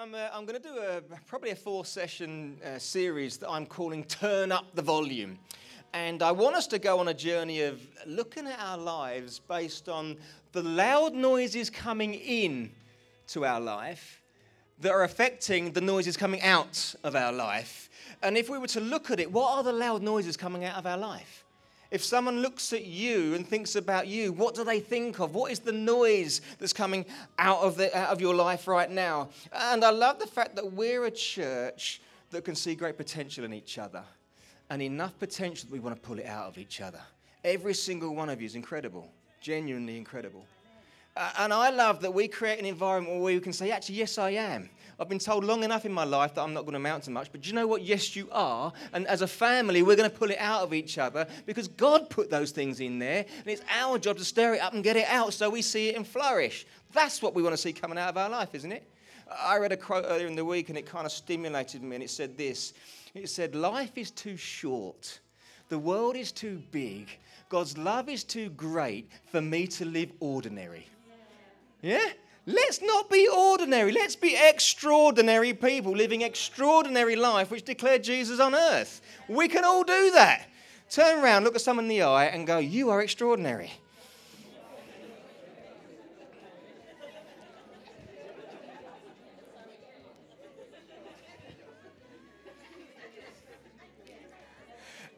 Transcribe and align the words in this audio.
I'm, 0.00 0.14
uh, 0.14 0.28
I'm 0.32 0.46
going 0.46 0.62
to 0.62 0.68
do 0.68 0.78
a, 0.78 1.00
probably 1.26 1.50
a 1.50 1.56
four 1.56 1.84
session 1.84 2.56
uh, 2.64 2.78
series 2.78 3.36
that 3.38 3.50
I'm 3.50 3.66
calling 3.66 4.04
Turn 4.04 4.52
Up 4.52 4.72
the 4.76 4.82
Volume. 4.82 5.40
And 5.92 6.22
I 6.22 6.30
want 6.30 6.54
us 6.54 6.68
to 6.68 6.78
go 6.78 7.00
on 7.00 7.08
a 7.08 7.14
journey 7.14 7.62
of 7.62 7.84
looking 8.06 8.46
at 8.46 8.60
our 8.60 8.78
lives 8.78 9.40
based 9.40 9.88
on 9.88 10.16
the 10.52 10.62
loud 10.62 11.14
noises 11.14 11.68
coming 11.68 12.14
in 12.14 12.70
to 13.28 13.44
our 13.44 13.60
life 13.60 14.22
that 14.78 14.92
are 14.92 15.02
affecting 15.02 15.72
the 15.72 15.80
noises 15.80 16.16
coming 16.16 16.42
out 16.42 16.94
of 17.02 17.16
our 17.16 17.32
life. 17.32 17.90
And 18.22 18.36
if 18.36 18.48
we 18.48 18.56
were 18.56 18.68
to 18.68 18.80
look 18.80 19.10
at 19.10 19.18
it, 19.18 19.32
what 19.32 19.52
are 19.52 19.64
the 19.64 19.72
loud 19.72 20.02
noises 20.02 20.36
coming 20.36 20.64
out 20.64 20.76
of 20.76 20.86
our 20.86 20.98
life? 20.98 21.44
If 21.90 22.04
someone 22.04 22.42
looks 22.42 22.72
at 22.74 22.84
you 22.84 23.34
and 23.34 23.46
thinks 23.46 23.74
about 23.74 24.06
you, 24.06 24.32
what 24.32 24.54
do 24.54 24.62
they 24.62 24.78
think 24.78 25.20
of? 25.20 25.34
What 25.34 25.50
is 25.50 25.60
the 25.60 25.72
noise 25.72 26.42
that's 26.58 26.74
coming 26.74 27.06
out 27.38 27.60
of, 27.60 27.76
the, 27.76 27.96
out 27.96 28.10
of 28.10 28.20
your 28.20 28.34
life 28.34 28.68
right 28.68 28.90
now? 28.90 29.30
And 29.52 29.82
I 29.82 29.90
love 29.90 30.18
the 30.18 30.26
fact 30.26 30.54
that 30.56 30.72
we're 30.72 31.06
a 31.06 31.10
church 31.10 32.02
that 32.30 32.44
can 32.44 32.54
see 32.54 32.74
great 32.74 32.98
potential 32.98 33.44
in 33.44 33.54
each 33.54 33.78
other 33.78 34.02
and 34.68 34.82
enough 34.82 35.18
potential 35.18 35.66
that 35.68 35.72
we 35.72 35.80
want 35.80 35.96
to 35.96 36.00
pull 36.06 36.18
it 36.18 36.26
out 36.26 36.46
of 36.46 36.58
each 36.58 36.82
other. 36.82 37.00
Every 37.42 37.72
single 37.72 38.14
one 38.14 38.28
of 38.28 38.40
you 38.40 38.46
is 38.46 38.54
incredible, 38.54 39.10
genuinely 39.40 39.96
incredible. 39.96 40.44
Uh, 41.18 41.32
and 41.38 41.52
I 41.52 41.70
love 41.70 42.00
that 42.02 42.14
we 42.14 42.28
create 42.28 42.60
an 42.60 42.64
environment 42.64 43.16
where 43.16 43.34
we 43.34 43.40
can 43.40 43.52
say, 43.52 43.72
actually, 43.72 43.96
yes, 43.96 44.18
I 44.18 44.30
am. 44.30 44.70
I've 45.00 45.08
been 45.08 45.18
told 45.18 45.42
long 45.42 45.64
enough 45.64 45.84
in 45.84 45.92
my 45.92 46.04
life 46.04 46.34
that 46.34 46.42
I'm 46.42 46.54
not 46.54 46.60
going 46.60 46.74
to 46.74 46.78
amount 46.78 47.04
to 47.04 47.10
much, 47.10 47.32
but 47.32 47.40
do 47.40 47.48
you 47.48 47.56
know 47.56 47.66
what? 47.66 47.82
Yes, 47.82 48.14
you 48.14 48.28
are. 48.30 48.72
And 48.92 49.04
as 49.08 49.20
a 49.20 49.26
family, 49.26 49.82
we're 49.82 49.96
going 49.96 50.08
to 50.08 50.16
pull 50.16 50.30
it 50.30 50.38
out 50.38 50.62
of 50.62 50.72
each 50.72 50.96
other 50.96 51.26
because 51.44 51.66
God 51.66 52.08
put 52.08 52.30
those 52.30 52.52
things 52.52 52.78
in 52.78 53.00
there, 53.00 53.26
and 53.38 53.46
it's 53.48 53.62
our 53.68 53.98
job 53.98 54.16
to 54.18 54.24
stir 54.24 54.54
it 54.54 54.60
up 54.60 54.74
and 54.74 54.84
get 54.84 54.96
it 54.96 55.08
out 55.08 55.32
so 55.34 55.50
we 55.50 55.60
see 55.60 55.88
it 55.88 55.96
and 55.96 56.06
flourish. 56.06 56.66
That's 56.92 57.20
what 57.20 57.34
we 57.34 57.42
want 57.42 57.52
to 57.52 57.60
see 57.60 57.72
coming 57.72 57.98
out 57.98 58.10
of 58.10 58.16
our 58.16 58.30
life, 58.30 58.54
isn't 58.54 58.70
it? 58.70 58.88
I 59.42 59.58
read 59.58 59.72
a 59.72 59.76
quote 59.76 60.04
earlier 60.06 60.28
in 60.28 60.36
the 60.36 60.44
week, 60.44 60.68
and 60.68 60.78
it 60.78 60.86
kind 60.86 61.04
of 61.04 61.10
stimulated 61.10 61.82
me, 61.82 61.96
and 61.96 62.04
it 62.04 62.10
said 62.10 62.36
this 62.36 62.74
It 63.12 63.28
said, 63.28 63.56
Life 63.56 63.98
is 63.98 64.12
too 64.12 64.36
short, 64.36 65.18
the 65.68 65.80
world 65.80 66.14
is 66.14 66.30
too 66.30 66.62
big, 66.70 67.08
God's 67.48 67.76
love 67.76 68.08
is 68.08 68.22
too 68.22 68.50
great 68.50 69.10
for 69.32 69.40
me 69.40 69.66
to 69.66 69.84
live 69.84 70.12
ordinary. 70.20 70.86
Yeah? 71.82 72.08
Let's 72.46 72.80
not 72.80 73.10
be 73.10 73.28
ordinary. 73.28 73.92
Let's 73.92 74.16
be 74.16 74.36
extraordinary 74.36 75.52
people 75.52 75.92
living 75.92 76.22
extraordinary 76.22 77.14
life 77.14 77.50
which 77.50 77.64
declare 77.64 77.98
Jesus 77.98 78.40
on 78.40 78.54
earth. 78.54 79.02
We 79.28 79.48
can 79.48 79.64
all 79.64 79.84
do 79.84 80.10
that. 80.12 80.46
Turn 80.88 81.22
around, 81.22 81.44
look 81.44 81.54
at 81.54 81.60
someone 81.60 81.84
in 81.84 81.90
the 81.90 82.02
eye, 82.02 82.24
and 82.24 82.46
go, 82.46 82.58
You 82.58 82.88
are 82.88 83.02
extraordinary. 83.02 83.70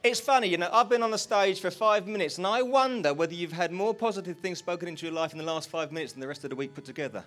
It's 0.02 0.18
funny, 0.18 0.48
you 0.48 0.56
know, 0.56 0.70
I've 0.72 0.88
been 0.88 1.02
on 1.02 1.10
the 1.10 1.18
stage 1.18 1.60
for 1.60 1.70
five 1.70 2.06
minutes 2.06 2.38
and 2.38 2.46
I 2.46 2.62
wonder 2.62 3.12
whether 3.12 3.34
you've 3.34 3.52
had 3.52 3.70
more 3.70 3.92
positive 3.92 4.38
things 4.38 4.58
spoken 4.58 4.88
into 4.88 5.04
your 5.04 5.14
life 5.14 5.32
in 5.32 5.38
the 5.38 5.44
last 5.44 5.68
five 5.68 5.92
minutes 5.92 6.14
than 6.14 6.20
the 6.20 6.26
rest 6.26 6.42
of 6.42 6.48
the 6.48 6.56
week 6.56 6.74
put 6.74 6.86
together. 6.86 7.22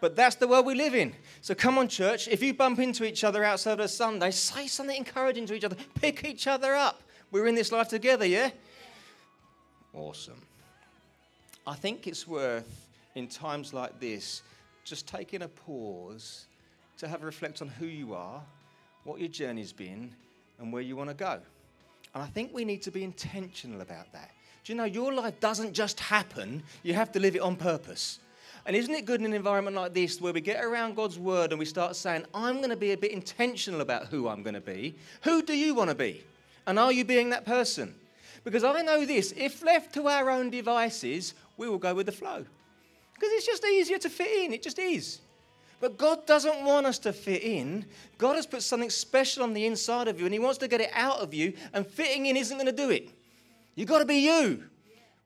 But 0.00 0.16
that's 0.16 0.34
the 0.34 0.48
world 0.48 0.66
we 0.66 0.74
live 0.74 0.96
in. 0.96 1.14
So 1.42 1.54
come 1.54 1.78
on, 1.78 1.86
church. 1.86 2.26
If 2.26 2.42
you 2.42 2.54
bump 2.54 2.80
into 2.80 3.04
each 3.04 3.22
other 3.22 3.44
outside 3.44 3.78
of 3.78 3.88
Sunday, 3.90 4.32
say 4.32 4.66
something 4.66 4.96
encouraging 4.96 5.46
to 5.46 5.54
each 5.54 5.62
other. 5.62 5.76
Pick 5.94 6.24
each 6.24 6.48
other 6.48 6.74
up. 6.74 7.02
We're 7.30 7.46
in 7.46 7.54
this 7.54 7.70
life 7.70 7.88
together, 7.88 8.26
yeah? 8.26 8.50
Awesome. 9.94 10.40
I 11.66 11.74
think 11.74 12.08
it's 12.08 12.26
worth, 12.26 12.88
in 13.14 13.28
times 13.28 13.72
like 13.72 14.00
this, 14.00 14.42
just 14.84 15.06
taking 15.06 15.42
a 15.42 15.48
pause 15.48 16.46
to 16.98 17.06
have 17.06 17.22
a 17.22 17.26
reflect 17.26 17.62
on 17.62 17.68
who 17.68 17.86
you 17.86 18.14
are, 18.14 18.42
what 19.04 19.20
your 19.20 19.28
journey's 19.28 19.72
been, 19.72 20.12
and 20.58 20.72
where 20.72 20.82
you 20.82 20.96
want 20.96 21.10
to 21.10 21.14
go. 21.14 21.40
And 22.14 22.22
I 22.22 22.26
think 22.26 22.52
we 22.52 22.64
need 22.64 22.82
to 22.82 22.90
be 22.90 23.04
intentional 23.04 23.80
about 23.80 24.12
that. 24.12 24.30
Do 24.64 24.72
you 24.72 24.76
know, 24.76 24.84
your 24.84 25.12
life 25.12 25.40
doesn't 25.40 25.72
just 25.72 26.00
happen, 26.00 26.62
you 26.82 26.94
have 26.94 27.12
to 27.12 27.20
live 27.20 27.36
it 27.36 27.40
on 27.40 27.56
purpose. 27.56 28.20
And 28.66 28.76
isn't 28.76 28.94
it 28.94 29.06
good 29.06 29.20
in 29.20 29.26
an 29.26 29.32
environment 29.32 29.76
like 29.76 29.94
this 29.94 30.20
where 30.20 30.32
we 30.32 30.42
get 30.42 30.62
around 30.62 30.94
God's 30.94 31.18
word 31.18 31.52
and 31.52 31.58
we 31.58 31.64
start 31.64 31.96
saying, 31.96 32.26
I'm 32.34 32.58
going 32.58 32.68
to 32.68 32.76
be 32.76 32.92
a 32.92 32.98
bit 32.98 33.12
intentional 33.12 33.80
about 33.80 34.08
who 34.08 34.28
I'm 34.28 34.42
going 34.42 34.54
to 34.54 34.60
be? 34.60 34.94
Who 35.22 35.42
do 35.42 35.56
you 35.56 35.74
want 35.74 35.88
to 35.88 35.96
be? 35.96 36.22
And 36.66 36.78
are 36.78 36.92
you 36.92 37.04
being 37.04 37.30
that 37.30 37.46
person? 37.46 37.94
Because 38.44 38.64
I 38.64 38.82
know 38.82 39.06
this 39.06 39.32
if 39.36 39.62
left 39.62 39.94
to 39.94 40.06
our 40.08 40.28
own 40.28 40.50
devices, 40.50 41.34
we 41.56 41.68
will 41.68 41.78
go 41.78 41.94
with 41.94 42.06
the 42.06 42.12
flow. 42.12 42.44
Because 43.14 43.30
it's 43.32 43.46
just 43.46 43.64
easier 43.64 43.98
to 43.98 44.10
fit 44.10 44.44
in, 44.44 44.52
it 44.52 44.62
just 44.62 44.78
is. 44.78 45.20
But 45.80 45.96
God 45.96 46.26
doesn't 46.26 46.64
want 46.64 46.86
us 46.86 46.98
to 47.00 47.12
fit 47.12 47.42
in. 47.42 47.84
God 48.16 48.34
has 48.36 48.46
put 48.46 48.62
something 48.62 48.90
special 48.90 49.42
on 49.42 49.54
the 49.54 49.66
inside 49.66 50.08
of 50.08 50.18
you 50.18 50.26
and 50.26 50.32
He 50.32 50.40
wants 50.40 50.58
to 50.58 50.68
get 50.68 50.80
it 50.80 50.90
out 50.92 51.18
of 51.18 51.32
you, 51.32 51.52
and 51.72 51.86
fitting 51.86 52.26
in 52.26 52.36
isn't 52.36 52.56
going 52.56 52.66
to 52.66 52.72
do 52.72 52.90
it. 52.90 53.10
You've 53.74 53.88
got 53.88 54.00
to 54.00 54.04
be 54.04 54.16
you, 54.16 54.64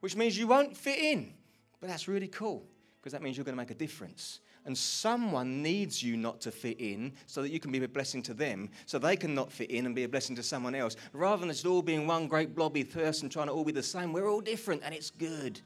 which 0.01 0.15
means 0.15 0.37
you 0.37 0.47
won't 0.47 0.77
fit 0.77 0.99
in. 0.99 1.33
But 1.81 1.89
that's 1.89 2.07
really 2.07 2.29
cool 2.29 2.65
because 3.01 3.13
that 3.13 3.23
means 3.23 3.37
you're 3.37 3.45
going 3.45 3.57
to 3.57 3.63
make 3.63 3.71
a 3.71 3.75
difference. 3.75 4.41
And 4.65 4.79
someone 4.79 5.61
needs 5.61 6.03
you 6.03 6.17
not 6.17 6.41
to 6.43 6.53
fit 6.53 6.79
in 6.79 7.15
so 7.27 7.43
that 7.43 7.51
you 7.51 7.59
can 7.59 7.73
be 7.73 7.83
a 7.83 7.89
blessing 7.89 8.23
to 8.25 8.35
them, 8.35 8.69
so 8.87 8.99
they 8.99 9.17
can 9.17 9.35
not 9.35 9.51
fit 9.51 9.71
in 9.71 9.87
and 9.87 9.95
be 9.95 10.05
a 10.05 10.09
blessing 10.09 10.37
to 10.37 10.43
someone 10.43 10.77
else. 10.77 10.95
Rather 11.13 11.41
than 11.41 11.49
just 11.49 11.67
all 11.67 11.83
being 11.83 12.07
one 12.07 12.29
great 12.29 12.55
blobby 12.55 12.85
person 12.85 13.29
trying 13.29 13.49
to 13.49 13.53
all 13.53 13.65
be 13.65 13.73
the 13.73 13.83
same, 13.83 14.13
we're 14.13 14.29
all 14.29 14.41
different 14.41 14.83
and 14.85 14.95
it's 14.95 15.11
good. 15.11 15.61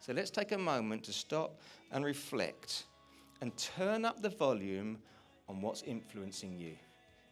So 0.00 0.12
let's 0.12 0.30
take 0.30 0.52
a 0.52 0.58
moment 0.58 1.04
to 1.04 1.12
stop 1.12 1.60
and 1.90 2.04
reflect 2.04 2.84
and 3.44 3.54
turn 3.58 4.06
up 4.06 4.22
the 4.22 4.30
volume 4.30 4.96
on 5.50 5.60
what's 5.60 5.82
influencing 5.82 6.56
you. 6.58 6.72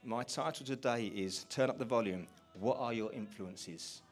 My 0.05 0.23
title 0.23 0.67
today 0.67 1.07
is 1.07 1.47
Turn 1.49 1.71
Up 1.71 1.79
the 1.79 1.87
Volume. 1.87 2.27
What 2.61 2.79
are 2.79 2.93
your 2.93 3.11
influences? 3.15 4.03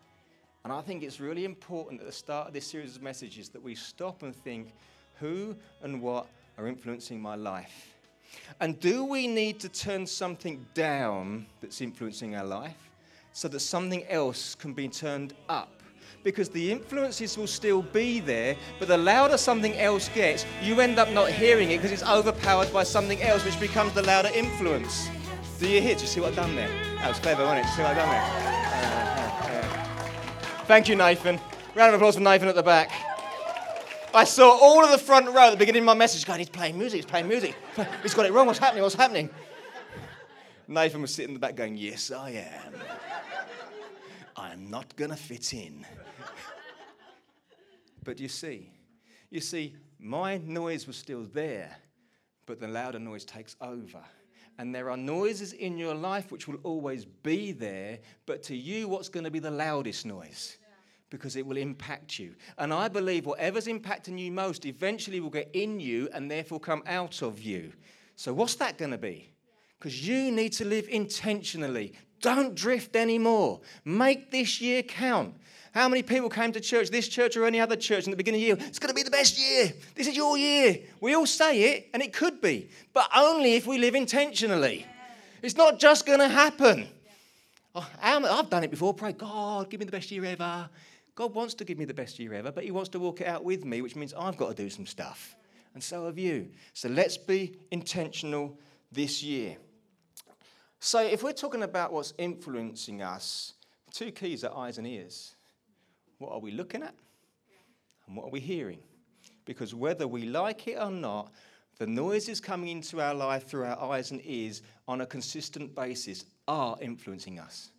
And 0.64 0.72
I 0.72 0.80
think 0.80 1.02
it's 1.02 1.20
really 1.20 1.44
important 1.44 2.00
at 2.00 2.06
the 2.06 2.12
start 2.12 2.48
of 2.48 2.54
this 2.54 2.66
series 2.66 2.96
of 2.96 3.02
messages 3.02 3.50
that 3.50 3.62
we 3.62 3.74
stop 3.74 4.22
and 4.22 4.34
think 4.34 4.72
who 5.18 5.54
and 5.82 6.00
what 6.00 6.26
are 6.56 6.66
influencing 6.66 7.20
my 7.20 7.34
life? 7.34 7.94
And 8.60 8.80
do 8.80 9.04
we 9.04 9.26
need 9.26 9.60
to 9.60 9.68
turn 9.68 10.06
something 10.06 10.64
down 10.72 11.44
that's 11.60 11.82
influencing 11.82 12.34
our 12.34 12.46
life 12.46 12.88
so 13.34 13.46
that 13.48 13.60
something 13.60 14.06
else 14.06 14.54
can 14.54 14.72
be 14.72 14.88
turned 14.88 15.34
up? 15.50 15.79
Because 16.22 16.48
the 16.48 16.70
influences 16.70 17.36
will 17.38 17.46
still 17.46 17.82
be 17.82 18.20
there, 18.20 18.56
but 18.78 18.88
the 18.88 18.96
louder 18.96 19.38
something 19.38 19.76
else 19.78 20.08
gets, 20.10 20.44
you 20.62 20.80
end 20.80 20.98
up 20.98 21.10
not 21.10 21.30
hearing 21.30 21.70
it 21.70 21.78
because 21.78 21.92
it's 21.92 22.02
overpowered 22.02 22.72
by 22.72 22.82
something 22.82 23.22
else, 23.22 23.44
which 23.44 23.58
becomes 23.58 23.92
the 23.92 24.02
louder 24.02 24.30
influence. 24.34 25.08
Do 25.58 25.68
you 25.68 25.80
hear? 25.80 25.94
Do 25.94 26.02
you 26.02 26.06
see 26.06 26.20
what 26.20 26.30
I've 26.30 26.36
done 26.36 26.56
there? 26.56 26.70
That 26.96 27.08
was 27.08 27.18
clever, 27.18 27.44
wasn't 27.44 27.66
it? 27.66 27.70
See 27.70 27.82
what 27.82 27.90
I've 27.90 27.96
done 27.96 28.08
there? 28.08 28.22
Uh, 28.22 29.06
uh, 29.26 29.68
uh. 29.68 30.64
Thank 30.64 30.88
you, 30.88 30.96
Nathan. 30.96 31.38
Round 31.74 31.94
of 31.94 32.00
applause 32.00 32.14
for 32.14 32.22
Nathan 32.22 32.48
at 32.48 32.54
the 32.54 32.62
back. 32.62 32.90
I 34.12 34.24
saw 34.24 34.58
all 34.58 34.84
of 34.84 34.90
the 34.90 34.98
front 34.98 35.26
row 35.28 35.46
at 35.46 35.50
the 35.50 35.56
beginning 35.56 35.82
of 35.82 35.86
my 35.86 35.94
message 35.94 36.26
going, 36.26 36.40
he's 36.40 36.48
playing 36.48 36.78
music, 36.78 36.98
he's 36.98 37.06
playing 37.06 37.28
music. 37.28 37.54
He's 38.02 38.14
got 38.14 38.26
it 38.26 38.32
wrong. 38.32 38.46
What's 38.46 38.58
happening? 38.58 38.82
What's 38.82 38.94
happening? 38.94 39.30
Nathan 40.66 41.02
was 41.02 41.14
sitting 41.14 41.30
in 41.30 41.34
the 41.34 41.40
back 41.40 41.56
going, 41.56 41.76
Yes, 41.76 42.10
I 42.10 42.30
am. 42.30 42.72
I'm 44.40 44.70
not 44.70 44.96
going 44.96 45.10
to 45.10 45.16
fit 45.16 45.52
in. 45.52 45.84
but 48.04 48.18
you 48.18 48.28
see, 48.28 48.70
you 49.28 49.40
see, 49.40 49.76
my 49.98 50.38
noise 50.38 50.86
was 50.86 50.96
still 50.96 51.24
there, 51.34 51.76
but 52.46 52.58
the 52.58 52.66
louder 52.66 52.98
noise 52.98 53.24
takes 53.26 53.54
over. 53.60 54.00
And 54.58 54.74
there 54.74 54.90
are 54.90 54.96
noises 54.96 55.52
in 55.52 55.76
your 55.76 55.94
life 55.94 56.32
which 56.32 56.48
will 56.48 56.58
always 56.62 57.04
be 57.04 57.52
there, 57.52 57.98
but 58.24 58.42
to 58.44 58.56
you, 58.56 58.88
what's 58.88 59.10
going 59.10 59.24
to 59.24 59.30
be 59.30 59.38
the 59.40 59.50
loudest 59.50 60.06
noise? 60.06 60.56
Because 61.10 61.36
it 61.36 61.44
will 61.44 61.58
impact 61.58 62.18
you. 62.18 62.34
And 62.56 62.72
I 62.72 62.88
believe 62.88 63.26
whatever's 63.26 63.66
impacting 63.66 64.18
you 64.18 64.32
most 64.32 64.64
eventually 64.64 65.20
will 65.20 65.30
get 65.30 65.50
in 65.52 65.80
you 65.80 66.08
and 66.14 66.30
therefore 66.30 66.60
come 66.60 66.82
out 66.86 67.20
of 67.20 67.40
you. 67.40 67.72
So, 68.16 68.32
what's 68.32 68.54
that 68.56 68.78
going 68.78 68.92
to 68.92 68.98
be? 68.98 69.32
Because 69.78 70.06
you 70.06 70.30
need 70.30 70.52
to 70.54 70.64
live 70.64 70.88
intentionally. 70.88 71.94
Don't 72.20 72.54
drift 72.54 72.96
anymore. 72.96 73.60
Make 73.84 74.30
this 74.30 74.60
year 74.60 74.82
count. 74.82 75.34
How 75.72 75.88
many 75.88 76.02
people 76.02 76.28
came 76.28 76.50
to 76.52 76.60
church, 76.60 76.90
this 76.90 77.06
church 77.06 77.36
or 77.36 77.46
any 77.46 77.60
other 77.60 77.76
church, 77.76 78.04
in 78.04 78.10
the 78.10 78.16
beginning 78.16 78.40
of 78.40 78.42
the 78.42 78.62
year? 78.62 78.68
It's 78.68 78.80
going 78.80 78.88
to 78.88 78.94
be 78.94 79.04
the 79.04 79.10
best 79.10 79.38
year. 79.38 79.72
This 79.94 80.08
is 80.08 80.16
your 80.16 80.36
year. 80.36 80.80
We 81.00 81.14
all 81.14 81.26
say 81.26 81.62
it, 81.74 81.90
and 81.94 82.02
it 82.02 82.12
could 82.12 82.40
be, 82.40 82.70
but 82.92 83.08
only 83.16 83.54
if 83.54 83.66
we 83.66 83.78
live 83.78 83.94
intentionally. 83.94 84.84
It's 85.42 85.56
not 85.56 85.78
just 85.78 86.06
going 86.06 86.18
to 86.18 86.28
happen. 86.28 86.88
Oh, 87.74 87.88
I've 88.02 88.50
done 88.50 88.64
it 88.64 88.70
before. 88.70 88.92
Pray, 88.92 89.12
God, 89.12 89.70
give 89.70 89.78
me 89.78 89.86
the 89.86 89.92
best 89.92 90.10
year 90.10 90.24
ever. 90.24 90.68
God 91.14 91.34
wants 91.34 91.54
to 91.54 91.64
give 91.64 91.78
me 91.78 91.84
the 91.84 91.94
best 91.94 92.18
year 92.18 92.34
ever, 92.34 92.50
but 92.50 92.64
He 92.64 92.72
wants 92.72 92.90
to 92.90 92.98
walk 92.98 93.20
it 93.20 93.28
out 93.28 93.44
with 93.44 93.64
me, 93.64 93.80
which 93.80 93.94
means 93.94 94.12
I've 94.12 94.36
got 94.36 94.48
to 94.48 94.62
do 94.62 94.68
some 94.68 94.86
stuff. 94.86 95.36
And 95.74 95.82
so 95.82 96.06
have 96.06 96.18
you. 96.18 96.48
So 96.74 96.88
let's 96.88 97.16
be 97.16 97.56
intentional 97.70 98.58
this 98.90 99.22
year. 99.22 99.56
So, 100.80 101.00
if 101.00 101.22
we're 101.22 101.32
talking 101.34 101.62
about 101.62 101.92
what's 101.92 102.14
influencing 102.16 103.02
us, 103.02 103.52
two 103.92 104.10
keys 104.10 104.44
are 104.44 104.56
eyes 104.56 104.78
and 104.78 104.86
ears. 104.86 105.34
What 106.16 106.32
are 106.32 106.40
we 106.40 106.50
looking 106.50 106.82
at? 106.82 106.94
And 108.06 108.16
what 108.16 108.26
are 108.26 108.30
we 108.30 108.40
hearing? 108.40 108.78
Because 109.44 109.74
whether 109.74 110.08
we 110.08 110.24
like 110.24 110.66
it 110.68 110.78
or 110.78 110.90
not, 110.90 111.32
the 111.78 111.86
noises 111.86 112.40
coming 112.40 112.68
into 112.68 113.00
our 113.00 113.14
life 113.14 113.46
through 113.46 113.64
our 113.64 113.92
eyes 113.92 114.10
and 114.10 114.22
ears 114.24 114.62
on 114.88 115.02
a 115.02 115.06
consistent 115.06 115.74
basis 115.74 116.24
are 116.48 116.78
influencing 116.80 117.38
us. 117.38 117.70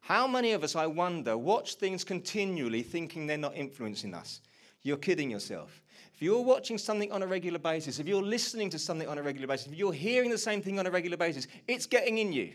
How 0.00 0.26
many 0.26 0.52
of 0.52 0.64
us, 0.64 0.74
I 0.74 0.86
wonder, 0.86 1.38
watch 1.38 1.74
things 1.74 2.02
continually 2.02 2.82
thinking 2.82 3.26
they're 3.26 3.38
not 3.38 3.54
influencing 3.54 4.14
us? 4.14 4.40
You're 4.88 4.96
kidding 4.96 5.30
yourself. 5.30 5.82
If 6.14 6.22
you're 6.22 6.40
watching 6.40 6.78
something 6.78 7.12
on 7.12 7.22
a 7.22 7.26
regular 7.26 7.58
basis, 7.58 7.98
if 7.98 8.08
you're 8.08 8.22
listening 8.22 8.70
to 8.70 8.78
something 8.78 9.06
on 9.06 9.18
a 9.18 9.22
regular 9.22 9.46
basis, 9.46 9.66
if 9.66 9.74
you're 9.74 9.92
hearing 9.92 10.30
the 10.30 10.38
same 10.38 10.62
thing 10.62 10.78
on 10.78 10.86
a 10.86 10.90
regular 10.90 11.18
basis, 11.18 11.46
it's 11.66 11.84
getting 11.84 12.16
in 12.16 12.32
you. 12.32 12.54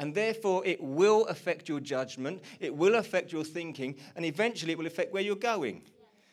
And 0.00 0.12
therefore, 0.12 0.66
it 0.66 0.82
will 0.82 1.24
affect 1.26 1.68
your 1.68 1.78
judgment, 1.78 2.42
it 2.58 2.74
will 2.74 2.96
affect 2.96 3.32
your 3.32 3.44
thinking, 3.44 3.94
and 4.16 4.24
eventually 4.24 4.72
it 4.72 4.78
will 4.78 4.88
affect 4.88 5.12
where 5.12 5.22
you're 5.22 5.36
going. 5.36 5.82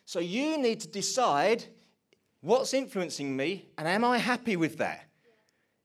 So 0.06 0.20
you 0.20 0.58
need 0.58 0.80
to 0.80 0.88
decide 0.88 1.64
what's 2.42 2.74
influencing 2.74 3.38
me, 3.38 3.68
and 3.78 3.88
am 3.88 4.04
I 4.04 4.18
happy 4.18 4.56
with 4.56 4.80
that? 4.80 5.06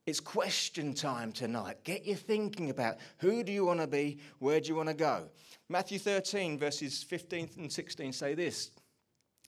It's 0.06 0.20
question 0.20 0.94
time 0.94 1.32
tonight. 1.32 1.84
Get 1.84 2.06
your 2.06 2.16
thinking 2.16 2.70
about 2.70 2.96
who 3.18 3.44
do 3.44 3.52
you 3.52 3.66
want 3.66 3.80
to 3.80 3.86
be, 3.86 4.20
where 4.38 4.58
do 4.60 4.68
you 4.68 4.74
want 4.74 4.88
to 4.88 4.94
go. 4.94 5.28
Matthew 5.68 5.98
13, 5.98 6.58
verses 6.58 7.02
15 7.02 7.50
and 7.58 7.70
16 7.70 8.12
say 8.14 8.34
this 8.34 8.70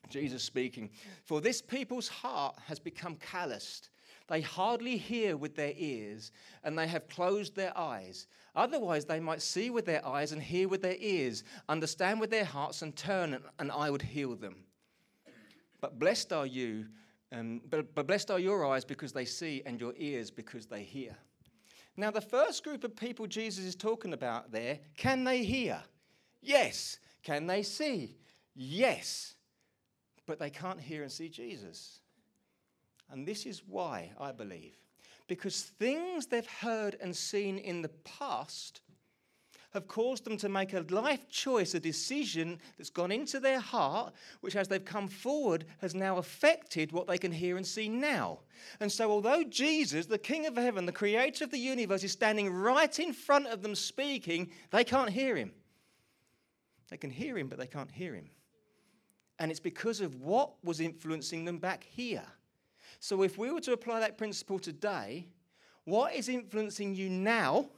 Jesus 0.09 0.43
speaking, 0.43 0.91
For 1.25 1.41
this 1.41 1.61
people's 1.63 2.09
heart 2.09 2.57
has 2.67 2.79
become 2.79 3.17
calloused. 3.17 3.91
They 4.29 4.41
hardly 4.41 4.97
hear 4.97 5.37
with 5.37 5.55
their 5.55 5.73
ears, 5.77 6.33
and 6.65 6.77
they 6.77 6.89
have 6.89 7.09
closed 7.09 7.55
their 7.55 7.77
eyes. 7.79 8.27
Otherwise, 8.57 9.05
they 9.05 9.21
might 9.21 9.41
see 9.41 9.71
with 9.71 9.87
their 9.87 10.05
eyes 10.05 10.33
and 10.33 10.43
hear 10.43 10.69
with 10.69 10.83
their 10.83 10.97
ears, 10.99 11.45
understand 11.69 12.21
with 12.21 12.31
their 12.31 12.45
hearts, 12.45 12.83
and 12.83 12.97
turn, 12.97 13.39
and 13.59 13.71
I 13.71 13.91
would 13.91 14.03
heal 14.03 14.35
them. 14.35 14.57
But 15.81 15.99
blessed 15.99 16.33
are 16.33 16.47
you, 16.47 16.87
um, 17.31 17.61
but, 17.71 17.95
but 17.95 18.09
blessed 18.09 18.31
are 18.31 18.41
your 18.41 18.67
eyes 18.67 18.85
because 18.85 19.13
they 19.13 19.25
see, 19.25 19.63
and 19.65 19.81
your 19.81 19.95
ears 19.97 20.31
because 20.31 20.67
they 20.67 20.83
hear. 20.83 21.17
Now, 21.97 22.11
the 22.11 22.21
first 22.21 22.65
group 22.65 22.83
of 22.83 22.97
people 22.97 23.27
Jesus 23.27 23.65
is 23.65 23.77
talking 23.77 24.13
about 24.13 24.51
there, 24.51 24.81
can 24.97 25.23
they 25.23 25.45
hear? 25.45 25.81
Yes. 26.43 26.99
Can 27.23 27.47
they 27.47 27.63
see? 27.63 28.17
Yes. 28.55 29.36
But 30.27 30.39
they 30.39 30.51
can't 30.51 30.81
hear 30.81 31.03
and 31.03 31.11
see 31.11 31.29
Jesus. 31.29 32.01
And 33.11 33.27
this 33.27 33.47
is 33.47 33.63
why, 33.67 34.13
I 34.19 34.33
believe. 34.33 34.77
Because 35.29 35.63
things 35.63 36.27
they've 36.27 36.47
heard 36.47 36.97
and 37.01 37.15
seen 37.15 37.59
in 37.59 37.83
the 37.83 37.89
past 37.89 38.81
have 39.73 39.89
caused 39.89 40.25
them 40.25 40.39
to 40.39 40.49
make 40.49 40.73
a 40.73 40.85
life 40.89 41.29
choice, 41.29 41.75
a 41.75 41.81
decision 41.81 42.59
that's 42.79 42.89
gone 42.89 43.13
into 43.13 43.39
their 43.39 43.61
heart, 43.61 44.15
which 44.41 44.57
as 44.57 44.69
they've 44.69 44.85
come 44.85 45.07
forward 45.07 45.67
has 45.81 45.95
now 45.95 46.17
affected 46.17 46.93
what 46.93 47.07
they 47.07 47.19
can 47.19 47.33
hear 47.33 47.57
and 47.57 47.67
see 47.67 47.89
now. 47.89 48.39
And 48.81 48.91
so, 48.91 49.11
although 49.11 49.45
Jesus, 49.45 50.07
the 50.07 50.19
King 50.19 50.47
of 50.47 50.57
heaven, 50.57 50.87
the 50.87 50.93
creator 50.93 51.45
of 51.45 51.51
the 51.51 51.59
universe, 51.59 52.03
is 52.05 52.13
standing 52.13 52.51
right 52.51 52.99
in 52.99 53.13
front 53.13 53.49
of 53.49 53.61
them 53.61 53.75
speaking, 53.75 54.51
they 54.71 54.85
can't 54.85 55.11
hear 55.11 55.37
him. 55.37 55.53
They 56.89 56.97
can 56.97 57.11
hear 57.11 57.37
him, 57.37 57.49
but 57.49 57.59
they 57.59 57.67
can't 57.67 57.91
hear 57.91 58.15
him. 58.15 58.31
And 59.39 59.51
it's 59.51 59.61
because 59.61 60.01
of 60.01 60.15
what 60.17 60.53
was 60.65 60.81
influencing 60.81 61.45
them 61.45 61.59
back 61.59 61.85
here. 61.85 62.25
So, 63.01 63.23
if 63.23 63.37
we 63.37 63.51
were 63.51 63.61
to 63.61 63.73
apply 63.73 64.01
that 64.01 64.17
principle 64.17 64.59
today, 64.59 65.29
what 65.85 66.15
is 66.15 66.29
influencing 66.29 66.95
you 66.95 67.11
now 67.11 67.69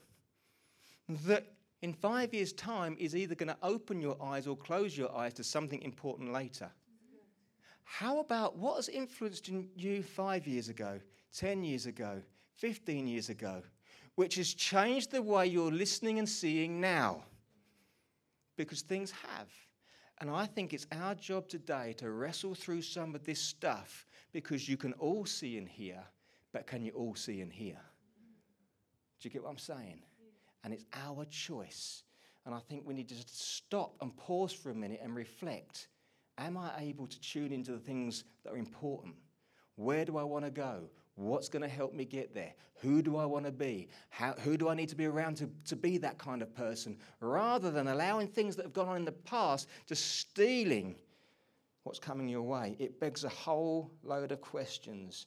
that 1.27 1.47
in 1.83 1.93
five 1.93 2.33
years' 2.33 2.53
time 2.53 2.97
is 2.99 3.15
either 3.15 3.35
going 3.35 3.49
to 3.49 3.57
open 3.63 4.01
your 4.01 4.21
eyes 4.23 4.47
or 4.47 4.57
close 4.57 4.97
your 4.97 5.15
eyes 5.17 5.35
to 5.35 5.45
something 5.45 5.83
important 5.83 6.33
later? 6.33 6.71
How 7.85 8.19
about 8.21 8.57
what 8.57 8.77
has 8.77 8.89
influenced 8.89 9.49
you 9.49 10.03
five 10.03 10.47
years 10.47 10.69
ago, 10.69 11.01
10 11.35 11.65
years 11.65 11.87
ago, 11.87 12.21
15 12.57 13.07
years 13.07 13.31
ago, 13.31 13.63
which 14.15 14.35
has 14.35 14.53
changed 14.53 15.11
the 15.11 15.23
way 15.23 15.47
you're 15.47 15.73
listening 15.73 16.19
and 16.19 16.29
seeing 16.29 16.81
now? 16.81 17.25
Because 18.57 18.83
things 18.83 19.11
have. 19.11 19.49
And 20.21 20.31
I 20.31 20.47
think 20.47 20.75
it's 20.75 20.87
our 20.91 21.15
job 21.15 21.49
today 21.49 21.95
to 21.99 22.11
wrestle 22.11 22.55
through 22.55 22.83
some 22.83 23.15
of 23.15 23.25
this 23.25 23.41
stuff 23.41 24.07
because 24.33 24.69
you 24.69 24.77
can 24.77 24.93
all 24.95 25.25
see 25.25 25.59
and 25.59 25.69
hear, 25.69 26.03
but 26.53 26.67
can 26.67 26.83
you 26.83 26.93
all 26.93 27.15
see 27.15 27.41
and 27.41 27.53
hear? 27.53 27.79
Do 29.21 29.29
you 29.29 29.31
get 29.31 29.45
what 29.45 29.51
I'm 29.51 29.59
saying? 29.59 30.03
And 30.65 30.75
it's 30.75 30.85
our 30.93 31.25
choice. 31.27 32.03
And 32.45 32.55
I 32.55 32.59
think 32.69 32.83
we 32.85 32.95
need 32.95 33.09
to 33.11 33.15
stop 33.27 33.95
and 34.01 34.17
pause 34.17 34.53
for 34.53 34.71
a 34.71 34.75
minute 34.75 35.01
and 35.03 35.15
reflect. 35.15 35.89
Am 36.37 36.57
I 36.57 36.71
able 36.81 37.07
to 37.07 37.21
tune 37.21 37.53
into 37.53 37.73
the 37.73 37.79
things 37.79 38.25
that 38.43 38.53
are 38.53 38.57
important? 38.57 39.15
Where 39.77 40.05
do 40.05 40.17
I 40.19 40.25
want 40.25 40.45
to 40.45 40.51
go? 40.51 40.89
What's 41.19 41.49
going 41.49 41.63
to 41.63 41.69
help 41.69 41.95
me 41.95 42.05
get 42.05 42.33
there? 42.33 42.55
Who 42.81 43.03
do 43.03 43.17
I 43.17 43.25
want 43.25 43.45
to 43.45 43.51
be? 43.51 43.89
How, 44.09 44.35
who 44.35 44.57
do 44.57 44.69
I 44.69 44.75
need 44.75 44.89
to 44.91 44.95
be 44.95 45.07
around 45.07 45.37
to, 45.39 45.51
to 45.67 45.75
be 45.75 45.99
that 45.99 46.17
kind 46.17 46.43
of 46.43 46.55
person? 46.55 46.97
Rather 47.19 47.73
than 47.73 47.89
allowing 47.89 48.29
things 48.29 48.55
that 48.55 48.65
have 48.65 48.73
gone 48.73 48.89
on 48.89 48.99
in 48.99 49.05
the 49.05 49.11
past 49.11 49.69
to 49.89 49.97
stealing 49.97 50.95
what's 51.83 51.99
coming 51.99 52.29
your 52.29 52.43
way. 52.43 52.77
It 52.79 53.01
begs 53.01 53.25
a 53.25 53.29
whole 53.29 53.91
load 54.05 54.31
of 54.31 54.41
questions. 54.41 55.27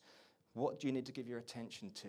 What 0.53 0.79
do 0.79 0.87
you 0.87 0.93
need 0.93 1.05
to 1.07 1.11
give 1.11 1.27
your 1.27 1.39
attention 1.39 1.91
to? 1.95 2.07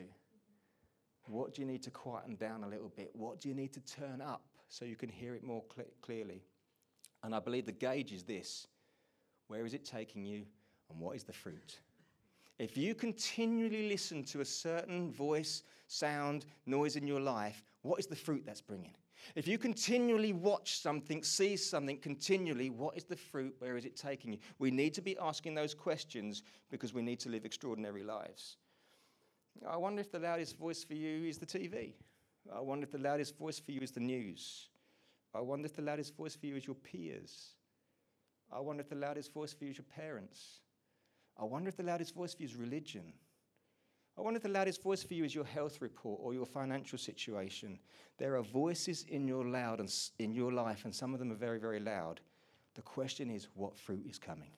What 1.27 1.53
do 1.53 1.61
you 1.61 1.67
need 1.67 1.83
to 1.83 1.91
quieten 1.91 2.37
down 2.37 2.63
a 2.63 2.69
little 2.69 2.93
bit? 2.95 3.11
What 3.15 3.41
do 3.41 3.49
you 3.49 3.55
need 3.55 3.73
to 3.73 3.81
turn 3.81 4.21
up 4.21 4.45
so 4.69 4.85
you 4.85 4.97
can 4.97 5.09
hear 5.09 5.35
it 5.35 5.43
more 5.43 5.65
cl- 5.75 5.89
clearly? 6.03 6.45
And 7.25 7.35
I 7.35 7.41
believe 7.41 7.67
the 7.67 7.73
gauge 7.73 8.13
is 8.13 8.23
this 8.23 8.69
where 9.49 9.67
is 9.67 9.75
it 9.75 9.85
taking 9.85 10.25
you, 10.25 10.45
and 10.89 11.01
what 11.01 11.17
is 11.17 11.25
the 11.25 11.33
fruit? 11.33 11.81
If 12.63 12.77
you 12.77 12.95
continually 12.95 13.89
listen 13.89 14.23
to 14.27 14.41
a 14.41 14.45
certain 14.45 15.11
voice, 15.11 15.65
sound, 15.89 16.47
noise 16.65 16.95
in 16.95 17.09
your 17.09 17.19
life, 17.19 17.65
what 17.83 17.99
is 17.99 18.07
the 18.07 18.15
fruit 18.15 18.45
that's 18.47 18.61
bringing? 18.61 18.95
If 19.35 19.49
you 19.49 19.59
continually 19.59 20.33
watch 20.33 20.79
something, 20.79 21.25
see 21.25 21.57
something 21.57 21.99
continually, 21.99 22.71
what 22.71 22.97
is 22.97 23.03
the 23.03 23.17
fruit? 23.17 23.57
Where 23.59 23.77
is 23.77 23.85
it 23.85 23.97
taking 23.97 24.33
you? 24.33 24.39
We 24.61 24.71
need 24.71 24.95
to 24.95 25.03
be 25.03 25.19
asking 25.19 25.57
those 25.57 25.75
questions 25.75 26.45
because 26.71 26.95
we 26.95 27.03
need 27.03 27.19
to 27.21 27.31
live 27.31 27.45
extraordinary 27.45 28.05
lives. 28.05 28.59
I 29.69 29.77
wonder 29.77 30.01
if 30.01 30.13
the 30.13 30.21
loudest 30.21 30.57
voice 30.57 30.85
for 30.85 30.95
you 30.95 31.29
is 31.29 31.39
the 31.39 31.47
TV. 31.47 31.95
I 32.55 32.61
wonder 32.61 32.85
if 32.85 32.93
the 32.93 32.99
loudest 32.99 33.37
voice 33.37 33.59
for 33.59 33.73
you 33.73 33.81
is 33.81 33.91
the 33.91 33.99
news. 33.99 34.69
I 35.35 35.41
wonder 35.41 35.67
if 35.67 35.75
the 35.75 35.83
loudest 35.83 36.17
voice 36.17 36.37
for 36.37 36.47
you 36.47 36.55
is 36.55 36.69
your 36.69 36.77
peers. 36.77 37.57
I 38.53 38.61
wonder 38.61 38.83
if 38.83 38.89
the 38.89 38.95
loudest 38.95 39.35
voice 39.35 39.53
for 39.53 39.65
you 39.65 39.73
is 39.73 39.79
your 39.79 39.87
parents. 39.97 40.61
I 41.39 41.45
wonder 41.45 41.69
if 41.69 41.77
the 41.77 41.83
loudest 41.83 42.15
voice 42.15 42.35
for 42.35 42.43
you 42.43 42.49
is 42.49 42.57
religion. 42.57 43.13
I 44.17 44.21
wonder 44.21 44.37
if 44.37 44.43
the 44.43 44.51
loudest 44.51 44.83
voice 44.83 45.03
for 45.03 45.15
you 45.15 45.25
is 45.25 45.35
your 45.35 45.45
health 45.45 45.81
report 45.81 46.21
or 46.23 46.35
your 46.35 46.45
financial 46.45 46.99
situation. 46.99 47.79
There 48.19 48.37
are 48.37 48.43
voices 48.43 49.05
in 49.09 49.27
your 49.27 49.47
loud 49.47 49.81
and 49.81 49.93
in 50.19 50.35
your 50.35 50.53
life, 50.53 50.85
and 50.85 50.95
some 50.95 51.15
of 51.15 51.19
them 51.19 51.33
are 51.33 51.37
very, 51.37 51.59
very 51.59 51.81
loud. 51.81 52.21
The 52.75 52.83
question 52.83 53.31
is, 53.31 53.49
what 53.55 53.77
fruit 53.77 54.07
is 54.09 54.19
coming? 54.19 54.51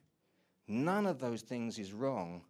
None 0.67 1.07
of 1.07 1.21
those 1.21 1.43
things 1.43 1.79
is 1.79 1.93
wrong, 1.93 2.43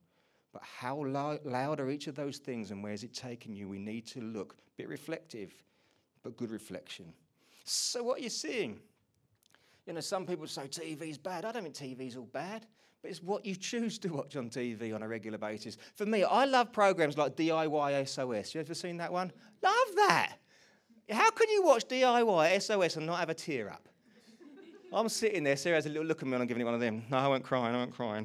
but 0.53 0.63
how 0.63 1.05
loud 1.05 1.81
are 1.81 1.91
each 1.91 2.07
of 2.07 2.15
those 2.15 2.39
things, 2.39 2.71
and 2.71 2.83
where 2.83 2.93
is 2.93 3.05
it 3.05 3.13
taking 3.13 3.55
you? 3.55 3.69
We 3.69 3.79
need 3.79 4.07
to 4.09 4.21
look. 4.21 4.55
A 4.55 4.77
bit 4.77 4.89
reflective, 4.89 5.53
but 6.23 6.37
good 6.37 6.51
reflection. 6.51 7.13
So, 7.65 8.03
what 8.03 8.19
are 8.19 8.23
you 8.23 8.31
seeing? 8.31 8.81
You 9.87 9.93
know, 9.93 10.01
some 10.01 10.27
people 10.27 10.47
say 10.47 10.69
TV's 10.69 11.19
bad. 11.19 11.45
I 11.45 11.53
don't 11.53 11.63
think 11.63 11.75
TV's 11.75 12.17
all 12.17 12.25
bad 12.33 12.67
but 13.05 13.11
it's 13.11 13.23
what 13.23 13.45
you 13.45 13.55
choose 13.55 13.99
to 13.99 14.09
watch 14.09 14.35
on 14.35 14.49
TV 14.49 14.95
on 14.95 15.03
a 15.03 15.07
regular 15.07 15.37
basis. 15.37 15.77
For 15.95 16.07
me, 16.07 16.25
I 16.25 16.47
love 16.47 16.73
programs 16.73 17.19
like 17.19 17.37
DIY 17.37 18.09
SOS. 18.09 18.55
You 18.55 18.63
ever 18.63 18.73
seen 18.73 18.97
that 18.97 19.13
one? 19.13 19.31
Love 19.63 19.89
that. 19.97 20.37
How 21.11 21.31
can 21.31 21.51
you 21.51 21.63
watch 21.63 21.87
DIY 21.87 22.63
SOS 22.63 22.97
and 22.97 23.05
not 23.05 23.19
have 23.19 23.29
a 23.29 23.35
tear 23.35 23.69
up? 23.69 23.91
I'm 24.91 25.11
sitting 25.11 25.45
there, 25.45 25.55
Sarah 25.55 25.75
has 25.75 25.85
a 25.85 25.91
little 25.91 26.07
look 26.07 26.23
at 26.23 26.27
me 26.27 26.33
and 26.33 26.41
I'm 26.41 26.49
giving 26.49 26.63
it 26.63 26.65
one 26.65 26.73
of 26.73 26.81
them. 26.81 27.03
No, 27.11 27.19
I 27.19 27.29
won't 27.29 27.45
cry, 27.45 27.69
I 27.69 27.73
won't 27.73 27.93
cry. 27.93 28.25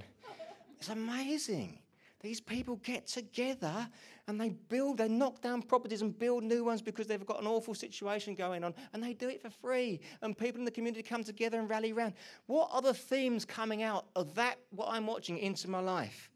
It's 0.77 0.87
amazing. 0.87 1.78
These 2.21 2.41
people 2.41 2.75
get 2.77 3.07
together 3.07 3.87
and 4.27 4.39
they 4.39 4.49
build, 4.49 4.97
they 4.97 5.07
knock 5.07 5.41
down 5.41 5.61
properties 5.61 6.01
and 6.01 6.17
build 6.17 6.43
new 6.43 6.65
ones 6.65 6.81
because 6.81 7.07
they've 7.07 7.25
got 7.25 7.39
an 7.39 7.47
awful 7.47 7.73
situation 7.73 8.35
going 8.35 8.63
on 8.63 8.73
and 8.93 9.01
they 9.01 9.13
do 9.13 9.29
it 9.29 9.41
for 9.41 9.49
free. 9.49 10.01
And 10.21 10.37
people 10.37 10.59
in 10.59 10.65
the 10.65 10.71
community 10.71 11.01
come 11.01 11.23
together 11.23 11.59
and 11.59 11.69
rally 11.69 11.93
around. 11.93 12.13
What 12.47 12.69
are 12.73 12.81
the 12.81 12.93
themes 12.93 13.45
coming 13.45 13.83
out 13.83 14.07
of 14.15 14.35
that, 14.35 14.59
what 14.71 14.89
I'm 14.89 15.07
watching, 15.07 15.37
into 15.37 15.69
my 15.69 15.79
life? 15.79 16.29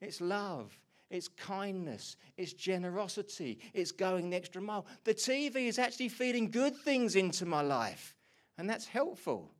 It's 0.00 0.20
love. 0.20 0.76
It's 1.10 1.28
kindness, 1.28 2.16
it's 2.36 2.52
generosity, 2.52 3.60
it's 3.72 3.92
going 3.92 4.28
the 4.28 4.36
extra 4.36 4.60
mile. 4.60 4.84
The 5.04 5.14
TV 5.14 5.66
is 5.66 5.78
actually 5.78 6.10
feeding 6.10 6.50
good 6.50 6.76
things 6.76 7.16
into 7.16 7.46
my 7.46 7.62
life, 7.62 8.14
and 8.58 8.68
that's 8.68 8.86
helpful. 8.86 9.50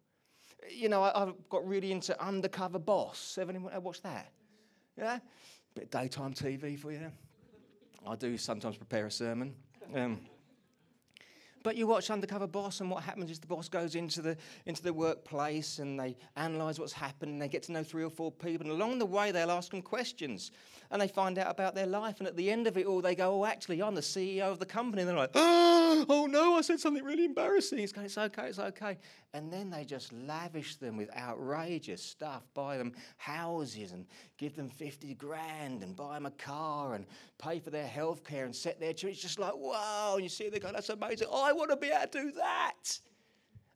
You 0.68 0.90
know, 0.90 1.02
I, 1.02 1.18
have 1.18 1.34
got 1.48 1.66
really 1.66 1.90
into 1.90 2.20
Undercover 2.22 2.78
Boss. 2.78 3.36
Have 3.36 3.48
anyone 3.48 3.72
watched 3.82 4.02
that? 4.02 4.30
Yeah? 4.98 5.20
Bit 5.78 5.94
of 5.94 6.00
daytime 6.02 6.34
TV 6.34 6.76
for 6.76 6.90
you. 6.90 7.12
I 8.04 8.16
do 8.16 8.36
sometimes 8.36 8.76
prepare 8.76 9.06
a 9.06 9.10
sermon. 9.12 9.54
Um, 9.94 10.18
But 11.62 11.76
you 11.76 11.86
watch 11.86 12.10
Undercover 12.10 12.48
Boss, 12.48 12.80
and 12.80 12.90
what 12.90 13.04
happens 13.04 13.30
is 13.30 13.38
the 13.38 13.46
boss 13.46 13.68
goes 13.68 13.94
into 13.94 14.20
the, 14.20 14.36
into 14.66 14.82
the 14.82 14.92
workplace 14.92 15.78
and 15.78 16.00
they 16.00 16.16
analyse 16.36 16.80
what's 16.80 16.92
happened, 16.92 17.30
and 17.30 17.40
they 17.40 17.46
get 17.46 17.62
to 17.64 17.72
know 17.72 17.84
three 17.84 18.02
or 18.02 18.10
four 18.10 18.32
people. 18.32 18.66
And 18.66 18.74
along 18.74 18.98
the 18.98 19.06
way, 19.06 19.30
they'll 19.30 19.52
ask 19.52 19.70
them 19.70 19.82
questions 19.82 20.50
and 20.90 21.02
they 21.02 21.08
find 21.08 21.38
out 21.38 21.50
about 21.50 21.74
their 21.74 21.86
life. 21.86 22.16
And 22.18 22.26
at 22.26 22.36
the 22.36 22.50
end 22.50 22.66
of 22.66 22.76
it 22.76 22.86
all, 22.86 23.00
they 23.00 23.14
go, 23.14 23.40
Oh, 23.40 23.44
actually, 23.44 23.82
I'm 23.82 23.94
the 23.94 24.00
CEO 24.00 24.50
of 24.50 24.58
the 24.58 24.66
company. 24.66 25.02
And 25.02 25.08
they're 25.08 25.16
like, 25.16 25.30
Oh, 25.34 26.06
oh 26.08 26.26
no, 26.26 26.56
I 26.56 26.62
said 26.62 26.80
something 26.80 27.04
really 27.04 27.24
embarrassing. 27.24 27.78
It's, 27.78 27.92
going, 27.92 28.06
it's 28.06 28.18
okay, 28.18 28.46
it's 28.46 28.58
okay. 28.58 28.98
And 29.34 29.52
then 29.52 29.70
they 29.70 29.84
just 29.84 30.12
lavish 30.12 30.76
them 30.76 30.96
with 30.96 31.14
outrageous 31.16 32.02
stuff, 32.02 32.42
buy 32.54 32.78
them 32.78 32.92
houses 33.18 33.92
and 33.92 34.06
give 34.38 34.56
them 34.56 34.68
50 34.68 35.14
grand 35.14 35.82
and 35.82 35.94
buy 35.94 36.14
them 36.14 36.26
a 36.26 36.30
car 36.32 36.94
and 36.94 37.04
pay 37.38 37.58
for 37.58 37.70
their 37.70 37.86
health 37.86 38.24
care 38.24 38.44
and 38.44 38.54
set 38.54 38.80
their 38.80 38.92
children. 38.92 39.12
It's 39.12 39.22
just 39.22 39.38
like, 39.38 39.56
wow. 39.56 40.14
And 40.14 40.22
you 40.22 40.28
see, 40.28 40.48
they 40.48 40.58
go, 40.58 40.72
That's 40.72 40.88
amazing. 40.88 41.28
I 41.32 41.52
want 41.52 41.70
to 41.70 41.76
be 41.76 41.88
able 41.88 42.06
to 42.06 42.22
do 42.22 42.32
that. 42.32 42.98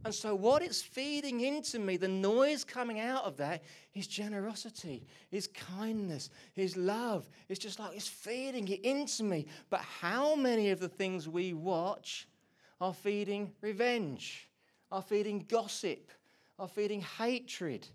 And 0.04 0.12
so, 0.12 0.34
what 0.34 0.62
it's 0.62 0.82
feeding 0.82 1.42
into 1.42 1.78
me, 1.78 1.96
the 1.96 2.08
noise 2.08 2.64
coming 2.64 2.98
out 2.98 3.24
of 3.24 3.36
that, 3.36 3.62
is 3.94 4.08
generosity, 4.08 5.06
is 5.30 5.46
kindness, 5.46 6.30
is 6.56 6.76
love. 6.76 7.28
It's 7.48 7.60
just 7.60 7.78
like 7.78 7.94
it's 7.94 8.08
feeding 8.08 8.66
it 8.66 8.80
into 8.84 9.22
me. 9.22 9.46
But 9.70 9.80
how 9.80 10.34
many 10.34 10.70
of 10.70 10.80
the 10.80 10.88
things 10.88 11.28
we 11.28 11.52
watch 11.52 12.26
are 12.80 12.92
feeding 12.92 13.52
revenge, 13.60 14.48
are 14.90 15.02
feeding 15.02 15.46
gossip, 15.48 16.10
are 16.58 16.68
feeding 16.68 17.02
hatred? 17.18 17.86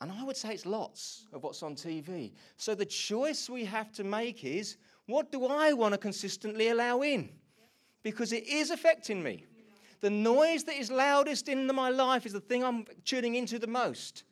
And 0.00 0.12
I 0.12 0.22
would 0.22 0.36
say 0.36 0.54
it's 0.54 0.66
lots 0.66 1.26
of 1.32 1.42
what's 1.42 1.64
on 1.64 1.74
TV. 1.74 2.30
So, 2.58 2.76
the 2.76 2.86
choice 2.86 3.50
we 3.50 3.64
have 3.64 3.90
to 3.94 4.04
make 4.04 4.44
is 4.44 4.76
what 5.06 5.32
do 5.32 5.46
I 5.46 5.72
want 5.72 5.94
to 5.94 5.98
consistently 5.98 6.68
allow 6.68 7.00
in? 7.00 7.30
Because 8.04 8.32
it 8.32 8.46
is 8.46 8.70
affecting 8.70 9.20
me. 9.20 9.46
The 10.00 10.10
noise 10.10 10.64
that 10.64 10.76
is 10.76 10.90
loudest 10.90 11.48
in 11.48 11.66
my 11.66 11.90
life 11.90 12.26
is 12.26 12.32
the 12.32 12.40
thing 12.40 12.64
I'm 12.64 12.84
tuning 13.04 13.34
into 13.34 13.58
the 13.58 13.66
most. 13.66 14.24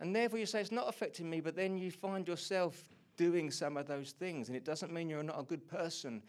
And 0.00 0.14
therefore, 0.14 0.38
you 0.38 0.46
say, 0.46 0.60
it's 0.60 0.72
not 0.72 0.88
affecting 0.88 1.28
me, 1.28 1.40
but 1.40 1.54
then 1.54 1.78
you 1.78 1.90
find 1.90 2.26
yourself 2.26 2.82
doing 3.16 3.50
some 3.50 3.76
of 3.76 3.86
those 3.86 4.12
things. 4.12 4.48
And 4.48 4.56
it 4.56 4.64
doesn't 4.64 4.92
mean 4.92 5.08
you're 5.08 5.22
not 5.22 5.38
a 5.38 5.44
good 5.44 5.66
person, 5.68 6.22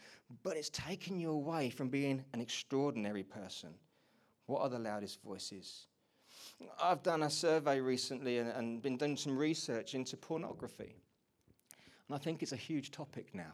but 0.44 0.56
it's 0.56 0.70
taking 0.70 1.20
you 1.20 1.32
away 1.32 1.70
from 1.70 1.90
being 1.90 2.24
an 2.34 2.42
extraordinary 2.42 3.24
person. 3.24 3.74
What 4.46 4.62
are 4.62 4.70
the 4.70 4.80
loudest 4.80 5.22
voices? 5.24 5.88
I've 6.82 7.04
done 7.04 7.24
a 7.24 7.30
survey 7.30 7.80
recently 7.80 8.38
and, 8.38 8.50
and 8.50 8.82
been 8.82 8.98
doing 8.98 9.18
some 9.18 9.38
research 9.38 9.96
into 9.96 10.16
pornography. 10.16 10.96
And 12.08 12.16
I 12.16 12.20
think 12.20 12.44
it's 12.44 12.52
a 12.52 12.58
huge 12.58 12.92
topic 12.92 13.34
now. 13.34 13.54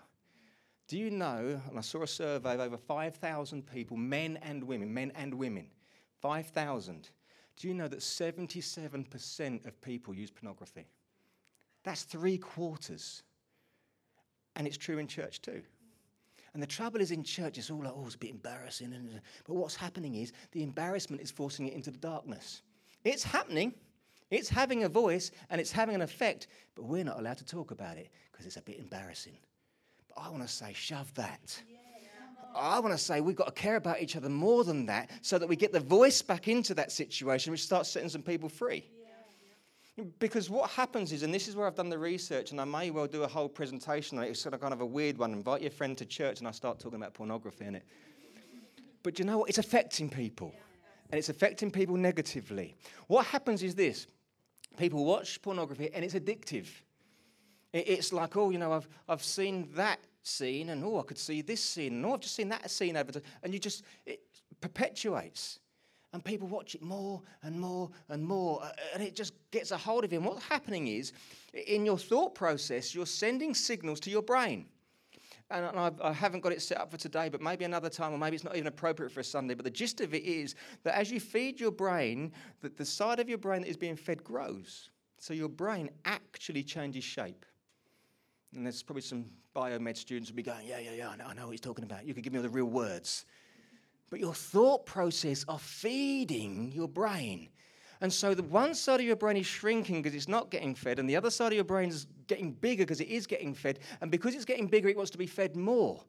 Do 0.91 0.97
you 0.97 1.09
know, 1.09 1.61
and 1.69 1.77
I 1.77 1.81
saw 1.81 2.01
a 2.01 2.07
survey 2.07 2.55
of 2.55 2.59
over 2.59 2.75
5,000 2.75 3.65
people, 3.65 3.95
men 3.95 4.37
and 4.41 4.61
women, 4.61 4.93
men 4.93 5.13
and 5.15 5.33
women, 5.33 5.67
5,000. 6.21 7.09
Do 7.55 7.69
you 7.69 7.73
know 7.73 7.87
that 7.87 7.99
77% 7.99 9.65
of 9.65 9.79
people 9.79 10.13
use 10.13 10.31
pornography? 10.31 10.89
That's 11.85 12.03
three 12.03 12.37
quarters. 12.37 13.23
And 14.57 14.67
it's 14.67 14.75
true 14.75 14.97
in 14.97 15.07
church 15.07 15.41
too. 15.41 15.61
And 16.53 16.61
the 16.61 16.67
trouble 16.67 16.99
is 16.99 17.11
in 17.11 17.23
church, 17.23 17.57
it's 17.57 17.71
all 17.71 17.81
like, 17.81 17.93
oh, 17.95 18.03
it's 18.05 18.15
a 18.15 18.17
bit 18.17 18.31
embarrassing. 18.31 18.93
But 19.47 19.53
what's 19.53 19.77
happening 19.77 20.15
is 20.15 20.33
the 20.51 20.61
embarrassment 20.61 21.21
is 21.21 21.31
forcing 21.31 21.69
it 21.69 21.73
into 21.73 21.91
the 21.91 21.99
darkness. 21.99 22.63
It's 23.05 23.23
happening, 23.23 23.75
it's 24.29 24.49
having 24.49 24.83
a 24.83 24.89
voice, 24.89 25.31
and 25.51 25.61
it's 25.61 25.71
having 25.71 25.95
an 25.95 26.01
effect, 26.01 26.47
but 26.75 26.83
we're 26.83 27.05
not 27.05 27.17
allowed 27.17 27.37
to 27.37 27.45
talk 27.45 27.71
about 27.71 27.95
it 27.95 28.09
because 28.29 28.45
it's 28.45 28.57
a 28.57 28.61
bit 28.61 28.77
embarrassing. 28.77 29.37
But 30.13 30.21
I 30.21 30.29
want 30.29 30.41
to 30.43 30.47
say, 30.47 30.73
shove 30.73 31.13
that. 31.15 31.61
I 32.55 32.79
want 32.79 32.93
to 32.93 32.97
say 32.97 33.21
we've 33.21 33.35
got 33.35 33.55
to 33.55 33.61
care 33.61 33.77
about 33.77 34.01
each 34.01 34.15
other 34.15 34.29
more 34.29 34.63
than 34.63 34.85
that 34.87 35.09
so 35.21 35.37
that 35.37 35.47
we 35.47 35.55
get 35.55 35.71
the 35.71 35.79
voice 35.79 36.21
back 36.21 36.47
into 36.47 36.73
that 36.75 36.91
situation, 36.91 37.51
which 37.51 37.63
starts 37.63 37.89
setting 37.89 38.09
some 38.09 38.21
people 38.21 38.49
free. 38.49 38.89
Because 40.19 40.49
what 40.49 40.69
happens 40.71 41.11
is, 41.11 41.23
and 41.23 41.33
this 41.33 41.47
is 41.47 41.55
where 41.55 41.67
I've 41.67 41.75
done 41.75 41.89
the 41.89 41.97
research, 41.97 42.51
and 42.51 42.59
I 42.59 42.65
may 42.65 42.91
well 42.91 43.07
do 43.07 43.23
a 43.23 43.27
whole 43.27 43.47
presentation 43.47 44.17
on 44.17 44.23
it. 44.23 44.29
It's 44.29 44.41
sort 44.41 44.53
of 44.53 44.61
kind 44.61 44.73
of 44.73 44.81
a 44.81 44.85
weird 44.85 45.17
one. 45.17 45.31
Invite 45.31 45.61
your 45.61 45.71
friend 45.71 45.97
to 45.97 46.05
church, 46.05 46.39
and 46.39 46.47
I 46.47 46.51
start 46.51 46.79
talking 46.79 46.97
about 46.97 47.13
pornography 47.13 47.65
in 47.65 47.75
it. 47.75 47.83
But 49.03 49.19
you 49.19 49.25
know 49.25 49.39
what? 49.39 49.49
It's 49.49 49.57
affecting 49.57 50.09
people, 50.09 50.53
and 51.11 51.19
it's 51.19 51.29
affecting 51.29 51.71
people 51.71 51.97
negatively. 51.97 52.75
What 53.07 53.25
happens 53.27 53.63
is 53.63 53.75
this 53.75 54.07
people 54.77 55.05
watch 55.05 55.41
pornography, 55.41 55.89
and 55.93 56.03
it's 56.03 56.15
addictive. 56.15 56.67
It's 57.73 58.11
like, 58.11 58.35
oh, 58.35 58.49
you 58.49 58.57
know, 58.57 58.73
I've, 58.73 58.87
I've 59.07 59.23
seen 59.23 59.69
that 59.75 59.99
scene, 60.23 60.69
and 60.69 60.83
oh, 60.83 60.99
I 60.99 61.03
could 61.03 61.17
see 61.17 61.41
this 61.41 61.63
scene, 61.63 61.93
and 61.93 62.05
oh, 62.05 62.13
I've 62.13 62.19
just 62.19 62.35
seen 62.35 62.49
that 62.49 62.69
scene 62.69 62.97
over. 62.97 63.11
And 63.43 63.53
you 63.53 63.59
just, 63.59 63.83
it 64.05 64.21
perpetuates. 64.59 65.59
And 66.13 66.21
people 66.21 66.49
watch 66.49 66.75
it 66.75 66.81
more 66.81 67.21
and 67.43 67.57
more 67.57 67.89
and 68.09 68.21
more, 68.21 68.61
uh, 68.61 68.71
and 68.93 69.01
it 69.01 69.15
just 69.15 69.33
gets 69.51 69.71
a 69.71 69.77
hold 69.77 70.03
of 70.03 70.11
you. 70.11 70.19
And 70.19 70.27
what's 70.27 70.43
happening 70.43 70.87
is, 70.87 71.13
in 71.53 71.85
your 71.85 71.97
thought 71.97 72.35
process, 72.35 72.93
you're 72.93 73.05
sending 73.05 73.55
signals 73.55 74.01
to 74.01 74.09
your 74.09 74.21
brain. 74.21 74.65
And 75.49 75.65
I've, 75.79 75.99
I 76.01 76.11
haven't 76.11 76.41
got 76.41 76.51
it 76.51 76.61
set 76.61 76.79
up 76.79 76.91
for 76.91 76.97
today, 76.97 77.29
but 77.29 77.41
maybe 77.41 77.63
another 77.63 77.89
time, 77.89 78.13
or 78.13 78.17
maybe 78.17 78.35
it's 78.35 78.43
not 78.43 78.55
even 78.55 78.67
appropriate 78.67 79.11
for 79.11 79.21
a 79.21 79.23
Sunday. 79.23 79.53
But 79.53 79.63
the 79.63 79.71
gist 79.71 80.01
of 80.01 80.13
it 80.13 80.23
is 80.23 80.55
that 80.83 80.97
as 80.97 81.11
you 81.11 81.19
feed 81.21 81.59
your 81.59 81.71
brain, 81.71 82.33
that 82.59 82.75
the 82.75 82.85
side 82.85 83.19
of 83.19 83.29
your 83.29 83.37
brain 83.37 83.61
that 83.61 83.69
is 83.69 83.77
being 83.77 83.95
fed 83.95 84.23
grows. 84.23 84.89
So 85.17 85.33
your 85.33 85.49
brain 85.49 85.89
actually 86.03 86.63
changes 86.63 87.03
shape. 87.03 87.45
And 88.55 88.65
there's 88.65 88.83
probably 88.83 89.01
some 89.01 89.25
biomed 89.55 89.97
students 89.97 90.29
will 90.29 90.35
be 90.35 90.43
going, 90.43 90.67
yeah, 90.67 90.79
yeah, 90.79 90.91
yeah, 90.91 91.09
I 91.09 91.15
know, 91.15 91.25
I 91.27 91.33
know 91.33 91.45
what 91.45 91.51
he's 91.51 91.61
talking 91.61 91.83
about. 91.83 92.05
You 92.05 92.13
could 92.13 92.23
give 92.23 92.33
me 92.33 92.39
all 92.39 92.43
the 92.43 92.49
real 92.49 92.65
words. 92.65 93.25
But 94.09 94.19
your 94.19 94.33
thought 94.33 94.85
process 94.85 95.45
are 95.47 95.59
feeding 95.59 96.71
your 96.73 96.87
brain. 96.87 97.49
And 98.01 98.11
so 98.11 98.33
the 98.33 98.43
one 98.43 98.73
side 98.73 98.99
of 98.99 99.05
your 99.05 99.15
brain 99.15 99.37
is 99.37 99.45
shrinking 99.45 100.01
because 100.01 100.15
it's 100.15 100.27
not 100.27 100.49
getting 100.49 100.73
fed, 100.73 100.99
and 100.99 101.07
the 101.07 101.15
other 101.15 101.29
side 101.29 101.47
of 101.47 101.53
your 101.53 101.63
brain 101.63 101.89
is 101.89 102.07
getting 102.27 102.51
bigger 102.51 102.83
because 102.83 102.99
it 102.99 103.07
is 103.07 103.27
getting 103.27 103.53
fed. 103.53 103.79
And 104.01 104.09
because 104.09 104.35
it's 104.35 104.43
getting 104.43 104.67
bigger, 104.67 104.89
it 104.89 104.97
wants 104.97 105.11
to 105.11 105.17
be 105.17 105.27
fed 105.27 105.55
more. 105.55 106.03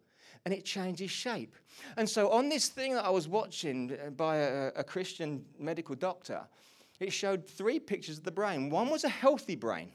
And 0.45 0.53
it 0.53 0.65
changes 0.65 1.11
shape. 1.11 1.55
And 1.97 2.09
so 2.09 2.31
on 2.31 2.49
this 2.49 2.69
thing 2.69 2.95
that 2.95 3.05
I 3.05 3.11
was 3.11 3.29
watching 3.29 3.93
uh, 3.93 4.11
by 4.11 4.39
a, 4.39 4.69
a 4.75 4.83
Christian 4.83 5.45
medical 5.59 5.95
doctor, 5.95 6.41
it 6.99 7.13
showed 7.13 7.47
three 7.47 7.79
pictures 7.79 8.19
of 8.19 8.25
the 8.25 8.33
brain. 8.33 8.69
One 8.71 8.89
was 8.89 9.05
a 9.05 9.09
healthy 9.09 9.55
brain 9.55 9.93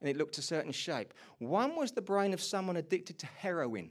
and 0.00 0.08
it 0.08 0.16
looked 0.16 0.38
a 0.38 0.42
certain 0.42 0.72
shape. 0.72 1.14
One 1.38 1.76
was 1.76 1.92
the 1.92 2.02
brain 2.02 2.32
of 2.32 2.40
someone 2.40 2.76
addicted 2.76 3.18
to 3.18 3.26
heroin, 3.26 3.90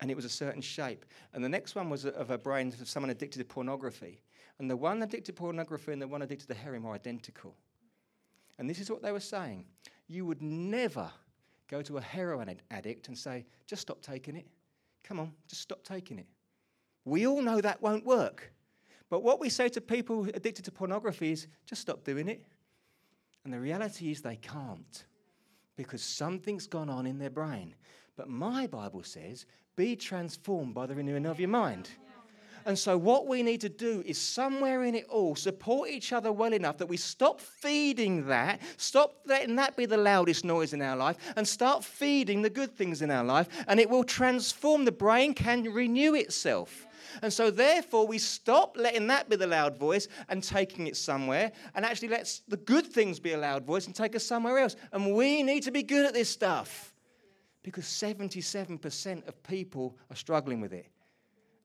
and 0.00 0.10
it 0.10 0.14
was 0.14 0.24
a 0.24 0.30
certain 0.30 0.62
shape. 0.62 1.04
And 1.32 1.44
the 1.44 1.48
next 1.48 1.74
one 1.74 1.90
was 1.90 2.04
of 2.04 2.30
a 2.30 2.38
brain 2.38 2.68
of 2.68 2.88
someone 2.88 3.10
addicted 3.10 3.38
to 3.38 3.44
pornography. 3.44 4.20
And 4.58 4.70
the 4.70 4.76
one 4.76 5.02
addicted 5.02 5.26
to 5.26 5.32
pornography 5.32 5.92
and 5.92 6.02
the 6.02 6.08
one 6.08 6.22
addicted 6.22 6.48
to 6.48 6.54
heroin 6.54 6.82
were 6.82 6.92
identical. 6.92 7.56
And 8.58 8.68
this 8.68 8.78
is 8.78 8.90
what 8.90 9.02
they 9.02 9.12
were 9.12 9.20
saying 9.20 9.64
you 10.08 10.26
would 10.26 10.42
never 10.42 11.10
go 11.68 11.80
to 11.80 11.96
a 11.96 12.00
heroin 12.00 12.54
addict 12.70 13.08
and 13.08 13.16
say, 13.16 13.46
just 13.66 13.82
stop 13.82 14.02
taking 14.02 14.36
it. 14.36 14.46
Come 15.04 15.18
on, 15.18 15.32
just 15.48 15.62
stop 15.62 15.82
taking 15.84 16.18
it. 16.18 16.26
We 17.04 17.26
all 17.26 17.40
know 17.40 17.60
that 17.60 17.80
won't 17.80 18.04
work. 18.04 18.52
But 19.08 19.22
what 19.22 19.40
we 19.40 19.48
say 19.48 19.68
to 19.70 19.80
people 19.80 20.26
addicted 20.34 20.64
to 20.66 20.70
pornography 20.70 21.32
is, 21.32 21.46
just 21.66 21.80
stop 21.82 22.04
doing 22.04 22.28
it. 22.28 22.44
And 23.44 23.52
the 23.52 23.58
reality 23.58 24.10
is 24.10 24.20
they 24.20 24.36
can't 24.36 25.04
because 25.76 26.02
something's 26.02 26.66
gone 26.66 26.88
on 26.88 27.06
in 27.06 27.18
their 27.18 27.30
brain. 27.30 27.74
But 28.16 28.28
my 28.28 28.66
Bible 28.66 29.02
says, 29.02 29.46
be 29.76 29.96
transformed 29.96 30.74
by 30.74 30.86
the 30.86 30.94
renewing 30.94 31.26
of 31.26 31.40
your 31.40 31.48
mind. 31.48 31.90
And 32.66 32.78
so, 32.78 32.96
what 32.96 33.26
we 33.26 33.42
need 33.42 33.60
to 33.62 33.68
do 33.68 34.02
is 34.06 34.18
somewhere 34.18 34.84
in 34.84 34.94
it 34.94 35.06
all 35.08 35.34
support 35.34 35.90
each 35.90 36.12
other 36.12 36.32
well 36.32 36.52
enough 36.52 36.78
that 36.78 36.86
we 36.86 36.96
stop 36.96 37.40
feeding 37.40 38.26
that, 38.26 38.60
stop 38.76 39.16
letting 39.26 39.56
that 39.56 39.76
be 39.76 39.86
the 39.86 39.96
loudest 39.96 40.44
noise 40.44 40.72
in 40.72 40.82
our 40.82 40.96
life, 40.96 41.16
and 41.36 41.46
start 41.46 41.84
feeding 41.84 42.42
the 42.42 42.50
good 42.50 42.76
things 42.76 43.02
in 43.02 43.10
our 43.10 43.24
life. 43.24 43.48
And 43.66 43.80
it 43.80 43.90
will 43.90 44.04
transform. 44.04 44.84
The 44.84 44.92
brain 44.92 45.34
can 45.34 45.64
renew 45.64 46.14
itself. 46.14 46.86
And 47.20 47.32
so, 47.32 47.50
therefore, 47.50 48.06
we 48.06 48.18
stop 48.18 48.76
letting 48.76 49.06
that 49.08 49.28
be 49.28 49.36
the 49.36 49.46
loud 49.46 49.76
voice 49.76 50.08
and 50.28 50.42
taking 50.42 50.86
it 50.86 50.96
somewhere, 50.96 51.52
and 51.74 51.84
actually 51.84 52.08
let 52.08 52.40
the 52.48 52.56
good 52.56 52.86
things 52.86 53.20
be 53.20 53.32
a 53.32 53.38
loud 53.38 53.64
voice 53.64 53.86
and 53.86 53.94
take 53.94 54.16
us 54.16 54.24
somewhere 54.24 54.58
else. 54.58 54.76
And 54.92 55.14
we 55.14 55.42
need 55.42 55.64
to 55.64 55.70
be 55.70 55.82
good 55.82 56.06
at 56.06 56.14
this 56.14 56.30
stuff 56.30 56.94
because 57.62 57.84
77% 57.84 59.28
of 59.28 59.42
people 59.42 59.96
are 60.10 60.16
struggling 60.16 60.60
with 60.60 60.72
it. 60.72 60.86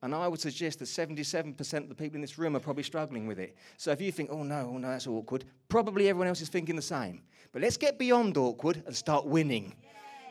And 0.04 0.14
I 0.14 0.28
would 0.28 0.40
suggest 0.40 0.80
that 0.80 0.86
77% 0.86 1.78
of 1.78 1.90
the 1.90 1.96
people 1.96 2.16
in 2.16 2.22
this 2.22 2.38
room 2.38 2.56
are 2.56 2.60
probably 2.60 2.84
struggling 2.84 3.26
with 3.26 3.40
it. 3.40 3.58
So 3.78 3.92
if 3.92 4.00
you 4.00 4.12
think, 4.12 4.30
oh 4.32 4.44
no, 4.44 4.72
oh 4.74 4.78
no, 4.78 4.90
that's 4.90 5.08
awkward, 5.08 5.46
probably 5.70 6.08
everyone 6.08 6.28
else 6.28 6.42
is 6.42 6.50
thinking 6.50 6.76
the 6.76 6.82
same. 6.82 7.24
But 7.52 7.64
let's 7.64 7.78
get 7.78 7.98
beyond 7.98 8.38
awkward 8.38 8.84
and 8.86 8.96
start 8.96 9.26
winning 9.26 9.74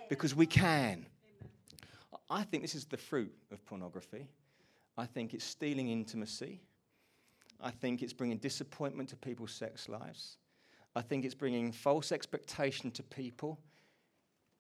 because 0.09 0.35
we 0.35 0.47
can. 0.47 1.07
I 2.31 2.43
think 2.45 2.63
this 2.63 2.75
is 2.75 2.85
the 2.85 2.97
fruit 2.97 3.33
of 3.51 3.65
pornography. 3.67 4.29
I 4.97 5.07
think 5.07 5.35
it's 5.35 5.45
stealing 5.45 5.89
intimacy. 5.89 6.61
I 7.61 7.71
think 7.71 8.03
it's 8.03 8.13
bringing 8.13 8.39
disappointment 8.39 9.09
to 9.11 9.17
people's 9.17 9.53
sex 9.53 9.89
lives. 9.89 10.39
I 10.95 11.03
think 11.03 11.25
it's 11.25 11.35
bringing 11.35 11.73
false 11.73 12.13
expectation 12.13 12.91
to 12.93 13.03
people, 13.03 13.59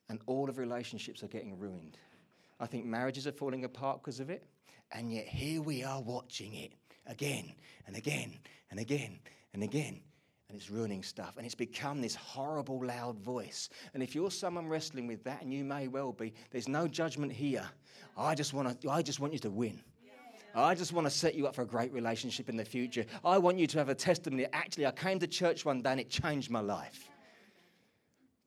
and 0.08 0.20
all 0.26 0.48
of 0.48 0.58
relationships 0.58 1.22
are 1.22 1.28
getting 1.28 1.58
ruined. 1.58 1.98
I 2.60 2.66
think 2.66 2.84
marriages 2.84 3.26
are 3.26 3.32
falling 3.32 3.64
apart 3.64 4.00
because 4.02 4.20
of 4.20 4.30
it. 4.30 4.46
And 4.92 5.12
yet 5.12 5.26
here 5.26 5.60
we 5.62 5.82
are 5.84 6.00
watching 6.00 6.54
it 6.54 6.72
again 7.06 7.52
and 7.86 7.96
again 7.96 8.38
and 8.70 8.80
again 8.80 9.18
and 9.52 9.62
again. 9.62 10.00
And 10.48 10.56
it's 10.56 10.70
ruining 10.70 11.02
stuff. 11.02 11.34
And 11.36 11.44
it's 11.44 11.56
become 11.56 12.00
this 12.00 12.14
horrible, 12.14 12.84
loud 12.84 13.18
voice. 13.18 13.68
And 13.94 14.02
if 14.02 14.14
you're 14.14 14.30
someone 14.30 14.68
wrestling 14.68 15.08
with 15.08 15.24
that, 15.24 15.42
and 15.42 15.52
you 15.52 15.64
may 15.64 15.88
well 15.88 16.12
be, 16.12 16.34
there's 16.52 16.68
no 16.68 16.86
judgment 16.86 17.32
here. 17.32 17.68
I 18.16 18.36
just, 18.36 18.54
wanna, 18.54 18.76
I 18.88 19.02
just 19.02 19.18
want 19.18 19.32
you 19.32 19.40
to 19.40 19.50
win. 19.50 19.82
I 20.54 20.74
just 20.74 20.94
want 20.94 21.06
to 21.06 21.10
set 21.10 21.34
you 21.34 21.46
up 21.46 21.54
for 21.54 21.62
a 21.62 21.66
great 21.66 21.92
relationship 21.92 22.48
in 22.48 22.56
the 22.56 22.64
future. 22.64 23.04
I 23.22 23.36
want 23.36 23.58
you 23.58 23.66
to 23.66 23.78
have 23.78 23.90
a 23.90 23.94
testimony. 23.94 24.46
Actually, 24.54 24.86
I 24.86 24.90
came 24.90 25.18
to 25.18 25.26
church 25.26 25.66
one 25.66 25.82
day 25.82 25.90
and 25.90 26.00
it 26.00 26.08
changed 26.08 26.50
my 26.50 26.60
life. 26.60 27.10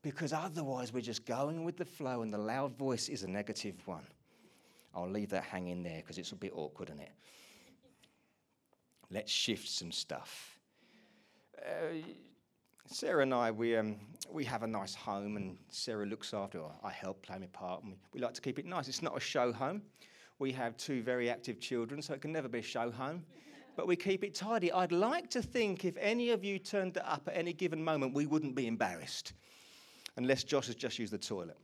Because 0.02 0.34
otherwise, 0.34 0.92
we're 0.92 1.02
just 1.02 1.26
going 1.26 1.66
with 1.66 1.78
the 1.78 1.86
flow, 1.86 2.22
and 2.22 2.34
the 2.34 2.38
loud 2.38 2.76
voice 2.78 3.10
is 3.10 3.24
a 3.24 3.28
negative 3.28 3.76
one. 3.86 4.08
I'll 4.94 5.10
leave 5.10 5.30
that 5.30 5.44
hanging 5.44 5.84
there 5.84 5.98
because 5.98 6.18
it's 6.18 6.32
a 6.32 6.36
bit 6.36 6.52
awkward, 6.56 6.90
isn't 6.90 7.02
it? 7.02 7.12
Let's 9.12 9.32
shift 9.32 9.68
some 9.68 9.92
stuff. 9.92 10.60
Uh, 11.58 11.96
Sarah 12.86 13.22
and 13.22 13.34
I, 13.34 13.52
we, 13.52 13.76
um, 13.76 13.98
we 14.32 14.44
have 14.46 14.64
a 14.64 14.68
nice 14.68 14.96
home, 14.96 15.38
and 15.38 15.58
Sarah 15.70 16.06
looks 16.06 16.34
after. 16.34 16.62
I 16.84 16.92
help 16.92 17.22
play 17.22 17.38
my 17.38 17.48
part, 17.48 17.84
and 17.84 17.92
we, 17.92 17.98
we 18.14 18.20
like 18.20 18.34
to 18.34 18.42
keep 18.42 18.58
it 18.58 18.66
nice. 18.66 18.88
It's 18.88 19.04
not 19.04 19.16
a 19.16 19.20
show 19.20 19.52
home. 19.52 19.84
We 20.40 20.52
have 20.54 20.78
two 20.78 21.04
very 21.04 21.30
active 21.30 21.60
children, 21.60 22.02
so 22.02 22.14
it 22.14 22.22
can 22.22 22.32
never 22.32 22.48
be 22.48 22.60
a 22.60 22.64
show 22.64 22.90
home. 22.90 23.26
But 23.76 23.88
we 23.88 23.96
keep 23.96 24.24
it 24.24 24.34
tidy. 24.34 24.72
I'd 24.72 24.92
like 24.92 25.30
to 25.32 25.42
think 25.42 25.86
if 25.86 25.96
any 25.98 26.32
of 26.32 26.44
you 26.44 26.60
turned 26.60 26.98
up 26.98 27.28
at 27.28 27.38
any 27.38 27.54
given 27.54 27.84
moment, 27.84 28.14
we 28.14 28.26
wouldn't 28.26 28.56
be 28.56 28.68
embarrassed, 28.68 29.34
unless 30.18 30.44
Josh 30.44 30.68
has 30.68 30.76
just 30.76 30.98
used 30.98 31.14
the 31.14 31.18
toilet. 31.18 31.58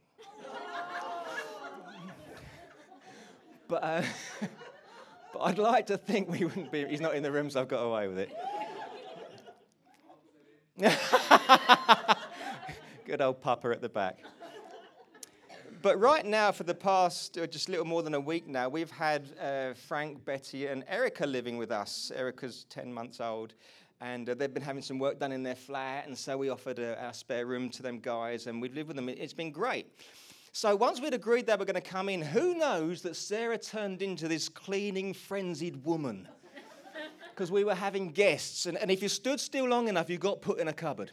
But, 3.67 3.83
uh, 3.83 4.03
but 5.33 5.39
I'd 5.39 5.57
like 5.57 5.87
to 5.87 5.97
think 5.97 6.29
we 6.29 6.45
wouldn't 6.45 6.71
be. 6.71 6.85
He's 6.85 7.01
not 7.01 7.15
in 7.15 7.23
the 7.23 7.31
room, 7.31 7.49
so 7.49 7.61
I've 7.61 7.67
got 7.67 7.81
away 7.81 8.07
with 8.07 8.19
it. 8.19 8.31
Good 13.05 13.21
old 13.21 13.41
Papa 13.41 13.69
at 13.69 13.81
the 13.81 13.89
back. 13.89 14.19
But 15.81 15.99
right 15.99 16.25
now, 16.25 16.51
for 16.51 16.63
the 16.63 16.73
past 16.73 17.37
uh, 17.37 17.45
just 17.45 17.67
a 17.67 17.71
little 17.71 17.85
more 17.85 18.01
than 18.01 18.15
a 18.15 18.19
week 18.19 18.47
now, 18.47 18.67
we've 18.69 18.89
had 18.89 19.29
uh, 19.39 19.73
Frank, 19.75 20.25
Betty, 20.25 20.65
and 20.65 20.83
Erica 20.87 21.27
living 21.27 21.57
with 21.57 21.71
us. 21.71 22.11
Erica's 22.15 22.65
10 22.71 22.91
months 22.91 23.21
old, 23.21 23.53
and 24.01 24.27
uh, 24.27 24.33
they've 24.33 24.53
been 24.53 24.63
having 24.63 24.81
some 24.81 24.97
work 24.97 25.19
done 25.19 25.31
in 25.31 25.43
their 25.43 25.55
flat, 25.55 26.07
and 26.07 26.17
so 26.17 26.37
we 26.37 26.49
offered 26.49 26.79
uh, 26.79 26.95
our 26.99 27.13
spare 27.13 27.45
room 27.45 27.69
to 27.69 27.83
them 27.83 27.99
guys, 27.99 28.47
and 28.47 28.59
we've 28.59 28.73
lived 28.73 28.87
with 28.87 28.95
them. 28.95 29.09
It's 29.09 29.33
been 29.33 29.51
great. 29.51 29.85
So 30.55 30.73
once 30.73 31.01
we'd 31.01 31.13
agreed 31.13 31.47
they 31.47 31.55
were 31.57 31.65
going 31.65 31.75
to 31.75 31.81
come 31.81 32.07
in, 32.07 32.21
who 32.21 32.55
knows 32.55 33.01
that 33.01 33.17
Sarah 33.17 33.57
turned 33.57 34.01
into 34.01 34.29
this 34.29 34.47
cleaning, 34.47 35.13
frenzied 35.13 35.83
woman? 35.83 36.29
Because 37.31 37.51
we 37.51 37.65
were 37.65 37.75
having 37.75 38.11
guests, 38.11 38.65
and, 38.65 38.77
and 38.77 38.89
if 38.89 39.01
you 39.01 39.09
stood 39.09 39.41
still 39.41 39.67
long 39.67 39.89
enough, 39.89 40.09
you 40.09 40.17
got 40.17 40.41
put 40.41 40.57
in 40.57 40.69
a 40.69 40.73
cupboard. 40.73 41.11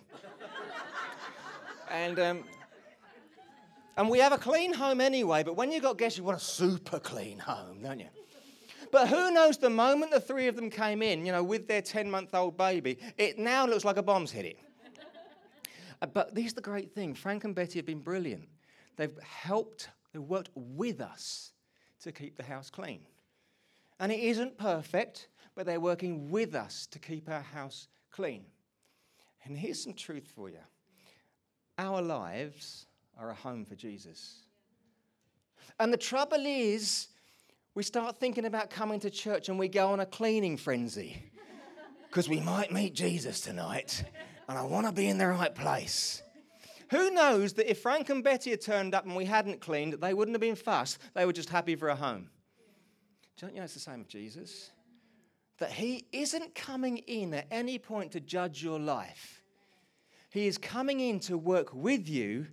and 1.90 2.20
um, 2.20 2.44
and 3.96 4.08
we 4.08 4.20
have 4.20 4.30
a 4.30 4.38
clean 4.38 4.72
home 4.72 5.00
anyway, 5.00 5.42
but 5.42 5.56
when 5.56 5.72
you've 5.72 5.82
got 5.82 5.98
guests, 5.98 6.16
you 6.16 6.22
want 6.22 6.36
a 6.36 6.44
super 6.44 7.00
clean 7.00 7.40
home, 7.40 7.82
don't 7.82 7.98
you? 7.98 8.06
But 8.92 9.08
who 9.08 9.32
knows, 9.32 9.58
the 9.58 9.68
moment 9.68 10.12
the 10.12 10.20
three 10.20 10.46
of 10.46 10.54
them 10.54 10.70
came 10.70 11.02
in, 11.02 11.26
you 11.26 11.32
know, 11.32 11.42
with 11.42 11.66
their 11.66 11.82
10 11.82 12.08
month 12.08 12.32
old 12.32 12.56
baby, 12.56 12.96
it 13.18 13.40
now 13.40 13.66
looks 13.66 13.84
like 13.84 13.96
a 13.96 14.02
bomb's 14.04 14.30
hit 14.30 14.44
it. 14.44 14.58
Uh, 16.00 16.06
but 16.06 16.30
here's 16.36 16.54
the 16.54 16.60
great 16.60 16.94
thing 16.94 17.12
Frank 17.12 17.42
and 17.42 17.56
Betty 17.56 17.80
have 17.80 17.86
been 17.86 17.98
brilliant. 17.98 18.48
They've 18.96 19.18
helped, 19.20 19.88
they've 20.12 20.22
worked 20.22 20.50
with 20.54 21.00
us 21.00 21.52
to 22.02 22.12
keep 22.12 22.36
the 22.36 22.42
house 22.42 22.70
clean. 22.70 23.00
And 24.00 24.10
it 24.10 24.20
isn't 24.20 24.58
perfect, 24.58 25.28
but 25.54 25.66
they're 25.66 25.80
working 25.80 26.30
with 26.30 26.54
us 26.54 26.86
to 26.88 26.98
keep 26.98 27.28
our 27.28 27.42
house 27.42 27.88
clean. 28.10 28.44
And 29.44 29.56
here's 29.56 29.82
some 29.82 29.94
truth 29.94 30.30
for 30.34 30.48
you 30.48 30.58
our 31.78 32.02
lives 32.02 32.86
are 33.18 33.30
a 33.30 33.34
home 33.34 33.64
for 33.64 33.74
Jesus. 33.74 34.44
And 35.80 35.92
the 35.92 35.96
trouble 35.98 36.44
is, 36.44 37.08
we 37.74 37.82
start 37.82 38.20
thinking 38.20 38.44
about 38.44 38.70
coming 38.70 39.00
to 39.00 39.10
church 39.10 39.48
and 39.48 39.58
we 39.58 39.68
go 39.68 39.88
on 39.88 40.00
a 40.00 40.06
cleaning 40.06 40.56
frenzy 40.56 41.22
because 42.08 42.28
we 42.28 42.40
might 42.40 42.72
meet 42.72 42.94
Jesus 42.94 43.40
tonight 43.40 44.04
and 44.48 44.58
I 44.58 44.62
want 44.62 44.86
to 44.86 44.92
be 44.92 45.08
in 45.08 45.18
the 45.18 45.28
right 45.28 45.54
place. 45.54 46.22
Who 46.92 47.10
knows 47.10 47.54
that 47.54 47.70
if 47.70 47.80
Frank 47.80 48.10
and 48.10 48.22
Betty 48.22 48.50
had 48.50 48.60
turned 48.60 48.94
up 48.94 49.06
and 49.06 49.16
we 49.16 49.24
hadn't 49.24 49.62
cleaned, 49.62 49.94
they 49.94 50.12
wouldn't 50.12 50.34
have 50.34 50.42
been 50.42 50.54
fussed. 50.54 50.98
They 51.14 51.24
were 51.24 51.32
just 51.32 51.48
happy 51.48 51.74
for 51.74 51.88
a 51.88 51.96
home. 51.96 52.28
Don't 53.40 53.54
you 53.54 53.60
know 53.60 53.64
it's 53.64 53.72
the 53.72 53.80
same 53.80 54.00
with 54.00 54.08
Jesus? 54.08 54.70
That 55.56 55.72
he 55.72 56.04
isn't 56.12 56.54
coming 56.54 56.98
in 56.98 57.32
at 57.32 57.46
any 57.50 57.78
point 57.78 58.12
to 58.12 58.20
judge 58.20 58.62
your 58.62 58.78
life. 58.78 59.42
He 60.28 60.46
is 60.46 60.58
coming 60.58 61.00
in 61.00 61.18
to 61.20 61.38
work 61.38 61.72
with 61.72 62.10
you 62.10 62.48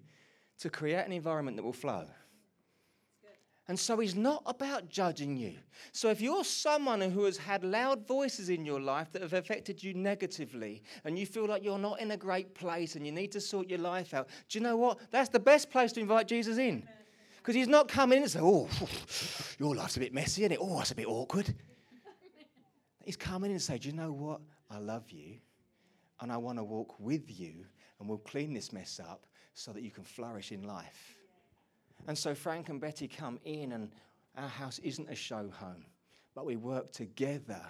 to 0.60 0.70
create 0.70 1.06
an 1.06 1.12
environment 1.12 1.58
that 1.58 1.64
will 1.64 1.74
flow. 1.74 2.06
And 3.70 3.80
so 3.80 4.00
he's 4.00 4.16
not 4.16 4.42
about 4.48 4.90
judging 4.90 5.38
you. 5.38 5.54
So 5.92 6.10
if 6.10 6.22
you're 6.22 6.44
someone 6.44 7.02
who 7.02 7.26
has 7.26 7.38
had 7.38 7.64
loud 7.64 8.08
voices 8.08 8.50
in 8.50 8.66
your 8.66 8.82
life 8.82 9.12
that 9.12 9.22
have 9.22 9.34
affected 9.34 9.84
you 9.84 9.94
negatively, 9.94 10.82
and 11.06 11.20
you 11.20 11.28
feel 11.28 11.46
like 11.46 11.64
you're 11.64 11.78
not 11.78 12.02
in 12.02 12.10
a 12.10 12.18
great 12.18 12.56
place 12.56 12.96
and 12.96 13.06
you 13.06 13.12
need 13.12 13.32
to 13.34 13.40
sort 13.40 13.70
your 13.70 13.78
life 13.78 14.16
out, 14.16 14.28
do 14.50 14.58
you 14.58 14.64
know 14.64 14.76
what? 14.76 14.98
That's 15.12 15.30
the 15.30 15.40
best 15.40 15.70
place 15.70 15.92
to 15.94 16.00
invite 16.00 16.28
Jesus 16.28 16.58
in. 16.58 16.84
Because 17.38 17.54
he's 17.54 17.68
not 17.68 17.88
coming 17.88 18.18
in 18.18 18.24
and 18.24 18.32
saying, 18.32 18.44
Oh, 18.44 18.68
your 19.60 19.76
life's 19.76 19.98
a 19.98 20.00
bit 20.00 20.16
messy, 20.16 20.42
isn't 20.42 20.54
it? 20.54 20.60
Oh, 20.60 20.82
it's 20.82 20.90
a 20.90 20.96
bit 20.96 21.08
awkward. 21.08 21.54
He's 23.06 23.16
coming 23.16 23.52
in 23.52 23.56
and 23.56 23.62
saying, 23.62 23.82
Do 23.82 23.90
you 23.90 23.96
know 23.96 24.12
what? 24.12 24.42
I 24.72 24.80
love 24.80 25.12
you, 25.12 25.36
and 26.22 26.32
I 26.32 26.38
want 26.38 26.58
to 26.58 26.64
walk 26.64 27.00
with 27.00 27.40
you, 27.40 27.66
and 28.00 28.10
we'll 28.10 28.18
clean 28.18 28.56
this 28.56 28.74
mess 28.74 29.00
up 29.00 29.28
so 29.54 29.72
that 29.74 29.84
you 29.84 29.92
can 29.92 30.04
flourish 30.04 30.52
in 30.52 30.64
life. 30.64 31.19
And 32.08 32.18
so 32.18 32.34
Frank 32.34 32.70
and 32.70 32.80
Betty 32.82 33.08
come 33.08 33.40
in, 33.46 33.72
and 33.72 33.92
our 34.36 34.48
house 34.48 34.80
isn't 34.80 35.10
a 35.10 35.16
show 35.16 35.50
home, 35.54 35.86
but 36.36 36.46
we 36.46 36.56
work 36.56 36.92
together 36.92 37.62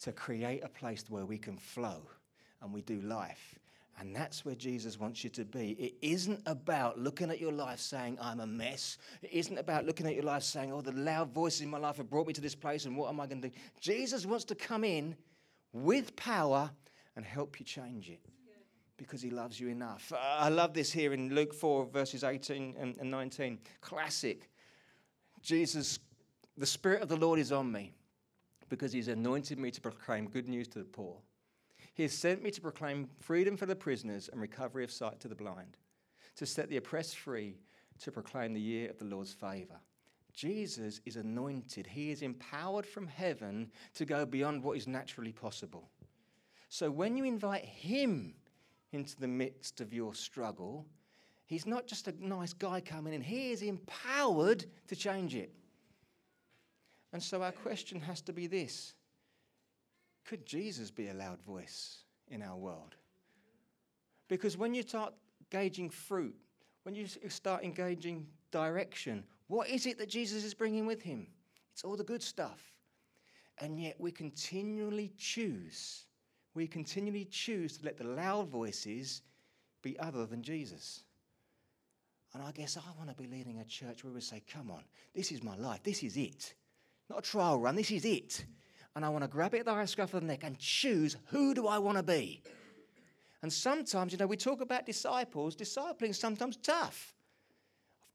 to 0.00 0.12
create 0.12 0.62
a 0.64 0.68
place 0.68 1.04
where 1.08 1.26
we 1.26 1.38
can 1.38 1.56
flow 1.56 2.02
and 2.62 2.72
we 2.72 2.82
do 2.82 3.00
life. 3.00 3.58
And 4.00 4.14
that's 4.14 4.44
where 4.44 4.54
Jesus 4.54 4.98
wants 4.98 5.24
you 5.24 5.30
to 5.30 5.44
be. 5.44 5.70
It 5.72 5.94
isn't 6.02 6.40
about 6.46 7.00
looking 7.00 7.30
at 7.30 7.40
your 7.40 7.50
life 7.50 7.80
saying, 7.80 8.16
I'm 8.20 8.38
a 8.38 8.46
mess. 8.46 8.96
It 9.22 9.32
isn't 9.32 9.58
about 9.58 9.86
looking 9.86 10.06
at 10.06 10.14
your 10.14 10.22
life 10.22 10.44
saying, 10.44 10.72
oh, 10.72 10.80
the 10.80 10.92
loud 10.92 11.34
voices 11.34 11.62
in 11.62 11.68
my 11.68 11.78
life 11.78 11.96
have 11.96 12.08
brought 12.08 12.28
me 12.28 12.32
to 12.34 12.40
this 12.40 12.54
place 12.54 12.84
and 12.84 12.96
what 12.96 13.08
am 13.08 13.20
I 13.20 13.26
going 13.26 13.42
to 13.42 13.48
do? 13.48 13.54
Jesus 13.80 14.24
wants 14.24 14.44
to 14.46 14.54
come 14.54 14.84
in 14.84 15.16
with 15.72 16.14
power 16.14 16.70
and 17.16 17.24
help 17.24 17.58
you 17.58 17.66
change 17.66 18.08
it 18.08 18.20
because 18.98 19.22
he 19.22 19.30
loves 19.30 19.58
you 19.58 19.68
enough. 19.68 20.12
I 20.14 20.50
love 20.50 20.74
this 20.74 20.92
here 20.92 21.14
in 21.14 21.34
Luke 21.34 21.54
4, 21.54 21.86
verses 21.86 22.24
18 22.24 22.74
and 22.78 23.10
19. 23.10 23.58
Classic. 23.80 24.50
Jesus, 25.40 26.00
the 26.58 26.66
Spirit 26.66 27.00
of 27.00 27.08
the 27.08 27.16
Lord 27.16 27.38
is 27.38 27.52
on 27.52 27.72
me 27.72 27.94
because 28.68 28.92
he's 28.92 29.08
anointed 29.08 29.58
me 29.58 29.70
to 29.70 29.80
proclaim 29.80 30.28
good 30.28 30.48
news 30.48 30.68
to 30.68 30.80
the 30.80 30.84
poor. 30.84 31.16
He 31.94 32.02
has 32.02 32.12
sent 32.12 32.42
me 32.42 32.50
to 32.50 32.60
proclaim 32.60 33.08
freedom 33.20 33.56
for 33.56 33.66
the 33.66 33.74
prisoners 33.74 34.28
and 34.30 34.40
recovery 34.40 34.84
of 34.84 34.90
sight 34.90 35.20
to 35.20 35.28
the 35.28 35.34
blind, 35.34 35.78
to 36.36 36.44
set 36.44 36.68
the 36.68 36.76
oppressed 36.76 37.16
free, 37.16 37.56
to 38.00 38.12
proclaim 38.12 38.52
the 38.52 38.60
year 38.60 38.90
of 38.90 38.98
the 38.98 39.04
Lord's 39.04 39.32
favor. 39.32 39.80
Jesus 40.32 41.00
is 41.06 41.16
anointed. 41.16 41.86
He 41.86 42.10
is 42.10 42.22
empowered 42.22 42.86
from 42.86 43.08
heaven 43.08 43.70
to 43.94 44.04
go 44.04 44.24
beyond 44.24 44.62
what 44.62 44.76
is 44.76 44.86
naturally 44.86 45.32
possible. 45.32 45.88
So 46.68 46.90
when 46.90 47.16
you 47.16 47.24
invite 47.24 47.64
him 47.64 48.34
into 48.92 49.18
the 49.18 49.28
midst 49.28 49.80
of 49.80 49.92
your 49.92 50.14
struggle, 50.14 50.86
he's 51.46 51.66
not 51.66 51.86
just 51.86 52.08
a 52.08 52.14
nice 52.20 52.52
guy 52.52 52.80
coming 52.80 53.12
in, 53.12 53.20
he 53.20 53.50
is 53.50 53.62
empowered 53.62 54.64
to 54.88 54.96
change 54.96 55.34
it. 55.34 55.52
And 57.12 57.22
so 57.22 57.42
our 57.42 57.52
question 57.52 58.00
has 58.00 58.20
to 58.22 58.32
be 58.32 58.46
this 58.46 58.94
Could 60.24 60.46
Jesus 60.46 60.90
be 60.90 61.08
a 61.08 61.14
loud 61.14 61.42
voice 61.42 62.04
in 62.28 62.42
our 62.42 62.56
world? 62.56 62.96
Because 64.28 64.56
when 64.56 64.74
you 64.74 64.82
start 64.82 65.14
gauging 65.50 65.88
fruit, 65.88 66.36
when 66.82 66.94
you 66.94 67.06
start 67.28 67.64
engaging 67.64 68.26
direction, 68.50 69.24
what 69.46 69.68
is 69.68 69.86
it 69.86 69.98
that 69.98 70.08
Jesus 70.08 70.44
is 70.44 70.54
bringing 70.54 70.86
with 70.86 71.02
him? 71.02 71.26
It's 71.72 71.82
all 71.82 71.96
the 71.96 72.04
good 72.04 72.22
stuff. 72.22 72.60
And 73.58 73.80
yet 73.80 73.96
we 73.98 74.12
continually 74.12 75.12
choose 75.16 76.04
we 76.58 76.66
continually 76.66 77.24
choose 77.24 77.78
to 77.78 77.84
let 77.84 77.96
the 77.96 78.04
loud 78.04 78.48
voices 78.48 79.22
be 79.80 79.96
other 80.00 80.26
than 80.26 80.42
Jesus. 80.42 81.04
And 82.34 82.42
I 82.42 82.50
guess 82.50 82.76
I 82.76 82.98
want 82.98 83.08
to 83.08 83.14
be 83.14 83.28
leading 83.28 83.60
a 83.60 83.64
church 83.64 84.02
where 84.02 84.12
we 84.12 84.20
say, 84.20 84.42
come 84.52 84.68
on, 84.68 84.82
this 85.14 85.30
is 85.30 85.44
my 85.44 85.56
life, 85.56 85.84
this 85.84 86.02
is 86.02 86.16
it. 86.16 86.54
Not 87.08 87.20
a 87.20 87.22
trial 87.22 87.60
run, 87.60 87.76
this 87.76 87.92
is 87.92 88.04
it. 88.04 88.44
And 88.96 89.04
I 89.04 89.08
want 89.08 89.22
to 89.22 89.28
grab 89.28 89.54
it 89.54 89.60
at 89.60 89.66
the 89.66 89.86
scruff 89.86 90.14
of 90.14 90.22
the 90.22 90.26
neck 90.26 90.42
and 90.42 90.58
choose 90.58 91.16
who 91.26 91.54
do 91.54 91.68
I 91.68 91.78
want 91.78 91.96
to 91.96 92.02
be. 92.02 92.42
And 93.40 93.52
sometimes, 93.52 94.10
you 94.10 94.18
know, 94.18 94.26
we 94.26 94.36
talk 94.36 94.60
about 94.60 94.84
disciples, 94.84 95.54
discipling 95.54 96.10
is 96.10 96.18
sometimes 96.18 96.56
tough. 96.56 97.14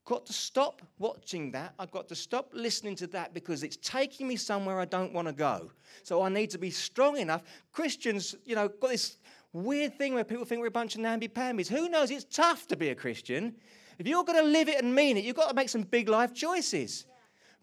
Got 0.04 0.26
to 0.26 0.32
stop 0.32 0.82
watching 0.98 1.50
that. 1.52 1.74
I've 1.78 1.90
got 1.90 2.08
to 2.08 2.14
stop 2.14 2.50
listening 2.52 2.94
to 2.96 3.06
that 3.08 3.32
because 3.32 3.62
it's 3.62 3.76
taking 3.78 4.28
me 4.28 4.36
somewhere 4.36 4.78
I 4.78 4.84
don't 4.84 5.12
want 5.12 5.28
to 5.28 5.34
go. 5.34 5.72
So 6.02 6.22
I 6.22 6.28
need 6.28 6.50
to 6.50 6.58
be 6.58 6.70
strong 6.70 7.18
enough. 7.18 7.42
Christians, 7.72 8.34
you 8.44 8.54
know, 8.54 8.68
got 8.68 8.90
this 8.90 9.16
weird 9.52 9.96
thing 9.96 10.14
where 10.14 10.24
people 10.24 10.44
think 10.44 10.60
we're 10.60 10.66
a 10.66 10.70
bunch 10.70 10.94
of 10.94 11.00
namby-pambies. 11.00 11.68
Who 11.68 11.88
knows? 11.88 12.10
It's 12.10 12.24
tough 12.24 12.66
to 12.68 12.76
be 12.76 12.90
a 12.90 12.94
Christian. 12.94 13.54
If 13.98 14.06
you're 14.06 14.24
going 14.24 14.42
to 14.42 14.50
live 14.50 14.68
it 14.68 14.82
and 14.82 14.94
mean 14.94 15.16
it, 15.16 15.24
you've 15.24 15.36
got 15.36 15.48
to 15.48 15.54
make 15.54 15.68
some 15.68 15.82
big 15.82 16.08
life 16.08 16.34
choices. 16.34 17.06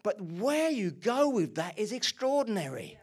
But 0.04 0.20
where 0.20 0.72
you 0.72 0.92
go 0.92 1.30
with 1.30 1.56
that 1.56 1.78
is 1.78 1.92
extraordinary. 1.92 2.98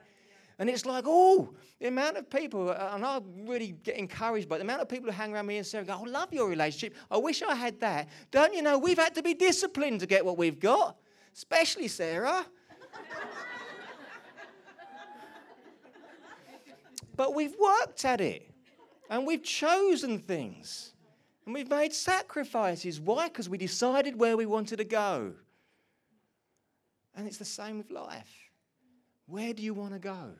And 0.59 0.69
it's 0.69 0.85
like, 0.85 1.05
oh, 1.07 1.55
the 1.79 1.87
amount 1.87 2.17
of 2.17 2.29
people, 2.29 2.71
and 2.71 3.05
I 3.05 3.21
really 3.47 3.77
get 3.85 3.97
encouraged 3.97 4.49
by 4.49 4.59
the 4.59 4.65
amount 4.65 4.83
of 4.83 4.89
people 4.89 5.09
who 5.09 5.17
hang 5.17 5.33
around 5.33 5.47
me 5.47 5.59
and 5.59 5.67
say, 5.67 5.79
I 5.89 6.03
love 6.03 6.33
your 6.33 6.49
relationship. 6.49 6.97
I 7.11 7.17
wish 7.17 7.43
I 7.43 7.55
had 7.55 7.79
that. 7.81 8.09
Don't 8.33 8.53
you 8.53 8.63
know, 8.63 8.77
we've 8.77 8.99
had 8.99 9.15
to 9.15 9.23
be 9.23 9.35
disciplined 9.35 10.01
to 10.01 10.07
get 10.07 10.25
what 10.25 10.37
we've 10.37 10.59
got, 10.59 10.97
especially 11.37 11.87
Sarah. 11.87 12.45
but 17.17 17.35
we've 17.35 17.55
worked 17.57 18.05
at 18.05 18.21
it, 18.21 18.51
and 19.11 19.25
we've 19.25 19.45
chosen 19.45 20.19
things, 20.19 20.93
and 21.47 21.55
we've 21.55 21.71
made 21.71 21.93
sacrifices. 21.93 23.01
Why? 23.01 23.29
Because 23.29 23.49
we 23.49 23.59
decided 23.59 24.19
where 24.19 24.37
we 24.37 24.45
wanted 24.45 24.79
to 24.79 24.85
go. 24.85 25.35
And 27.15 27.29
it's 27.29 27.39
the 27.39 27.45
same 27.45 27.79
with 27.79 27.93
life. 27.93 28.51
Where 29.27 29.55
do 29.55 29.63
you 29.63 29.75
want 29.75 29.93
to 29.93 30.01
go? 30.01 30.33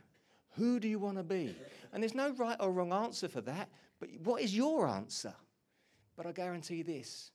Who 0.57 0.81
do 0.81 0.89
you 0.89 0.99
want 0.99 1.17
to 1.17 1.23
be? 1.23 1.55
And 1.93 2.03
there's 2.03 2.15
no 2.15 2.33
right 2.33 2.57
or 2.61 2.73
wrong 2.73 2.93
answer 2.93 3.29
for 3.29 3.41
that, 3.43 3.69
but 4.01 4.09
what 4.25 4.43
is 4.43 4.55
your 4.55 4.89
answer? 4.89 5.35
But 6.17 6.27
I 6.27 6.33
guarantee 6.33 6.83
this 6.83 7.31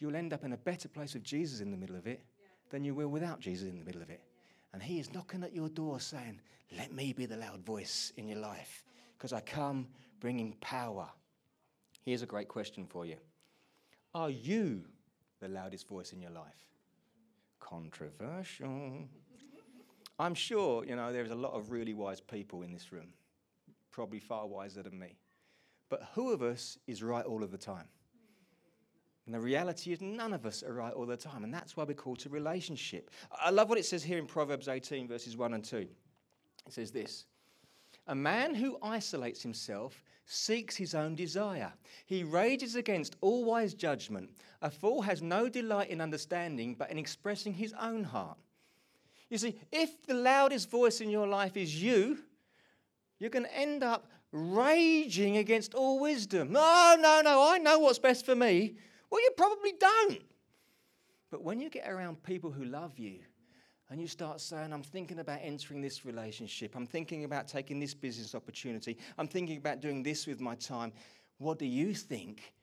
you'll 0.00 0.16
end 0.16 0.32
up 0.32 0.44
in 0.44 0.52
a 0.52 0.56
better 0.56 0.88
place 0.88 1.14
with 1.14 1.22
Jesus 1.22 1.60
in 1.60 1.70
the 1.70 1.76
middle 1.76 1.96
of 1.96 2.06
it 2.06 2.24
than 2.70 2.84
you 2.84 2.94
will 2.94 3.08
without 3.08 3.40
Jesus 3.40 3.68
in 3.68 3.78
the 3.78 3.84
middle 3.84 4.02
of 4.02 4.10
it. 4.10 4.22
And 4.72 4.82
He 4.82 4.98
is 4.98 5.12
knocking 5.14 5.44
at 5.44 5.54
your 5.54 5.68
door 5.68 6.00
saying, 6.00 6.40
Let 6.76 6.92
me 6.92 7.12
be 7.12 7.26
the 7.26 7.36
loud 7.36 7.64
voice 7.64 8.12
in 8.16 8.26
your 8.26 8.38
life 8.38 8.84
because 9.16 9.32
I 9.32 9.40
come 9.40 9.86
bringing 10.20 10.54
power. 10.60 11.08
Here's 12.04 12.22
a 12.22 12.26
great 12.26 12.48
question 12.48 12.86
for 12.86 13.06
you 13.06 13.16
Are 14.14 14.30
you 14.30 14.84
the 15.40 15.48
loudest 15.48 15.88
voice 15.88 16.12
in 16.12 16.20
your 16.20 16.32
life? 16.32 16.66
Controversial. 17.60 19.08
I'm 20.18 20.34
sure, 20.34 20.84
you 20.84 20.94
know, 20.96 21.12
there's 21.12 21.30
a 21.30 21.36
lot 21.36 21.52
of 21.52 21.70
really 21.70 21.94
wise 21.94 22.20
people 22.20 22.62
in 22.62 22.72
this 22.72 22.92
room, 22.92 23.08
probably 23.90 24.20
far 24.20 24.46
wiser 24.46 24.82
than 24.82 24.98
me. 24.98 25.16
But 25.88 26.08
who 26.14 26.32
of 26.32 26.42
us 26.42 26.78
is 26.86 27.02
right 27.02 27.24
all 27.24 27.42
of 27.42 27.50
the 27.50 27.58
time? 27.58 27.88
And 29.26 29.34
the 29.34 29.40
reality 29.40 29.92
is, 29.92 30.00
none 30.00 30.34
of 30.34 30.44
us 30.44 30.62
are 30.62 30.74
right 30.74 30.92
all 30.92 31.06
the 31.06 31.16
time. 31.16 31.44
And 31.44 31.52
that's 31.52 31.76
why 31.76 31.84
we're 31.84 31.94
called 31.94 32.18
to 32.20 32.28
relationship. 32.28 33.10
I 33.32 33.50
love 33.50 33.70
what 33.70 33.78
it 33.78 33.86
says 33.86 34.02
here 34.02 34.18
in 34.18 34.26
Proverbs 34.26 34.68
18, 34.68 35.08
verses 35.08 35.36
1 35.36 35.54
and 35.54 35.64
2. 35.64 35.76
It 35.76 36.72
says 36.72 36.90
this 36.90 37.24
A 38.06 38.14
man 38.14 38.54
who 38.54 38.78
isolates 38.82 39.42
himself 39.42 40.02
seeks 40.26 40.76
his 40.76 40.94
own 40.94 41.14
desire. 41.14 41.72
He 42.06 42.24
rages 42.24 42.76
against 42.76 43.16
all 43.20 43.44
wise 43.44 43.74
judgment. 43.74 44.30
A 44.62 44.70
fool 44.70 45.02
has 45.02 45.22
no 45.22 45.48
delight 45.48 45.90
in 45.90 46.00
understanding, 46.00 46.74
but 46.74 46.90
in 46.90 46.98
expressing 46.98 47.54
his 47.54 47.74
own 47.80 48.04
heart. 48.04 48.38
You 49.30 49.38
see, 49.38 49.58
if 49.72 50.06
the 50.06 50.14
loudest 50.14 50.70
voice 50.70 51.00
in 51.00 51.10
your 51.10 51.26
life 51.26 51.56
is 51.56 51.82
you, 51.82 52.18
you're 53.18 53.30
going 53.30 53.46
to 53.46 53.56
end 53.56 53.82
up 53.82 54.08
raging 54.32 55.36
against 55.38 55.74
all 55.74 56.00
wisdom. 56.00 56.52
No, 56.52 56.96
no, 56.98 57.20
no, 57.22 57.48
I 57.50 57.58
know 57.58 57.78
what's 57.78 57.98
best 57.98 58.26
for 58.26 58.34
me. 58.34 58.74
Well, 59.10 59.20
you 59.20 59.30
probably 59.36 59.72
don't. 59.78 60.22
But 61.30 61.42
when 61.42 61.60
you 61.60 61.70
get 61.70 61.88
around 61.88 62.22
people 62.22 62.50
who 62.50 62.64
love 62.64 62.98
you, 62.98 63.20
and 63.90 64.00
you 64.00 64.08
start 64.08 64.40
saying, 64.40 64.72
I'm 64.72 64.82
thinking 64.82 65.20
about 65.20 65.40
entering 65.42 65.80
this 65.80 66.04
relationship, 66.04 66.74
I'm 66.74 66.86
thinking 66.86 67.24
about 67.24 67.48
taking 67.48 67.78
this 67.78 67.94
business 67.94 68.34
opportunity, 68.34 68.96
I'm 69.18 69.28
thinking 69.28 69.56
about 69.56 69.80
doing 69.80 70.02
this 70.02 70.26
with 70.26 70.40
my 70.40 70.54
time, 70.56 70.92
what 71.38 71.58
do 71.58 71.66
you 71.66 71.94
think? 71.94 72.54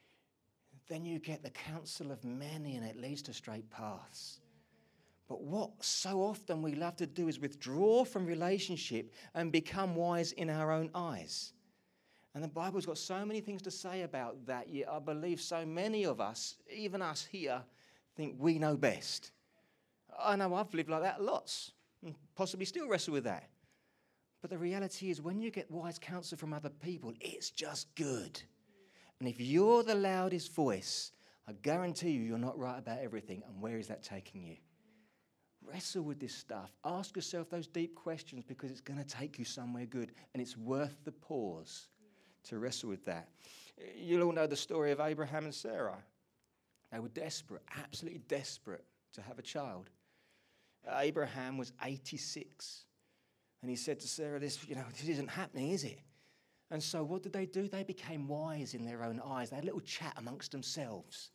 Then 0.90 1.06
you 1.06 1.20
get 1.20 1.44
the 1.44 1.52
counsel 1.52 2.12
of 2.12 2.24
many, 2.26 2.76
and 2.76 2.86
it 2.86 3.00
leads 3.00 3.22
to 3.24 3.34
straight 3.34 3.70
paths. 3.70 4.40
But 5.32 5.44
what 5.44 5.72
so 5.80 6.24
often 6.24 6.62
we 6.62 6.76
love 6.76 6.98
to 6.98 7.08
do 7.08 7.30
is 7.30 7.40
withdraw 7.40 8.04
from 8.04 8.26
relationship 8.26 9.14
and 9.34 9.50
become 9.50 9.96
wise 9.96 10.34
in 10.34 10.50
our 10.50 10.74
own 10.74 10.90
eyes. 10.94 11.54
And 12.36 12.44
the 12.44 12.50
Bible's 12.50 12.86
got 12.86 12.98
so 12.98 13.26
many 13.26 13.40
things 13.40 13.62
to 13.62 13.72
say 13.72 14.02
about 14.02 14.46
that, 14.48 14.68
yet 14.68 14.90
I 14.92 15.00
believe 15.00 15.40
so 15.40 15.66
many 15.66 16.04
of 16.06 16.20
us, 16.20 16.58
even 16.70 17.02
us 17.02 17.26
here, 17.32 17.62
think 18.18 18.36
we 18.40 18.60
know 18.60 18.76
best. 18.76 19.32
I 20.22 20.36
know 20.36 20.54
I've 20.54 20.74
lived 20.74 20.90
like 20.90 21.04
that 21.04 21.22
lots, 21.22 21.72
and 22.04 22.14
possibly 22.36 22.66
still 22.66 22.90
wrestle 22.90 23.14
with 23.14 23.24
that. 23.24 23.48
But 24.42 24.50
the 24.50 24.58
reality 24.58 25.12
is, 25.12 25.22
when 25.22 25.40
you 25.40 25.50
get 25.50 25.72
wise 25.72 25.98
counsel 25.98 26.38
from 26.38 26.52
other 26.52 26.72
people, 26.72 27.14
it's 27.22 27.52
just 27.52 27.96
good. 27.96 28.42
And 29.22 29.30
if 29.30 29.40
you're 29.40 29.84
the 29.84 29.96
loudest 29.96 30.54
voice, 30.54 31.14
I 31.48 31.54
guarantee 31.54 32.12
you, 32.12 32.22
you're 32.22 32.38
not 32.38 32.60
right 32.60 32.78
about 32.78 33.00
everything. 33.00 33.44
And 33.48 33.62
where 33.62 33.78
is 33.78 33.88
that 33.88 34.04
taking 34.04 34.44
you? 34.44 34.58
Wrestle 35.64 36.04
with 36.04 36.20
this 36.20 36.34
stuff. 36.34 36.72
Ask 36.84 37.16
yourself 37.16 37.50
those 37.50 37.68
deep 37.68 37.96
questions 37.96 38.44
because 38.48 38.72
it's 38.72 38.82
going 38.82 39.00
to 39.00 39.06
take 39.06 39.38
you 39.38 39.46
somewhere 39.46 39.86
good 39.86 40.12
and 40.34 40.42
it's 40.42 40.58
worth 40.58 40.98
the 41.06 41.12
pause 41.12 41.88
to 42.46 42.60
wrestle 42.60 42.90
with 42.90 43.06
that. 43.06 43.30
You'll 43.96 44.24
all 44.24 44.32
know 44.32 44.48
the 44.48 44.56
story 44.56 44.92
of 44.92 45.00
Abraham 45.00 45.46
and 45.46 45.54
Sarah. 45.54 45.98
They 46.92 47.00
were 47.00 47.10
desperate, 47.10 47.62
absolutely 47.78 48.22
desperate 48.28 48.84
to 49.14 49.22
have 49.22 49.40
a 49.40 49.44
child. 49.44 49.90
Abraham 50.98 51.58
was 51.58 51.72
86. 51.84 52.86
And 53.62 53.70
he 53.70 53.76
said 53.76 54.00
to 54.00 54.08
Sarah, 54.08 54.40
This, 54.40 54.68
you 54.68 54.76
know, 54.76 54.84
this 54.92 55.08
isn't 55.08 55.30
happening, 55.30 55.72
is 55.72 55.84
it? 55.84 56.00
And 56.72 56.82
so 56.82 57.04
what 57.04 57.22
did 57.22 57.34
they 57.34 57.46
do? 57.46 57.68
They 57.68 57.84
became 57.84 58.28
wise 58.28 58.74
in 58.74 58.86
their 58.86 59.04
own 59.04 59.22
eyes. 59.24 59.50
They 59.50 59.58
had 59.58 59.64
a 59.64 59.68
little 59.68 59.82
chat 59.82 60.14
amongst 60.18 60.52
themselves. 60.52 61.32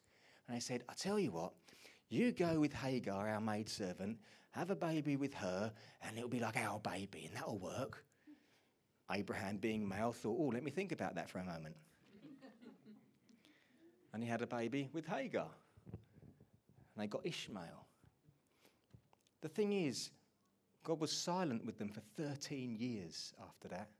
And 0.48 0.56
they 0.56 0.60
said, 0.60 0.82
I 0.88 0.94
tell 0.94 1.18
you 1.18 1.30
what, 1.30 1.52
you 2.08 2.32
go 2.32 2.60
with 2.60 2.72
Hagar, 2.72 3.28
our 3.28 3.40
maidservant, 3.40 4.18
have 4.50 4.70
a 4.70 4.76
baby 4.76 5.16
with 5.16 5.34
her, 5.34 5.72
and 6.02 6.16
it'll 6.16 6.30
be 6.30 6.40
like 6.40 6.56
our 6.56 6.78
baby, 6.80 7.26
and 7.26 7.36
that'll 7.36 7.58
work. 7.58 8.04
Abraham, 9.10 9.58
being 9.58 9.88
male, 9.88 10.12
thought, 10.12 10.36
oh, 10.38 10.50
let 10.52 10.64
me 10.64 10.70
think 10.70 10.92
about 10.92 11.14
that 11.14 11.28
for 11.28 11.38
a 11.38 11.44
moment. 11.44 11.76
and 14.12 14.22
he 14.22 14.28
had 14.28 14.42
a 14.42 14.46
baby 14.46 14.88
with 14.92 15.06
Hagar. 15.06 15.48
And 15.92 17.02
they 17.02 17.06
got 17.06 17.24
Ishmael. 17.24 17.86
The 19.42 19.48
thing 19.48 19.72
is, 19.72 20.10
God 20.82 21.00
was 21.00 21.12
silent 21.12 21.64
with 21.64 21.78
them 21.78 21.88
for 21.88 22.00
13 22.16 22.76
years 22.76 23.34
after 23.46 23.68
that. 23.68 23.90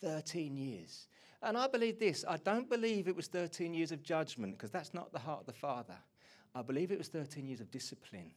13 0.00 0.56
years. 0.56 1.08
And 1.42 1.56
I 1.56 1.66
believe 1.68 1.98
this 1.98 2.24
I 2.28 2.38
don't 2.38 2.68
believe 2.68 3.08
it 3.08 3.14
was 3.14 3.26
13 3.26 3.74
years 3.74 3.92
of 3.92 4.02
judgment, 4.02 4.56
because 4.56 4.70
that's 4.70 4.94
not 4.94 5.12
the 5.12 5.18
heart 5.18 5.40
of 5.40 5.46
the 5.46 5.52
Father. 5.52 5.96
I 6.54 6.62
believe 6.62 6.90
it 6.90 6.98
was 6.98 7.08
13 7.08 7.46
years 7.46 7.60
of 7.60 7.70
discipline. 7.70 8.32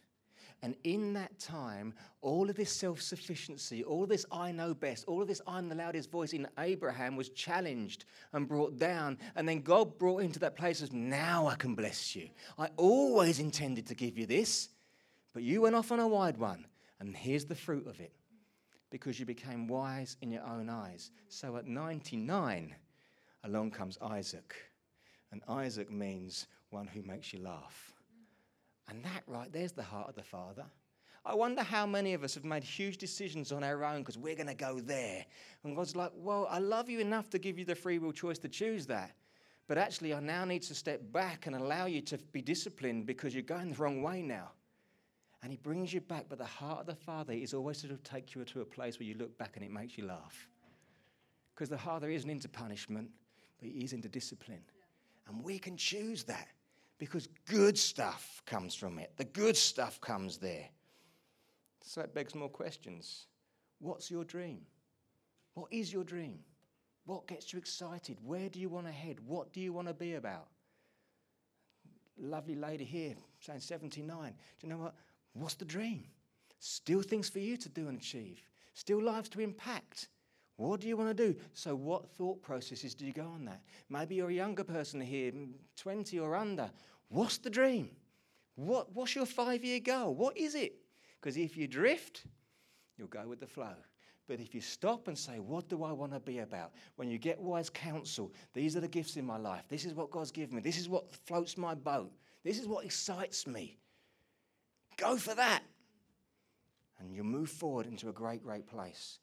And 0.63 0.75
in 0.83 1.13
that 1.13 1.39
time, 1.39 1.93
all 2.21 2.49
of 2.49 2.55
this 2.55 2.71
self 2.71 3.01
sufficiency, 3.01 3.83
all 3.83 4.03
of 4.03 4.09
this 4.09 4.25
I 4.31 4.51
know 4.51 4.75
best, 4.75 5.05
all 5.07 5.21
of 5.21 5.27
this 5.27 5.41
I'm 5.47 5.69
the 5.69 5.75
loudest 5.75 6.11
voice 6.11 6.33
in 6.33 6.47
Abraham 6.59 7.15
was 7.15 7.29
challenged 7.29 8.05
and 8.33 8.47
brought 8.47 8.77
down. 8.77 9.17
And 9.35 9.49
then 9.49 9.61
God 9.61 9.97
brought 9.97 10.21
him 10.21 10.31
to 10.33 10.39
that 10.39 10.55
place 10.55 10.81
of, 10.83 10.93
now 10.93 11.47
I 11.47 11.55
can 11.55 11.73
bless 11.73 12.15
you. 12.15 12.29
I 12.59 12.69
always 12.77 13.39
intended 13.39 13.87
to 13.87 13.95
give 13.95 14.19
you 14.19 14.27
this, 14.27 14.69
but 15.33 15.41
you 15.41 15.61
went 15.61 15.75
off 15.75 15.91
on 15.91 15.99
a 15.99 16.07
wide 16.07 16.37
one. 16.37 16.65
And 16.99 17.17
here's 17.17 17.45
the 17.45 17.55
fruit 17.55 17.87
of 17.87 17.99
it 17.99 18.13
because 18.91 19.19
you 19.19 19.25
became 19.25 19.67
wise 19.67 20.17
in 20.21 20.29
your 20.31 20.45
own 20.45 20.69
eyes. 20.69 21.09
So 21.29 21.57
at 21.57 21.65
99, 21.65 22.75
along 23.45 23.71
comes 23.71 23.97
Isaac. 24.01 24.53
And 25.31 25.41
Isaac 25.47 25.89
means 25.89 26.45
one 26.69 26.85
who 26.85 27.01
makes 27.01 27.33
you 27.33 27.39
laugh. 27.39 27.93
And 28.91 29.03
that 29.05 29.23
right 29.25 29.51
there's 29.51 29.71
the 29.71 29.83
heart 29.83 30.09
of 30.09 30.15
the 30.15 30.23
Father. 30.23 30.65
I 31.23 31.33
wonder 31.33 31.63
how 31.63 31.85
many 31.85 32.13
of 32.13 32.23
us 32.23 32.33
have 32.33 32.43
made 32.43 32.63
huge 32.63 32.97
decisions 32.97 33.51
on 33.51 33.63
our 33.63 33.85
own 33.85 33.99
because 33.99 34.17
we're 34.17 34.35
going 34.35 34.47
to 34.47 34.53
go 34.53 34.79
there. 34.79 35.23
And 35.63 35.75
God's 35.75 35.95
like, 35.95 36.11
well, 36.15 36.47
I 36.49 36.57
love 36.57 36.89
you 36.89 36.99
enough 36.99 37.29
to 37.29 37.39
give 37.39 37.57
you 37.57 37.63
the 37.63 37.75
free 37.75 37.99
will 37.99 38.11
choice 38.11 38.39
to 38.39 38.49
choose 38.49 38.87
that. 38.87 39.11
But 39.67 39.77
actually, 39.77 40.13
I 40.13 40.19
now 40.19 40.45
need 40.45 40.63
to 40.63 40.75
step 40.75 40.99
back 41.13 41.45
and 41.47 41.55
allow 41.55 41.85
you 41.85 42.01
to 42.01 42.17
be 42.33 42.41
disciplined 42.41 43.05
because 43.05 43.33
you're 43.33 43.43
going 43.43 43.69
the 43.69 43.77
wrong 43.77 44.01
way 44.01 44.21
now. 44.21 44.51
And 45.43 45.51
He 45.51 45.57
brings 45.57 45.93
you 45.93 46.01
back. 46.01 46.25
But 46.27 46.39
the 46.39 46.45
heart 46.45 46.81
of 46.81 46.85
the 46.87 46.95
Father 46.95 47.33
is 47.33 47.53
always 47.53 47.81
to 47.83 47.95
take 47.97 48.35
you 48.35 48.43
to 48.43 48.61
a 48.61 48.65
place 48.65 48.99
where 48.99 49.07
you 49.07 49.13
look 49.13 49.37
back 49.37 49.55
and 49.55 49.63
it 49.63 49.71
makes 49.71 49.97
you 49.97 50.05
laugh. 50.05 50.49
Because 51.53 51.69
the 51.69 51.77
Father 51.77 52.09
isn't 52.09 52.29
into 52.29 52.49
punishment, 52.49 53.09
but 53.59 53.69
He 53.69 53.83
is 53.83 53.93
into 53.93 54.09
discipline. 54.09 54.63
And 55.27 55.43
we 55.43 55.59
can 55.59 55.77
choose 55.77 56.23
that 56.23 56.47
because 57.01 57.27
good 57.49 57.79
stuff 57.79 58.43
comes 58.45 58.75
from 58.75 58.99
it. 58.99 59.11
The 59.17 59.23
good 59.23 59.57
stuff 59.57 59.99
comes 60.01 60.37
there. 60.37 60.69
So 61.83 62.01
it 62.01 62.13
begs 62.13 62.35
more 62.35 62.47
questions. 62.47 63.25
What's 63.79 64.11
your 64.11 64.23
dream? 64.23 64.59
What 65.55 65.73
is 65.73 65.91
your 65.91 66.03
dream? 66.03 66.37
What 67.05 67.25
gets 67.25 67.51
you 67.51 67.57
excited? 67.57 68.19
Where 68.23 68.49
do 68.49 68.59
you 68.59 68.69
want 68.69 68.85
to 68.85 68.91
head? 68.91 69.17
What 69.25 69.51
do 69.51 69.61
you 69.61 69.73
want 69.73 69.87
to 69.87 69.95
be 69.95 70.13
about? 70.13 70.45
Lovely 72.19 72.53
lady 72.53 72.85
here 72.85 73.15
saying 73.39 73.61
79. 73.61 74.29
Do 74.59 74.67
you 74.67 74.71
know 74.71 74.77
what? 74.77 74.93
What's 75.33 75.55
the 75.55 75.65
dream? 75.65 76.03
Still 76.59 77.01
things 77.01 77.29
for 77.29 77.39
you 77.39 77.57
to 77.57 77.69
do 77.69 77.87
and 77.87 77.97
achieve, 77.97 78.43
still 78.75 79.01
lives 79.01 79.29
to 79.29 79.41
impact. 79.41 80.09
What 80.57 80.79
do 80.79 80.87
you 80.87 80.95
want 80.95 81.15
to 81.15 81.27
do? 81.27 81.39
So, 81.53 81.75
what 81.75 82.09
thought 82.09 82.41
processes 82.41 82.93
do 82.93 83.05
you 83.05 83.13
go 83.13 83.25
on 83.25 83.45
that? 83.45 83.61
Maybe 83.89 84.15
you're 84.15 84.29
a 84.29 84.33
younger 84.33 84.63
person 84.63 85.01
here, 85.01 85.31
mm, 85.31 85.53
20 85.75 86.19
or 86.19 86.35
under. 86.35 86.69
What's 87.09 87.37
the 87.37 87.49
dream? 87.49 87.89
What, 88.55 88.93
what's 88.93 89.15
your 89.15 89.25
five 89.25 89.63
year 89.63 89.79
goal? 89.79 90.13
What 90.13 90.37
is 90.37 90.55
it? 90.55 90.73
Because 91.19 91.37
if 91.37 91.57
you 91.57 91.67
drift, 91.67 92.25
you'll 92.97 93.07
go 93.07 93.27
with 93.27 93.39
the 93.39 93.47
flow. 93.47 93.75
But 94.27 94.39
if 94.39 94.55
you 94.55 94.61
stop 94.61 95.07
and 95.07 95.17
say, 95.17 95.39
What 95.39 95.67
do 95.67 95.83
I 95.83 95.91
want 95.91 96.13
to 96.13 96.19
be 96.19 96.39
about? 96.39 96.71
When 96.95 97.09
you 97.09 97.17
get 97.17 97.39
wise 97.39 97.69
counsel, 97.69 98.31
these 98.53 98.75
are 98.75 98.79
the 98.79 98.87
gifts 98.87 99.17
in 99.17 99.25
my 99.25 99.37
life. 99.37 99.65
This 99.67 99.85
is 99.85 99.93
what 99.93 100.11
God's 100.11 100.31
given 100.31 100.55
me. 100.55 100.61
This 100.61 100.77
is 100.77 100.87
what 100.87 101.11
floats 101.25 101.57
my 101.57 101.73
boat. 101.73 102.11
This 102.43 102.59
is 102.59 102.67
what 102.67 102.85
excites 102.85 103.45
me. 103.45 103.77
Go 104.97 105.17
for 105.17 105.35
that. 105.35 105.63
And 106.99 107.13
you'll 107.13 107.25
move 107.25 107.49
forward 107.49 107.87
into 107.87 108.09
a 108.09 108.13
great, 108.13 108.43
great 108.43 108.67
place. 108.67 109.19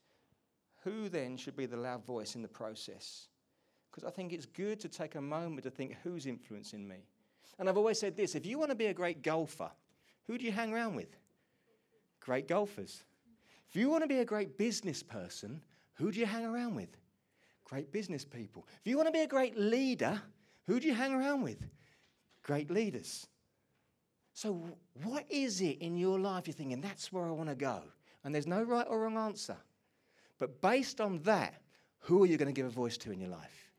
Who 0.85 1.09
then 1.09 1.37
should 1.37 1.57
be 1.57 1.67
the 1.67 1.77
loud 1.77 2.05
voice 2.05 2.35
in 2.35 2.43
the 2.43 2.49
process? 2.49 3.29
Because 3.91 4.05
I 4.05 4.11
think 4.11 4.33
it's 4.33 4.47
good 4.47 4.81
to 4.81 4.89
take 4.89 5.15
a 5.17 5.21
moment 5.21 5.65
to 5.65 5.71
think 5.71 5.97
who's 6.03 6.27
influencing 6.27 6.87
me. 6.87 7.07
And 7.59 7.69
I've 7.69 7.77
always 7.77 7.99
said 7.99 8.17
this 8.17 8.35
if 8.35 8.47
you 8.47 8.59
want 8.59 8.71
to 8.71 8.77
be 8.77 8.87
a 8.87 8.95
great 8.95 9.23
golfer, 9.23 9.71
who 10.27 10.39
do 10.39 10.45
you 10.45 10.53
hang 10.53 10.73
around 10.73 10.95
with? 10.95 11.17
Great 12.21 12.47
golfers. 12.47 13.05
If 13.69 13.77
you 13.77 13.91
want 13.91 14.03
to 14.05 14.09
be 14.09 14.21
a 14.21 14.25
great 14.25 14.57
business 14.57 15.03
person, 15.03 15.61
who 15.95 16.13
do 16.13 16.21
you 16.21 16.27
hang 16.27 16.45
around 16.45 16.75
with? 16.75 16.97
Great 17.65 17.93
business 17.93 18.25
people. 18.25 18.67
If 18.81 18.87
you 18.87 18.97
want 18.97 19.09
to 19.09 19.13
be 19.13 19.21
a 19.21 19.27
great 19.27 19.59
leader, 19.59 20.21
who 20.67 20.81
do 20.81 20.87
you 20.87 20.95
hang 20.95 21.13
around 21.13 21.43
with? 21.43 21.59
Great 22.43 22.71
leaders. 22.71 23.27
So, 24.33 24.65
what 25.03 25.25
is 25.29 25.61
it 25.61 25.79
in 25.81 25.97
your 25.97 26.19
life 26.19 26.47
you're 26.47 26.55
thinking, 26.55 26.81
that's 26.81 27.13
where 27.13 27.27
I 27.27 27.33
want 27.33 27.49
to 27.49 27.55
go? 27.55 27.83
And 28.25 28.35
there's 28.35 28.47
no 28.47 28.63
right 28.63 28.87
or 28.89 29.01
wrong 29.01 29.17
answer. 29.17 29.57
But 30.39 30.61
based 30.61 31.01
on 31.01 31.19
that, 31.23 31.63
who 32.01 32.23
are 32.23 32.27
you 32.27 32.37
going 32.37 32.47
to 32.47 32.53
give 32.53 32.67
a 32.67 32.71
voice 32.71 32.97
to 32.99 33.13
in 33.13 33.21
your 33.21 33.31
life? 33.31 33.73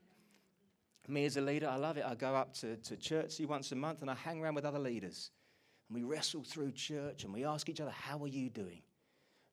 Me 1.07 1.25
as 1.25 1.37
a 1.37 1.41
leader, 1.41 1.67
I 1.67 1.77
love 1.77 1.97
it. 1.97 2.05
I 2.05 2.13
go 2.13 2.35
up 2.35 2.53
to, 2.55 2.75
to 2.77 2.95
church 2.95 3.39
once 3.41 3.71
a 3.71 3.75
month 3.75 4.01
and 4.01 4.11
I 4.11 4.13
hang 4.13 4.41
around 4.41 4.53
with 4.53 4.65
other 4.65 4.77
leaders. 4.77 5.31
And 5.87 5.95
we 5.95 6.03
wrestle 6.03 6.43
through 6.43 6.73
church 6.73 7.23
and 7.23 7.33
we 7.33 7.45
ask 7.45 7.67
each 7.67 7.81
other, 7.81 7.91
How 7.91 8.19
are 8.19 8.27
you 8.27 8.49
doing? 8.49 8.83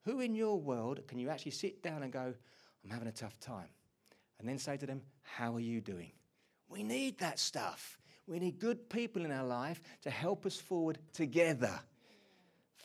Who 0.05 0.21
in 0.21 0.35
your 0.35 0.61
world 0.61 1.01
can 1.09 1.19
you 1.19 1.31
actually 1.31 1.53
sit 1.53 1.83
down 1.83 2.03
and 2.03 2.13
go, 2.13 2.35
I'm 2.85 2.91
having 2.91 3.09
a 3.09 3.13
tough 3.13 3.41
time? 3.41 3.69
And 4.39 4.47
then 4.47 4.59
say 4.59 4.77
to 4.77 4.87
them, 4.87 5.01
How 5.23 5.55
are 5.55 5.61
you 5.61 5.81
doing? 5.81 6.13
We 6.69 6.83
need 6.83 7.19
that 7.19 7.39
stuff. 7.39 7.99
We 8.27 8.39
need 8.39 8.59
good 8.59 8.91
people 8.91 9.25
in 9.25 9.31
our 9.31 9.47
life 9.47 9.81
to 10.03 10.11
help 10.11 10.45
us 10.45 10.57
forward 10.57 10.99
together. 11.15 11.81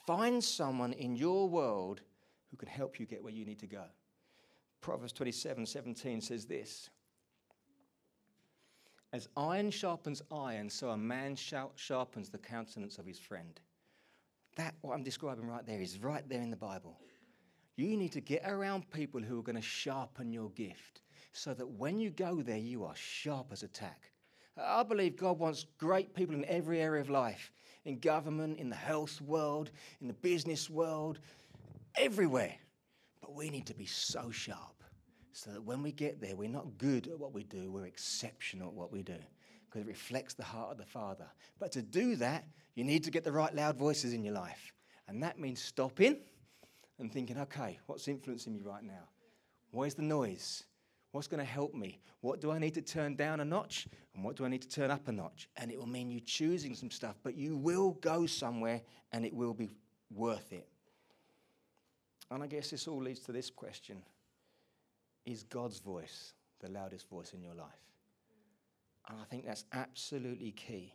Find 0.05 0.41
someone 0.41 0.93
in 0.93 1.15
your 1.15 1.49
world 1.49 2.01
who 2.51 2.57
can 2.57 2.69
help 2.69 2.99
you 2.99 3.05
get 3.05 3.21
where 3.23 3.34
you 3.34 3.43
need 3.43 3.60
to 3.60 3.67
go. 3.67 3.84
Proverbs 4.82 5.13
27 5.13 5.65
17 5.65 6.22
says 6.22 6.46
this 6.46 6.89
As 9.13 9.30
iron 9.38 9.72
sharpens 9.72 10.22
iron, 10.32 10.70
so 10.70 10.89
a 10.89 10.98
man 10.98 11.36
sharpens 11.36 12.30
the 12.30 12.38
countenance 12.38 12.98
of 12.98 13.06
his 13.06 13.20
friend. 13.20 13.60
That, 14.58 14.76
what 14.82 14.94
I'm 14.94 15.04
describing 15.04 15.48
right 15.48 15.65
there, 15.65 15.80
is 15.80 16.00
right 16.00 16.28
there 16.28 16.41
in 16.41 16.50
the 16.50 16.58
Bible. 16.58 16.98
You 17.78 17.96
need 17.96 18.12
to 18.12 18.22
get 18.22 18.44
around 18.46 18.91
people 18.91 19.22
who 19.22 19.39
are 19.39 19.44
going 19.44 19.56
to 19.56 19.62
sharpen 19.62 20.34
your 20.34 20.50
gift 20.52 21.02
so 21.32 21.54
that 21.54 21.67
when 21.67 22.00
you 22.00 22.10
go 22.10 22.41
there, 22.41 22.58
you 22.58 22.84
are 22.84 22.96
sharp 22.96 23.48
as 23.52 23.63
a 23.63 23.70
tack. 23.70 24.12
I 24.58 24.84
believe 24.84 25.15
God 25.15 25.39
wants 25.39 25.65
great 25.78 26.13
people 26.13 26.36
in 26.36 26.44
every 26.46 26.82
area 26.82 27.02
of 27.02 27.10
life 27.10 27.52
in 27.86 27.98
government, 28.00 28.60
in 28.60 28.70
the 28.70 28.76
health 28.76 29.20
world, 29.22 29.72
in 30.02 30.08
the 30.08 30.13
business 30.13 30.70
world, 30.70 31.20
everywhere. 31.96 32.56
But 33.21 33.36
we 33.36 33.49
need 33.49 33.67
to 33.67 33.75
be 33.75 33.86
so 33.86 34.31
sharp 34.31 34.84
so 35.31 35.51
that 35.51 35.63
when 35.63 35.81
we 35.81 35.91
get 35.91 36.19
there, 36.19 36.36
we're 36.36 36.49
not 36.49 36.77
good 36.77 37.07
at 37.07 37.17
what 37.17 37.34
we 37.34 37.43
do, 37.43 37.71
we're 37.71 37.86
exceptional 37.86 38.69
at 38.69 38.73
what 38.73 38.91
we 38.91 39.03
do 39.03 39.17
because 39.65 39.88
it 39.88 39.88
reflects 39.88 40.34
the 40.34 40.43
heart 40.43 40.71
of 40.71 40.77
the 40.77 40.86
Father. 40.86 41.27
But 41.60 41.71
to 41.73 41.81
do 41.81 42.15
that, 42.17 42.45
you 42.75 42.84
need 42.84 43.03
to 43.05 43.12
get 43.12 43.23
the 43.23 43.31
right 43.31 43.53
loud 43.55 43.77
voices 43.77 44.13
in 44.13 44.23
your 44.23 44.34
life. 44.34 44.73
And 45.07 45.23
that 45.23 45.39
means 45.39 45.62
stopping 45.62 46.17
and 46.99 47.12
thinking, 47.12 47.38
okay, 47.38 47.79
what's 47.86 48.07
influencing 48.07 48.53
me 48.53 48.62
right 48.62 48.84
now? 48.84 49.07
Where's 49.71 49.95
the 49.95 50.01
noise? 50.01 50.63
What's 51.12 51.27
going 51.27 51.39
to 51.39 51.45
help 51.45 51.73
me? 51.73 51.99
What 52.21 52.39
do 52.39 52.51
I 52.51 52.60
need 52.60 52.73
to 52.75 52.81
turn 52.81 53.15
down 53.15 53.39
a 53.39 53.45
notch? 53.45 53.88
And 54.15 54.23
what 54.23 54.36
do 54.36 54.45
I 54.45 54.47
need 54.47 54.62
to 54.62 54.69
turn 54.69 54.91
up 54.91 55.07
a 55.07 55.12
notch? 55.12 55.49
And 55.57 55.71
it 55.71 55.77
will 55.77 55.88
mean 55.88 56.10
you 56.10 56.19
choosing 56.19 56.75
some 56.75 56.91
stuff, 56.91 57.15
but 57.23 57.36
you 57.36 57.57
will 57.57 57.91
go 58.01 58.25
somewhere 58.25 58.81
and 59.12 59.25
it 59.25 59.34
will 59.34 59.53
be 59.53 59.69
worth 60.13 60.53
it. 60.53 60.67
And 62.32 62.41
I 62.41 62.48
guess 62.48 62.70
this 62.70 62.88
all 62.88 63.02
leads 63.02 63.20
to 63.22 63.34
this 63.34 63.50
question 63.50 64.02
Is 65.26 65.44
God's 65.44 65.80
voice 65.80 66.34
the 66.62 66.70
loudest 66.70 67.10
voice 67.10 67.34
in 67.34 67.41
your 67.44 67.54
life? 67.54 67.67
And 69.10 69.20
I 69.20 69.26
think 69.26 69.46
that's 69.46 69.65
absolutely 69.74 70.52
key. 70.52 70.94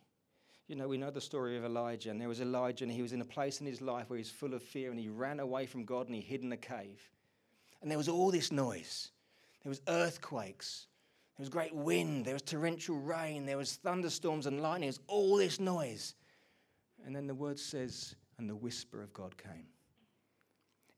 You 0.68 0.75
know, 0.75 0.88
we 0.88 0.96
know 0.96 1.11
the 1.11 1.20
story 1.20 1.57
of 1.57 1.64
Elijah, 1.64 2.11
and 2.11 2.20
there 2.20 2.29
was 2.29 2.40
Elijah, 2.40 2.85
and 2.85 2.92
he 2.92 3.03
was 3.03 3.12
in 3.12 3.20
a 3.20 3.27
place 3.27 3.61
in 3.61 3.66
his 3.66 3.81
life 3.81 4.09
where 4.09 4.16
he 4.16 4.22
was 4.22 4.31
full 4.31 4.55
of 4.55 4.62
fear, 4.62 4.90
and 4.90 4.99
he 4.99 5.09
ran 5.09 5.38
away 5.38 5.66
from 5.66 5.85
God 5.85 6.07
and 6.07 6.14
he 6.14 6.20
hid 6.20 6.42
in 6.42 6.51
a 6.51 6.57
cave. 6.57 7.01
And 7.83 7.90
there 7.90 7.99
was 7.99 8.09
all 8.09 8.31
this 8.31 8.51
noise. 8.51 9.11
There 9.62 9.70
was 9.70 9.83
earthquakes, 9.88 10.87
there 11.37 11.42
was 11.42 11.49
great 11.49 11.75
wind, 11.75 12.25
there 12.25 12.35
was 12.35 12.42
torrential 12.42 12.96
rain, 12.96 13.44
there 13.46 13.57
was 13.57 13.77
thunderstorms 13.77 14.46
and 14.46 14.62
lightning, 14.62 14.83
there 14.83 14.99
was 14.99 15.01
all 15.09 15.37
this 15.37 15.59
noise. 15.59 16.14
And 17.05 17.14
then 17.14 17.27
the 17.27 17.35
word 17.35 17.59
says, 17.59 18.14
and 18.38 18.49
the 18.49 18.55
whisper 18.55 19.03
of 19.03 19.12
God 19.12 19.37
came. 19.37 19.66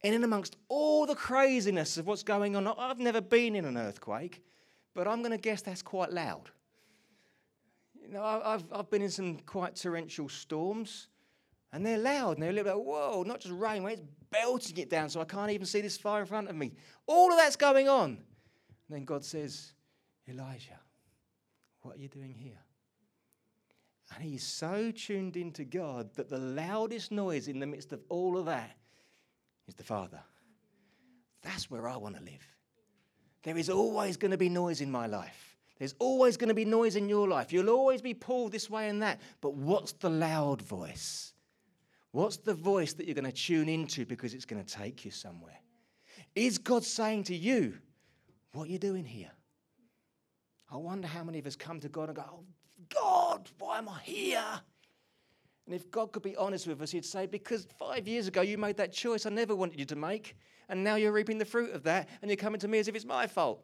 And 0.05 0.15
in 0.15 0.23
amongst 0.23 0.57
all 0.69 1.07
the 1.07 1.15
craziness 1.15 1.97
of 1.97 2.07
what's 2.07 2.23
going 2.23 2.55
on, 2.55 2.67
I've 2.67 3.01
never 3.01 3.21
been 3.21 3.57
in 3.57 3.65
an 3.65 3.77
earthquake, 3.77 4.43
but 4.95 5.09
I'm 5.09 5.21
going 5.21 5.33
to 5.33 5.39
guess 5.39 5.63
that's 5.63 5.83
quite 5.83 6.13
loud. 6.13 6.51
You 8.01 8.15
know, 8.15 8.23
I've, 8.23 8.65
I've 8.73 8.91
been 8.91 9.03
in 9.03 9.11
some 9.11 9.39
quite 9.39 9.75
torrential 9.75 10.29
storms, 10.29 11.09
and 11.73 11.85
they're 11.85 11.99
loud, 11.99 12.35
and 12.35 12.43
they're 12.43 12.51
a 12.51 12.53
little 12.53 12.73
bit, 12.73 12.79
like, 12.79 12.87
whoa, 12.87 13.23
not 13.25 13.41
just 13.41 13.55
rain, 13.55 13.85
it's 13.87 14.03
belting 14.31 14.79
it 14.79 14.89
down 14.89 15.11
so 15.11 15.21
I 15.21 15.25
can't 15.25 15.51
even 15.51 15.67
see 15.67 15.81
this 15.81 15.99
fire 15.99 16.21
in 16.21 16.27
front 16.27 16.49
of 16.49 16.55
me. 16.55 16.73
All 17.07 17.33
of 17.33 17.39
that's 17.39 17.57
going 17.57 17.89
on. 17.89 18.11
And 18.11 18.19
then 18.89 19.05
God 19.05 19.25
says, 19.25 19.73
Elijah, 20.29 20.79
what 21.83 21.97
are 21.97 22.01
you 22.01 22.09
doing 22.09 22.35
here? 22.35 22.59
And 24.15 24.25
he's 24.25 24.45
so 24.45 24.91
tuned 24.91 25.37
into 25.37 25.65
God 25.65 26.15
that 26.15 26.31
the 26.31 26.39
loudest 26.39 27.13
noise 27.13 27.49
in 27.49 27.59
the 27.59 27.67
midst 27.67 27.93
of 27.93 28.01
all 28.09 28.39
of 28.39 28.47
that 28.47 28.77
is 29.69 29.75
the 29.75 29.85
Father. 29.85 30.21
That's 31.43 31.71
where 31.71 31.89
I 31.89 31.97
want 31.97 32.17
to 32.17 32.23
live. 32.23 32.47
There 33.43 33.57
is 33.57 33.71
always 33.71 34.17
going 34.17 34.33
to 34.33 34.37
be 34.37 34.49
noise 34.49 34.81
in 34.81 34.91
my 34.91 35.07
life. 35.07 35.57
There's 35.79 35.95
always 36.01 36.37
going 36.37 36.49
to 36.49 36.55
be 36.55 36.65
noise 36.65 36.97
in 36.97 37.09
your 37.09 37.29
life. 37.29 37.53
You'll 37.53 37.71
always 37.71 38.03
be 38.03 38.15
pulled 38.15 38.51
this 38.51 38.69
way 38.69 38.89
and 38.89 39.03
that. 39.03 39.21
But 39.41 39.55
what's 39.55 39.93
the 39.93 40.11
loud 40.11 40.61
voice? 40.61 41.33
What's 42.11 42.39
the 42.39 42.55
voice 42.55 42.95
that 42.95 43.07
you're 43.07 43.15
going 43.15 43.25
to 43.25 43.33
tune 43.33 43.69
into 43.69 44.05
because 44.05 44.35
it's 44.35 44.45
going 44.45 44.65
to 44.65 44.75
take 44.75 45.05
you 45.05 45.13
somewhere? 45.13 45.59
Is 46.35 46.59
God 46.59 46.85
saying 46.85 47.25
to 47.25 47.37
you, 47.37 47.79
What 48.53 48.69
are 48.69 48.73
you 48.73 48.79
doing 48.79 49.05
here? 49.05 49.31
I 50.71 50.77
wonder 50.77 51.09
how 51.09 51.25
many 51.25 51.39
of 51.39 51.47
us 51.47 51.57
come 51.57 51.81
to 51.81 51.89
God 51.89 52.09
and 52.09 52.17
go, 52.17 52.25
oh, 52.31 52.45
God, 52.95 53.49
why 53.59 53.79
am 53.79 53.89
I 53.89 54.01
here? 54.03 54.61
And 55.69 55.75
if 55.75 55.91
God 55.91 56.13
could 56.13 56.23
be 56.23 56.35
honest 56.35 56.67
with 56.67 56.81
us, 56.81 56.93
He'd 56.93 57.05
say, 57.05 57.27
Because 57.27 57.69
five 57.79 58.09
years 58.09 58.27
ago 58.27 58.41
you 58.41 58.57
made 58.57 58.79
that 58.79 58.91
choice 58.91 59.27
I 59.27 59.29
never 59.29 59.55
wanted 59.55 59.79
you 59.79 59.85
to 59.85 59.97
make, 59.97 60.35
and 60.71 60.83
now 60.83 60.95
you're 60.95 61.13
reaping 61.13 61.37
the 61.37 61.45
fruit 61.45 61.75
of 61.75 61.83
that, 61.83 62.09
and 62.23 62.31
you're 62.31 62.37
coming 62.37 62.59
to 62.61 62.69
me 62.69 62.79
as 62.79 62.89
if 62.89 62.95
it's 62.95 63.05
my 63.05 63.27
fault. 63.27 63.63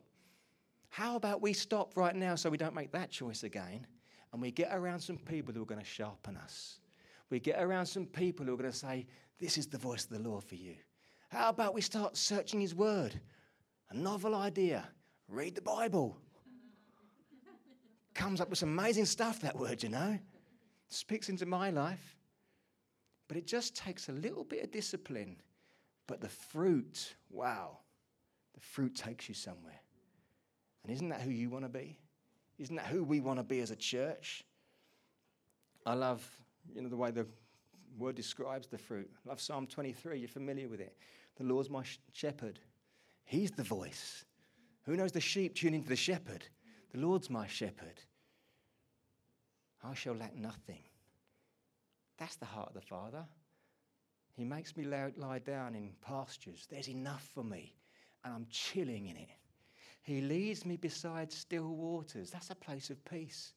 How 0.91 1.17
about 1.17 1.41
we 1.41 1.55
stop 1.55 1.97
right 1.97 2.15
now 2.15 2.35
so 2.35 2.51
we 2.51 2.59
don't 2.59 2.75
make 2.75 2.93
that 2.93 3.11
choice 3.11 3.43
again 3.43 3.87
and 4.33 4.43
we 4.43 4.51
get 4.51 4.69
around 4.71 5.01
some 5.01 5.17
people 5.17 5.55
who 5.55 5.63
are 5.63 5.67
going 5.67 5.81
to 5.81 5.87
sharpen 5.87 6.37
us? 6.37 6.79
We 7.31 7.41
get 7.41 7.63
around 7.63 7.87
some 7.87 8.05
people 8.05 8.45
who 8.45 8.53
are 8.53 8.59
going 8.59 8.71
to 8.71 8.77
say, 8.77 9.07
This 9.41 9.57
is 9.57 9.67
the 9.67 9.79
voice 9.79 10.05
of 10.05 10.11
the 10.11 10.29
Lord 10.29 10.45
for 10.45 10.57
you. 10.57 10.75
How 11.31 11.49
about 11.49 11.73
we 11.73 11.81
start 11.81 12.19
searching 12.19 12.61
His 12.61 12.75
Word? 12.75 13.19
A 13.89 13.97
novel 13.97 14.35
idea. 14.35 14.87
Read 15.27 15.55
the 15.55 15.63
Bible. 15.63 16.19
Comes 18.15 18.43
up 18.43 18.51
with 18.51 18.59
some 18.59 18.79
amazing 18.79 19.07
stuff, 19.07 19.41
that 19.41 19.59
word, 19.59 19.83
you 19.83 19.89
know. 19.89 20.19
Speaks 20.95 21.29
into 21.29 21.45
my 21.45 21.71
life. 21.71 22.17
But 23.27 23.37
it 23.37 23.49
just 23.49 23.75
takes 23.75 24.09
a 24.09 24.13
little 24.13 24.45
bit 24.45 24.63
of 24.63 24.71
discipline. 24.71 25.37
But 26.07 26.21
the 26.21 26.29
fruit, 26.29 27.17
wow, 27.31 27.79
the 28.55 28.61
fruit 28.61 28.95
takes 28.95 29.29
you 29.29 29.35
somewhere. 29.35 29.81
And 30.85 30.93
isn't 30.93 31.09
that 31.09 31.21
who 31.21 31.31
you 31.31 31.51
want 31.51 31.65
to 31.65 31.69
be? 31.69 31.99
Isn't 32.59 32.77
that 32.77 32.87
who 32.87 33.03
we 33.03 33.21
want 33.21 33.41
to 33.41 33.43
be 33.43 33.61
as 33.61 33.73
a 33.73 33.77
church? 33.77 34.45
I 35.85 35.95
love, 35.95 36.25
you 36.73 36.83
know, 36.83 36.89
the 36.89 36.97
way 36.97 37.11
the 37.11 37.27
word 37.99 38.15
describes 38.15 38.69
the 38.69 38.79
fruit. 38.79 39.11
I 39.27 39.31
love 39.31 39.41
Psalm 39.41 39.67
23. 39.67 40.21
You're 40.21 40.29
familiar 40.29 40.69
with 40.69 40.81
it. 40.81 40.97
The 41.37 41.45
Lord's 41.45 41.71
my 41.71 41.83
shepherd. 42.13 42.61
He's 43.25 43.51
the 43.51 43.65
voice. 43.65 44.25
Who 44.85 44.97
knows 44.97 45.11
the 45.11 45.21
sheep 45.21 45.57
tune 45.57 45.75
into 45.75 45.89
the 45.89 45.97
shepherd? 45.97 46.47
The 46.93 47.01
Lord's 47.01 47.31
my 47.31 47.49
shepherd. 47.49 48.01
I 49.85 49.95
shall 49.95 50.15
lack 50.15 50.35
nothing. 50.35 50.83
That's 52.19 52.37
the 52.37 52.47
heart 52.47 52.69
of 52.69 52.75
the 52.75 52.81
Father. 52.81 53.25
He 54.37 54.45
makes 54.45 54.77
me 54.77 54.85
lie 54.85 55.39
down 55.41 55.75
in 55.75 55.93
pastures. 56.01 56.67
There's 56.71 56.89
enough 56.89 57.29
for 57.35 57.45
me, 57.45 57.75
and 58.25 58.35
I'm 58.35 58.47
chilling 58.51 59.07
in 59.07 59.17
it. 59.17 59.29
He 60.03 60.21
leads 60.21 60.67
me 60.67 60.77
beside 60.77 61.33
still 61.33 61.69
waters. 61.69 62.31
That's 62.31 62.51
a 62.51 62.55
place 62.55 62.91
of 62.91 63.05
peace. 63.05 63.53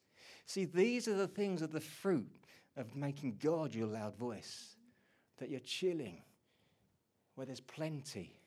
See, 0.46 0.64
these 0.64 1.08
are 1.08 1.14
the 1.14 1.28
things 1.28 1.62
of 1.62 1.72
the 1.72 1.80
fruit 1.80 2.30
of 2.76 2.94
making 2.94 3.38
God 3.42 3.74
your 3.74 3.88
loud 3.88 4.16
voice. 4.16 4.76
That 5.38 5.50
you're 5.50 5.60
chilling 5.60 6.22
where 7.34 7.46
there's 7.46 7.60
plenty 7.60 8.40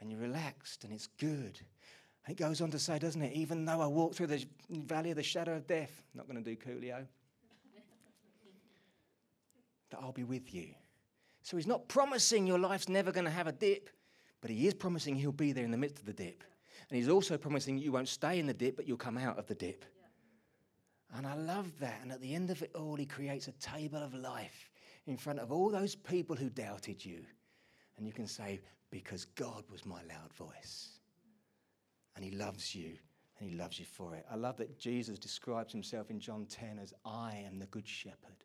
and 0.00 0.10
you're 0.10 0.20
relaxed 0.20 0.84
and 0.84 0.92
it's 0.92 1.08
good. 1.18 1.58
It 2.28 2.36
goes 2.36 2.60
on 2.60 2.70
to 2.70 2.78
say, 2.78 2.98
doesn't 2.98 3.22
it? 3.22 3.32
Even 3.32 3.64
though 3.64 3.80
I 3.80 3.86
walk 3.86 4.14
through 4.14 4.28
the 4.28 4.44
valley 4.70 5.10
of 5.10 5.16
the 5.16 5.22
shadow 5.22 5.56
of 5.56 5.66
death, 5.66 6.04
not 6.14 6.28
going 6.28 6.42
to 6.42 6.48
do 6.48 6.56
Coolio, 6.56 7.06
that 9.90 9.98
I'll 10.00 10.12
be 10.12 10.24
with 10.24 10.54
you. 10.54 10.68
So 11.42 11.56
he's 11.56 11.66
not 11.66 11.88
promising 11.88 12.46
your 12.46 12.58
life's 12.58 12.88
never 12.88 13.10
going 13.10 13.24
to 13.24 13.30
have 13.30 13.46
a 13.46 13.52
dip, 13.52 13.90
but 14.40 14.50
he 14.50 14.66
is 14.66 14.74
promising 14.74 15.16
he'll 15.16 15.32
be 15.32 15.52
there 15.52 15.64
in 15.64 15.70
the 15.70 15.76
midst 15.76 15.98
of 15.98 16.06
the 16.06 16.12
dip. 16.12 16.44
And 16.88 16.96
he's 16.96 17.08
also 17.08 17.36
promising 17.36 17.78
you 17.78 17.92
won't 17.92 18.08
stay 18.08 18.38
in 18.38 18.46
the 18.46 18.54
dip, 18.54 18.76
but 18.76 18.86
you'll 18.86 18.96
come 18.96 19.18
out 19.18 19.38
of 19.38 19.46
the 19.46 19.54
dip. 19.54 19.84
And 21.16 21.26
I 21.26 21.34
love 21.34 21.72
that. 21.80 21.98
And 22.02 22.12
at 22.12 22.20
the 22.20 22.34
end 22.34 22.50
of 22.50 22.62
it 22.62 22.70
all, 22.74 22.96
he 22.96 23.06
creates 23.06 23.48
a 23.48 23.52
table 23.52 23.98
of 23.98 24.14
life 24.14 24.70
in 25.06 25.16
front 25.16 25.40
of 25.40 25.50
all 25.50 25.70
those 25.70 25.96
people 25.96 26.36
who 26.36 26.50
doubted 26.50 27.04
you. 27.04 27.24
And 27.96 28.06
you 28.06 28.12
can 28.12 28.26
say, 28.26 28.60
because 28.90 29.24
God 29.24 29.64
was 29.70 29.84
my 29.84 30.00
loud 30.08 30.32
voice. 30.34 30.99
And 32.16 32.24
he 32.24 32.30
loves 32.32 32.74
you, 32.74 32.96
and 33.38 33.50
he 33.50 33.56
loves 33.56 33.78
you 33.78 33.86
for 33.86 34.14
it. 34.14 34.24
I 34.30 34.36
love 34.36 34.56
that 34.58 34.78
Jesus 34.78 35.18
describes 35.18 35.72
himself 35.72 36.10
in 36.10 36.20
John 36.20 36.46
10 36.46 36.78
as 36.78 36.92
I 37.04 37.42
am 37.46 37.58
the 37.58 37.66
good 37.66 37.86
shepherd. 37.86 38.44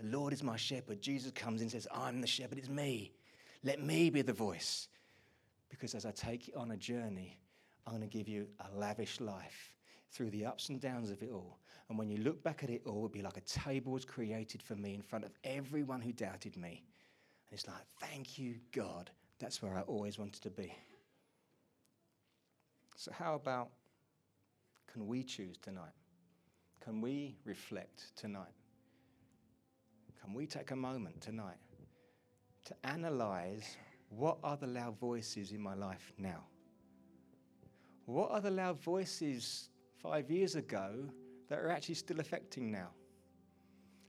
The 0.00 0.06
Lord 0.06 0.32
is 0.32 0.42
my 0.42 0.56
shepherd. 0.56 1.00
Jesus 1.00 1.32
comes 1.32 1.60
in 1.60 1.66
and 1.66 1.72
says, 1.72 1.86
I'm 1.94 2.20
the 2.20 2.26
shepherd, 2.26 2.58
it's 2.58 2.68
me. 2.68 3.12
Let 3.62 3.80
me 3.80 4.10
be 4.10 4.22
the 4.22 4.32
voice. 4.32 4.88
Because 5.68 5.94
as 5.94 6.04
I 6.04 6.10
take 6.10 6.48
you 6.48 6.54
on 6.56 6.72
a 6.72 6.76
journey, 6.76 7.38
I'm 7.86 7.92
going 7.96 8.08
to 8.08 8.18
give 8.18 8.28
you 8.28 8.46
a 8.60 8.76
lavish 8.76 9.20
life 9.20 9.74
through 10.10 10.30
the 10.30 10.44
ups 10.44 10.68
and 10.68 10.80
downs 10.80 11.10
of 11.10 11.22
it 11.22 11.30
all. 11.32 11.58
And 11.88 11.98
when 11.98 12.08
you 12.08 12.18
look 12.18 12.42
back 12.42 12.62
at 12.62 12.70
it 12.70 12.82
all, 12.86 12.96
it'll 12.96 13.08
be 13.08 13.22
like 13.22 13.36
a 13.36 13.42
table 13.42 13.92
was 13.92 14.04
created 14.04 14.62
for 14.62 14.76
me 14.76 14.94
in 14.94 15.02
front 15.02 15.24
of 15.24 15.32
everyone 15.44 16.00
who 16.00 16.12
doubted 16.12 16.56
me. 16.56 16.84
And 17.48 17.58
it's 17.58 17.66
like, 17.66 17.82
thank 18.00 18.38
you, 18.38 18.56
God. 18.72 19.10
That's 19.38 19.62
where 19.62 19.76
I 19.76 19.82
always 19.82 20.18
wanted 20.18 20.42
to 20.42 20.50
be. 20.50 20.74
So, 22.96 23.10
how 23.12 23.34
about 23.34 23.70
can 24.92 25.06
we 25.06 25.22
choose 25.22 25.56
tonight? 25.58 25.94
Can 26.80 27.00
we 27.00 27.36
reflect 27.44 28.14
tonight? 28.16 28.52
Can 30.22 30.34
we 30.34 30.46
take 30.46 30.70
a 30.70 30.76
moment 30.76 31.20
tonight 31.20 31.56
to 32.64 32.74
analyze 32.84 33.76
what 34.10 34.38
are 34.44 34.56
the 34.56 34.66
loud 34.66 34.98
voices 34.98 35.52
in 35.52 35.60
my 35.60 35.74
life 35.74 36.12
now? 36.18 36.44
What 38.04 38.30
are 38.30 38.40
the 38.40 38.50
loud 38.50 38.80
voices 38.80 39.70
five 40.02 40.30
years 40.30 40.54
ago 40.54 41.08
that 41.48 41.58
are 41.58 41.70
actually 41.70 41.94
still 41.94 42.20
affecting 42.20 42.70
now? 42.70 42.90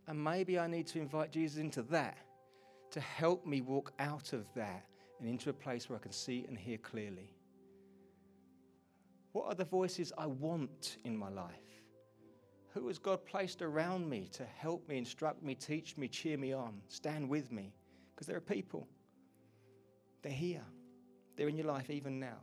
And 0.07 0.21
maybe 0.21 0.59
I 0.59 0.67
need 0.67 0.87
to 0.87 0.99
invite 0.99 1.31
Jesus 1.31 1.57
into 1.57 1.81
that 1.83 2.17
to 2.91 2.99
help 2.99 3.45
me 3.45 3.61
walk 3.61 3.93
out 3.99 4.33
of 4.33 4.45
that 4.55 4.85
and 5.19 5.29
into 5.29 5.49
a 5.49 5.53
place 5.53 5.89
where 5.89 5.97
I 5.97 6.01
can 6.01 6.11
see 6.11 6.45
and 6.47 6.57
hear 6.57 6.77
clearly. 6.77 7.31
What 9.33 9.47
are 9.47 9.55
the 9.55 9.65
voices 9.65 10.13
I 10.17 10.27
want 10.27 10.97
in 11.03 11.17
my 11.17 11.29
life? 11.29 11.49
Who 12.73 12.87
has 12.87 12.97
God 12.97 13.25
placed 13.25 13.61
around 13.61 14.09
me 14.09 14.29
to 14.33 14.45
help 14.45 14.87
me, 14.87 14.97
instruct 14.97 15.43
me, 15.43 15.55
teach 15.55 15.97
me, 15.97 16.07
cheer 16.07 16.37
me 16.37 16.53
on, 16.53 16.81
stand 16.87 17.27
with 17.27 17.51
me? 17.51 17.73
Because 18.13 18.27
there 18.27 18.37
are 18.37 18.41
people. 18.41 18.87
They're 20.21 20.31
here. 20.31 20.63
They're 21.35 21.49
in 21.49 21.57
your 21.57 21.67
life 21.67 21.89
even 21.89 22.19
now. 22.19 22.37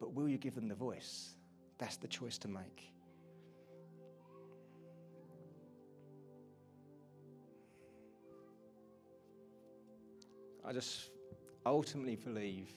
But 0.00 0.12
will 0.12 0.28
you 0.28 0.38
give 0.38 0.54
them 0.54 0.68
the 0.68 0.74
voice? 0.74 1.34
That's 1.78 1.96
the 1.96 2.08
choice 2.08 2.38
to 2.38 2.48
make. 2.48 2.90
I 10.66 10.72
just 10.72 11.10
ultimately 11.66 12.16
believe 12.16 12.72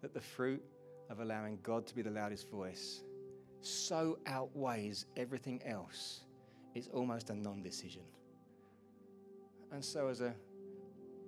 that 0.00 0.14
the 0.14 0.20
fruit 0.20 0.62
of 1.10 1.20
allowing 1.20 1.58
God 1.62 1.86
to 1.88 1.94
be 1.94 2.02
the 2.02 2.10
loudest 2.10 2.50
voice 2.50 3.02
so 3.62 4.18
outweighs 4.26 5.06
everything 5.16 5.60
else, 5.64 6.20
it's 6.74 6.88
almost 6.88 7.30
a 7.30 7.34
non 7.34 7.62
decision. 7.62 8.02
And 9.72 9.84
so, 9.84 10.08
as 10.08 10.20
a 10.20 10.34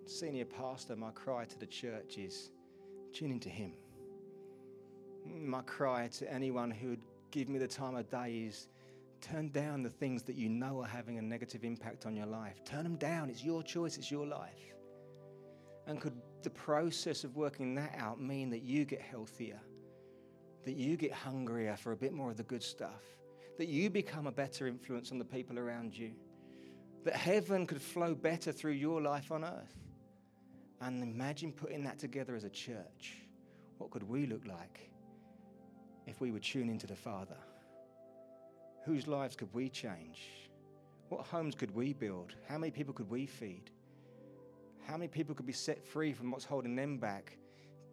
senior 0.07 0.45
pastor, 0.45 0.97
my 0.97 1.11
cry 1.11 1.45
to 1.45 1.59
the 1.59 1.67
church 1.67 2.19
is 2.19 2.51
tune 3.13 3.31
into 3.31 3.49
Him. 3.49 3.73
My 5.25 5.63
cry 5.63 6.09
to 6.09 6.33
anyone 6.33 6.71
who 6.71 6.91
would 6.91 7.03
give 7.31 7.49
me 7.49 7.59
the 7.59 7.69
time 7.69 7.95
of 7.95 8.11
day 8.11 8.45
is 8.47 8.69
turn 9.21 9.51
down 9.51 9.83
the 9.83 9.91
things 9.91 10.25
that 10.25 10.35
you 10.35 10.49
know 10.49 10.81
are 10.81 10.89
having 10.89 11.19
a 11.19 11.23
negative 11.23 11.65
impact 11.65 12.07
on 12.07 12.17
your 12.17 12.27
life. 12.27 12.65
Turn 12.65 12.83
them 12.83 12.97
down. 12.97 13.31
It's 13.31 13.45
your 13.45 13.63
choice, 13.63 13.97
it's 13.97 14.11
your 14.11 14.27
life. 14.27 14.75
And 15.87 16.01
could 16.01 16.15
the 16.43 16.51
process 16.51 17.23
of 17.23 17.37
working 17.37 17.75
that 17.77 17.95
out 17.97 18.21
mean 18.21 18.51
that 18.51 18.63
you 18.63 18.85
get 18.85 19.01
healthier? 19.01 19.61
That 20.65 20.77
you 20.77 20.97
get 20.97 21.13
hungrier 21.13 21.77
for 21.77 21.93
a 21.93 21.97
bit 21.97 22.13
more 22.13 22.31
of 22.31 22.37
the 22.37 22.43
good 22.45 22.63
stuff, 22.63 23.03
that 23.59 23.69
you 23.69 23.91
become 23.91 24.27
a 24.27 24.33
better 24.33 24.67
influence 24.67 25.13
on 25.13 25.19
the 25.19 25.25
people 25.25 25.59
around 25.59 25.97
you, 25.97 26.13
that 27.05 27.15
heaven 27.15 27.67
could 27.67 27.83
flow 27.83 28.15
better 28.15 28.53
through 28.53 28.73
your 28.73 29.01
life 29.01 29.33
on 29.33 29.45
earth. 29.45 29.77
And 30.81 31.03
imagine 31.03 31.53
putting 31.53 31.85
that 31.85 31.99
together 31.99 32.35
as 32.35 32.45
a 32.45 32.51
church. 32.51 33.19
What 33.79 33.91
could 33.91 34.09
we 34.09 34.27
look 34.27 34.47
like 34.47 34.91
if 36.07 36.21
we 36.21 36.31
would 36.31 36.43
tune 36.43 36.69
into 36.69 36.87
the 36.87 36.97
Father? 36.97 37.37
Whose 38.85 39.07
lives 39.07 39.37
could 39.37 39.53
we 39.53 39.69
change? 39.69 40.29
What 41.09 41.27
homes 41.27 41.55
could 41.55 41.73
we 41.75 41.93
build? 41.93 42.35
How 42.49 42.59
many 42.59 42.71
people 42.71 42.95
could 42.95 43.11
we 43.11 43.27
feed? 43.27 43.71
How 44.87 44.97
many 44.97 45.09
people 45.09 45.35
could 45.35 45.47
be 45.47 45.53
set 45.53 45.85
free 45.85 46.13
from 46.13 46.31
what's 46.31 46.45
holding 46.45 46.75
them 46.75 46.99
back 46.99 47.37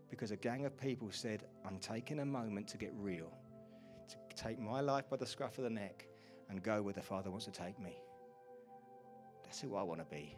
because 0.10 0.32
a 0.32 0.36
gang 0.36 0.66
of 0.66 0.78
people 0.78 1.10
said, 1.12 1.44
I'm 1.66 1.78
taking 1.80 2.20
a 2.20 2.26
moment 2.26 2.68
to 2.70 2.78
get 2.78 2.92
real, 2.96 3.32
to 4.08 4.16
take 4.36 4.60
my 4.60 4.82
life 4.82 5.10
by 5.10 5.18
the 5.18 5.26
scruff 5.26 5.58
of 5.58 5.64
the 5.64 5.70
neck 5.70 6.08
and 6.50 6.64
go 6.64 6.82
where 6.82 6.94
the 6.94 7.02
Father 7.02 7.30
wants 7.30 7.46
to 7.46 7.52
take 7.52 7.80
me. 7.80 7.96
That's 9.44 9.62
who 9.62 9.76
I 9.76 9.84
want 9.84 10.00
to 10.00 10.06
be. 10.06 10.36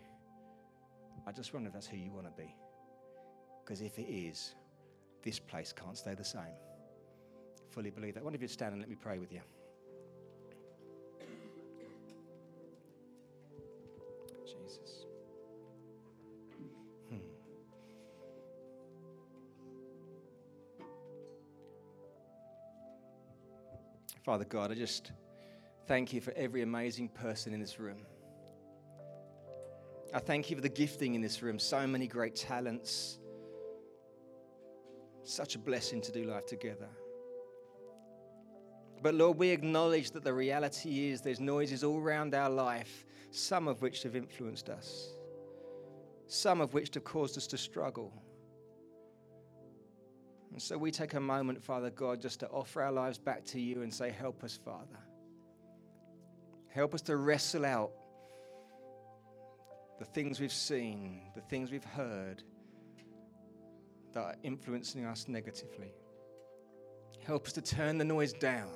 I 1.28 1.32
just 1.32 1.54
wonder 1.54 1.68
if 1.68 1.74
that's 1.74 1.88
who 1.88 1.98
you 1.98 2.12
want 2.12 2.26
to 2.26 2.42
be. 2.42 2.56
Because 3.64 3.82
if 3.82 3.98
it 4.00 4.10
is, 4.10 4.56
this 5.24 5.40
place 5.40 5.74
can't 5.74 5.98
stay 5.98 6.16
the 6.16 6.24
same. 6.24 6.56
Fully 7.70 7.90
believe 7.90 8.16
that. 8.16 8.24
One 8.24 8.36
of 8.36 8.42
you'd 8.42 8.52
stand 8.52 8.74
and 8.74 8.82
let 8.82 8.90
me 8.90 8.98
pray 9.00 9.20
with 9.20 9.32
you. 9.32 9.42
Father 24.24 24.46
God, 24.46 24.72
I 24.72 24.76
just 24.76 25.12
thank 25.88 26.14
you 26.14 26.22
for 26.22 26.32
every 26.34 26.62
amazing 26.62 27.10
person 27.10 27.54
in 27.54 27.60
this 27.60 27.80
room. 27.80 28.06
I 30.14 30.20
thank 30.20 30.50
you 30.50 30.56
for 30.56 30.62
the 30.62 30.70
gifting 30.70 31.16
in 31.16 31.22
this 31.22 31.42
room, 31.42 31.58
so 31.58 31.88
many 31.88 32.06
great 32.06 32.36
talents. 32.36 33.18
Such 35.24 35.56
a 35.56 35.60
blessing 35.60 36.02
to 36.02 36.12
do 36.12 36.26
life 36.26 36.46
together. 36.46 36.90
But 39.02 39.16
Lord, 39.16 39.40
we 39.40 39.50
acknowledge 39.50 40.12
that 40.12 40.24
the 40.24 40.34
reality 40.34 41.10
is 41.10 41.22
there's 41.22 41.40
noises 41.40 41.84
all 41.84 41.98
around 41.98 42.36
our 42.36 42.50
life, 42.50 43.06
some 43.32 43.68
of 43.68 43.82
which 43.82 44.04
have 44.04 44.16
influenced 44.16 44.70
us, 44.70 45.14
some 46.28 46.62
of 46.62 46.76
which 46.76 46.94
have 46.94 47.04
caused 47.04 47.38
us 47.38 47.48
to 47.48 47.58
struggle. 47.58 48.14
And 50.52 50.62
so 50.62 50.78
we 50.78 50.92
take 50.92 51.14
a 51.14 51.20
moment, 51.20 51.64
Father 51.64 51.90
God, 51.90 52.22
just 52.22 52.42
to 52.42 52.48
offer 52.50 52.82
our 52.82 52.92
lives 52.92 53.18
back 53.18 53.46
to 53.46 53.60
you 53.60 53.84
and 53.84 53.94
say, 53.94 54.10
Help 54.10 54.44
us, 54.44 54.60
Father. 54.64 55.00
Help 56.68 56.94
us 56.94 57.02
to 57.04 57.18
wrestle 57.18 57.66
out 57.66 57.92
the 60.00 60.06
things 60.06 60.40
we've 60.40 60.52
seen, 60.52 61.22
the 61.36 61.42
things 61.42 61.72
we've 61.72 61.84
heard 61.84 62.44
that 64.14 64.20
are 64.20 64.36
influencing 64.44 65.06
us 65.06 65.28
negatively. 65.28 65.94
Help 67.26 67.46
us 67.46 67.54
to 67.54 67.62
turn 67.62 67.98
the 67.98 68.06
noise 68.06 68.34
down. 68.34 68.70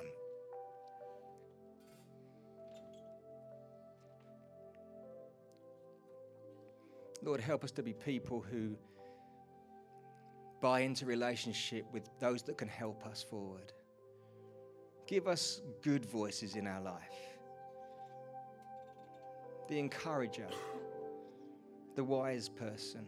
Lord, 7.22 7.40
help 7.40 7.64
us 7.64 7.72
to 7.72 7.82
be 7.82 7.92
people 7.92 8.40
who 8.40 8.76
buy 10.60 10.80
into 10.80 11.06
relationship 11.06 11.84
with 11.92 12.08
those 12.18 12.42
that 12.44 12.58
can 12.58 12.68
help 12.68 13.06
us 13.06 13.22
forward. 13.22 13.72
Give 15.06 15.28
us 15.28 15.60
good 15.82 16.04
voices 16.04 16.56
in 16.56 16.66
our 16.66 16.80
life. 16.80 17.36
the 19.68 19.78
encourager, 19.78 20.48
the 21.94 22.04
wise 22.04 22.48
person, 22.48 23.06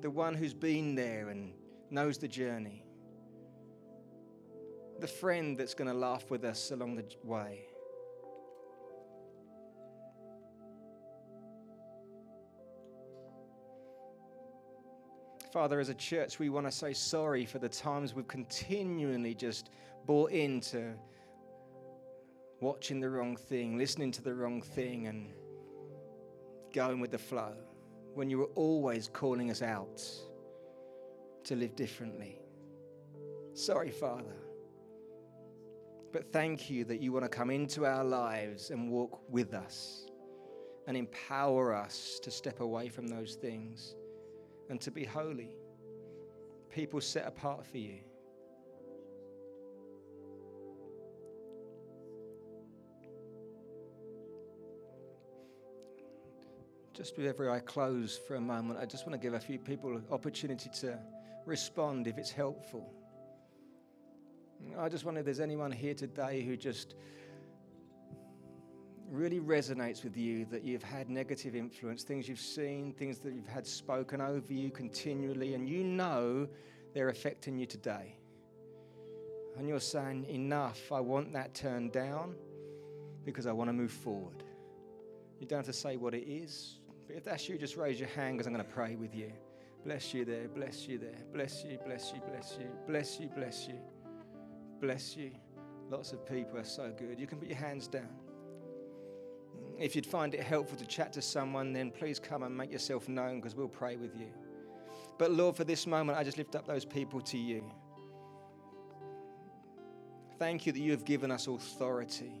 the 0.00 0.10
one 0.10 0.34
who's 0.34 0.54
been 0.54 0.94
there 0.94 1.30
and 1.30 1.52
knows 1.90 2.18
the 2.18 2.28
journey, 2.28 2.84
the 5.00 5.06
friend 5.06 5.56
that's 5.56 5.74
going 5.74 5.88
to 5.88 5.96
laugh 5.96 6.30
with 6.30 6.44
us 6.44 6.70
along 6.70 6.96
the 6.96 7.04
way. 7.22 7.66
Father, 15.54 15.78
as 15.78 15.88
a 15.88 15.94
church, 15.94 16.40
we 16.40 16.48
want 16.48 16.66
to 16.66 16.72
say 16.72 16.92
sorry 16.92 17.46
for 17.46 17.60
the 17.60 17.68
times 17.68 18.12
we've 18.12 18.26
continually 18.26 19.36
just 19.36 19.70
bought 20.04 20.32
into 20.32 20.94
watching 22.60 22.98
the 22.98 23.08
wrong 23.08 23.36
thing, 23.36 23.78
listening 23.78 24.10
to 24.10 24.20
the 24.20 24.34
wrong 24.34 24.60
thing, 24.60 25.06
and 25.06 25.30
going 26.72 26.98
with 26.98 27.12
the 27.12 27.18
flow 27.18 27.52
when 28.14 28.28
you 28.28 28.38
were 28.38 28.50
always 28.56 29.08
calling 29.12 29.48
us 29.48 29.62
out 29.62 30.02
to 31.44 31.54
live 31.54 31.76
differently. 31.76 32.36
Sorry, 33.52 33.92
Father. 33.92 34.34
But 36.12 36.32
thank 36.32 36.68
you 36.68 36.84
that 36.86 37.00
you 37.00 37.12
want 37.12 37.26
to 37.26 37.28
come 37.28 37.50
into 37.50 37.86
our 37.86 38.02
lives 38.02 38.70
and 38.70 38.90
walk 38.90 39.20
with 39.30 39.54
us 39.54 40.08
and 40.88 40.96
empower 40.96 41.72
us 41.72 42.18
to 42.24 42.32
step 42.32 42.58
away 42.58 42.88
from 42.88 43.06
those 43.06 43.36
things 43.36 43.94
and 44.68 44.80
to 44.80 44.90
be 44.90 45.04
holy. 45.04 45.56
People 46.70 47.00
set 47.00 47.26
apart 47.26 47.66
for 47.66 47.78
you. 47.78 47.98
Just 56.92 57.16
with 57.16 57.26
every 57.26 57.48
eye 57.50 57.58
closed 57.58 58.20
for 58.26 58.36
a 58.36 58.40
moment, 58.40 58.78
I 58.80 58.86
just 58.86 59.06
want 59.06 59.20
to 59.20 59.24
give 59.24 59.34
a 59.34 59.40
few 59.40 59.58
people 59.58 59.96
an 59.96 60.04
opportunity 60.10 60.70
to 60.80 60.98
respond 61.44 62.06
if 62.06 62.18
it's 62.18 62.30
helpful. 62.30 62.94
I 64.78 64.88
just 64.88 65.04
wonder 65.04 65.20
if 65.20 65.24
there's 65.24 65.40
anyone 65.40 65.70
here 65.70 65.94
today 65.94 66.42
who 66.42 66.56
just 66.56 66.94
really 69.10 69.40
resonates 69.40 70.04
with 70.04 70.16
you 70.16 70.44
that 70.46 70.64
you've 70.64 70.82
had 70.82 71.08
negative 71.08 71.54
influence, 71.54 72.02
things 72.02 72.28
you've 72.28 72.40
seen, 72.40 72.92
things 72.92 73.18
that 73.18 73.32
you've 73.32 73.46
had 73.46 73.66
spoken 73.66 74.20
over 74.20 74.52
you 74.52 74.70
continually, 74.70 75.54
and 75.54 75.68
you 75.68 75.84
know 75.84 76.48
they're 76.94 77.08
affecting 77.08 77.58
you 77.58 77.66
today. 77.66 78.16
And 79.56 79.68
you're 79.68 79.80
saying, 79.80 80.24
Enough, 80.28 80.90
I 80.92 81.00
want 81.00 81.32
that 81.32 81.54
turned 81.54 81.92
down 81.92 82.34
because 83.24 83.46
I 83.46 83.52
want 83.52 83.68
to 83.68 83.72
move 83.72 83.92
forward. 83.92 84.42
You 85.40 85.46
don't 85.46 85.58
have 85.58 85.66
to 85.66 85.72
say 85.72 85.96
what 85.96 86.14
it 86.14 86.28
is, 86.28 86.78
but 87.06 87.16
if 87.16 87.24
that's 87.24 87.48
you, 87.48 87.58
just 87.58 87.76
raise 87.76 87.98
your 87.98 88.08
hand 88.10 88.36
because 88.36 88.46
I'm 88.46 88.52
going 88.52 88.64
to 88.64 88.72
pray 88.72 88.96
with 88.96 89.14
you. 89.14 89.32
Bless 89.84 90.14
you 90.14 90.24
there, 90.24 90.48
bless 90.48 90.88
you 90.88 90.98
there, 90.98 91.18
bless 91.32 91.62
you, 91.62 91.78
bless 91.84 92.12
you, 92.12 92.20
bless 92.26 92.56
you, 92.58 92.68
bless 92.86 93.20
you, 93.20 93.28
bless 93.36 93.68
you, 93.68 93.78
bless 94.80 95.16
you. 95.16 95.30
Lots 95.90 96.12
of 96.12 96.26
people 96.26 96.58
are 96.58 96.64
so 96.64 96.92
good. 96.98 97.20
You 97.20 97.26
can 97.26 97.38
put 97.38 97.48
your 97.48 97.58
hands 97.58 97.86
down. 97.86 98.08
If 99.78 99.96
you'd 99.96 100.06
find 100.06 100.34
it 100.34 100.40
helpful 100.42 100.78
to 100.78 100.86
chat 100.86 101.12
to 101.14 101.22
someone, 101.22 101.72
then 101.72 101.90
please 101.90 102.18
come 102.18 102.42
and 102.42 102.56
make 102.56 102.70
yourself 102.70 103.08
known 103.08 103.40
because 103.40 103.54
we'll 103.54 103.68
pray 103.68 103.96
with 103.96 104.16
you. 104.16 104.28
But 105.18 105.32
Lord, 105.32 105.56
for 105.56 105.64
this 105.64 105.86
moment, 105.86 106.18
I 106.18 106.24
just 106.24 106.38
lift 106.38 106.54
up 106.54 106.66
those 106.66 106.84
people 106.84 107.20
to 107.22 107.38
you. 107.38 107.64
Thank 110.38 110.66
you 110.66 110.72
that 110.72 110.80
you 110.80 110.90
have 110.90 111.04
given 111.04 111.30
us 111.30 111.46
authority. 111.46 112.32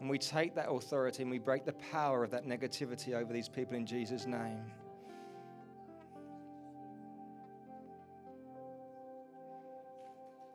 And 0.00 0.08
we 0.08 0.18
take 0.18 0.54
that 0.54 0.68
authority 0.68 1.22
and 1.22 1.30
we 1.30 1.38
break 1.38 1.64
the 1.64 1.72
power 1.72 2.22
of 2.22 2.30
that 2.30 2.46
negativity 2.46 3.14
over 3.14 3.32
these 3.32 3.48
people 3.48 3.74
in 3.74 3.86
Jesus' 3.86 4.26
name. 4.26 4.64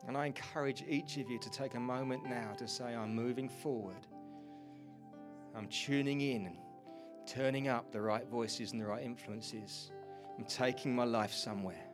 And 0.06 0.16
I 0.16 0.26
encourage 0.26 0.84
each 0.86 1.16
of 1.16 1.30
you 1.30 1.38
to 1.38 1.50
take 1.50 1.74
a 1.74 1.80
moment 1.80 2.24
now 2.26 2.52
to 2.58 2.68
say, 2.68 2.94
I'm 2.94 3.14
moving 3.14 3.48
forward. 3.48 4.06
I'm 5.56 5.68
tuning 5.68 6.20
in 6.20 6.56
turning 7.26 7.68
up 7.68 7.90
the 7.90 8.00
right 8.00 8.26
voices 8.28 8.72
and 8.72 8.80
the 8.80 8.86
right 8.86 9.02
influences. 9.02 9.90
I'm 10.38 10.44
taking 10.44 10.94
my 10.94 11.04
life 11.04 11.32
somewhere. 11.32 11.86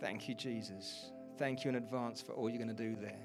Thank 0.00 0.28
you, 0.28 0.34
Jesus. 0.34 1.10
Thank 1.38 1.64
you 1.64 1.70
in 1.70 1.76
advance 1.76 2.20
for 2.20 2.32
all 2.32 2.48
you're 2.48 2.62
going 2.62 2.74
to 2.74 2.82
do 2.82 2.96
there. 3.00 3.18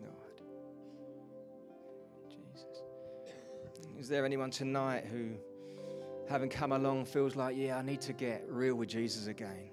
Lord. 0.00 0.40
Jesus. 2.28 2.82
Is 3.98 4.08
there 4.08 4.24
anyone 4.24 4.50
tonight 4.50 5.04
who, 5.04 5.32
having 6.28 6.48
come 6.48 6.72
along, 6.72 7.06
feels 7.06 7.36
like, 7.36 7.56
yeah, 7.56 7.76
I 7.76 7.82
need 7.82 8.00
to 8.02 8.12
get 8.12 8.44
real 8.48 8.76
with 8.76 8.88
Jesus 8.88 9.26
again? 9.26 9.70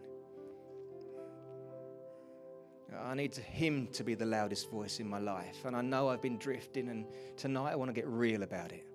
I 3.01 3.13
need 3.15 3.35
Him 3.35 3.87
to 3.93 4.03
be 4.03 4.15
the 4.15 4.25
loudest 4.25 4.69
voice 4.69 4.99
in 4.99 5.07
my 5.07 5.19
life. 5.19 5.65
And 5.65 5.75
I 5.75 5.81
know 5.81 6.09
I've 6.09 6.21
been 6.21 6.37
drifting, 6.37 6.89
and 6.89 7.05
tonight 7.37 7.71
I 7.71 7.75
want 7.75 7.89
to 7.89 7.93
get 7.93 8.07
real 8.07 8.43
about 8.43 8.71
it. 8.71 8.85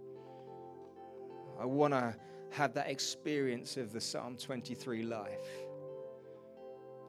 I 1.61 1.65
want 1.65 1.93
to 1.95 2.15
have 2.51 2.75
that 2.75 2.89
experience 2.89 3.77
of 3.77 3.93
the 3.93 4.01
Psalm 4.01 4.37
23 4.37 5.03
life. 5.03 5.49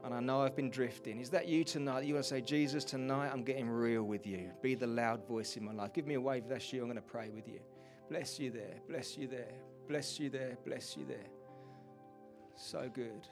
And 0.03 0.13
I 0.13 0.19
know 0.21 0.41
I've 0.41 0.55
been 0.55 0.69
drifting. 0.69 1.19
Is 1.19 1.29
that 1.31 1.47
you 1.47 1.63
tonight? 1.63 2.05
You 2.05 2.13
want 2.13 2.23
to 2.23 2.29
say, 2.29 2.41
Jesus, 2.41 2.85
tonight 2.85 3.29
I'm 3.31 3.43
getting 3.43 3.69
real 3.69 4.03
with 4.03 4.25
you. 4.25 4.49
Be 4.61 4.75
the 4.75 4.87
loud 4.87 5.27
voice 5.27 5.57
in 5.57 5.65
my 5.65 5.73
life. 5.73 5.93
Give 5.93 6.07
me 6.07 6.15
a 6.15 6.21
wave 6.21 6.47
that's 6.47 6.71
you. 6.71 6.81
I'm 6.81 6.87
going 6.87 6.95
to 6.95 7.01
pray 7.01 7.29
with 7.29 7.47
you. 7.47 7.59
Bless 8.09 8.39
you 8.39 8.49
there. 8.49 8.75
Bless 8.87 9.17
you 9.17 9.27
there. 9.27 9.53
Bless 9.87 10.19
you 10.19 10.29
there. 10.29 10.57
Bless 10.65 10.95
you 10.95 11.05
there. 11.05 11.27
So 12.55 12.89
good. 12.93 13.27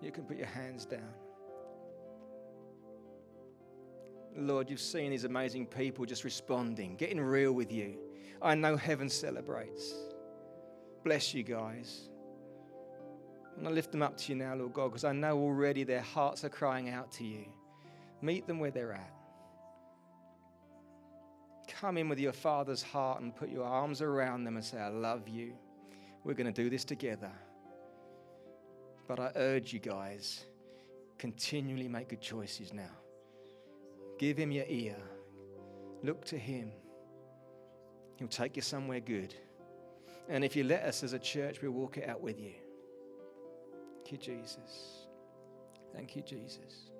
You 0.00 0.12
can 0.12 0.24
put 0.24 0.36
your 0.36 0.46
hands 0.46 0.86
down. 0.86 1.12
Lord, 4.36 4.68
you've 4.68 4.80
seen 4.80 5.10
these 5.10 5.24
amazing 5.24 5.66
people 5.66 6.04
just 6.04 6.24
responding, 6.24 6.96
getting 6.96 7.20
real 7.20 7.52
with 7.52 7.72
you. 7.72 7.96
I 8.42 8.54
know 8.54 8.76
heaven 8.76 9.08
celebrates. 9.08 9.94
Bless 11.04 11.32
you 11.32 11.42
guys. 11.42 12.10
And 13.56 13.66
I 13.66 13.70
lift 13.70 13.92
them 13.92 14.02
up 14.02 14.18
to 14.18 14.32
you 14.32 14.36
now, 14.36 14.54
Lord 14.54 14.74
God, 14.74 14.88
because 14.88 15.04
I 15.04 15.12
know 15.12 15.38
already 15.38 15.84
their 15.84 16.02
hearts 16.02 16.44
are 16.44 16.50
crying 16.50 16.90
out 16.90 17.10
to 17.12 17.24
you. 17.24 17.46
Meet 18.20 18.46
them 18.46 18.58
where 18.58 18.70
they're 18.70 18.92
at. 18.92 19.12
Come 21.68 21.96
in 21.96 22.08
with 22.08 22.18
your 22.18 22.32
Father's 22.32 22.82
heart 22.82 23.22
and 23.22 23.34
put 23.34 23.48
your 23.48 23.64
arms 23.64 24.02
around 24.02 24.44
them 24.44 24.56
and 24.56 24.64
say, 24.64 24.78
I 24.78 24.88
love 24.88 25.28
you. 25.28 25.54
We're 26.24 26.34
going 26.34 26.52
to 26.52 26.62
do 26.62 26.68
this 26.68 26.84
together. 26.84 27.32
But 29.08 29.20
I 29.20 29.32
urge 29.36 29.72
you 29.72 29.78
guys, 29.78 30.44
continually 31.18 31.88
make 31.88 32.08
good 32.08 32.20
choices 32.20 32.72
now. 32.72 32.90
Give 34.18 34.36
him 34.36 34.50
your 34.50 34.64
ear. 34.68 34.96
Look 36.02 36.24
to 36.26 36.38
him. 36.38 36.72
He'll 38.16 38.28
take 38.28 38.56
you 38.56 38.62
somewhere 38.62 39.00
good. 39.00 39.34
And 40.28 40.44
if 40.44 40.56
you 40.56 40.64
let 40.64 40.82
us 40.82 41.02
as 41.02 41.12
a 41.12 41.18
church, 41.18 41.60
we'll 41.62 41.72
walk 41.72 41.98
it 41.98 42.08
out 42.08 42.20
with 42.20 42.40
you. 42.40 42.54
Thank 43.96 44.12
you, 44.12 44.18
Jesus. 44.18 45.06
Thank 45.94 46.16
you, 46.16 46.22
Jesus. 46.22 46.90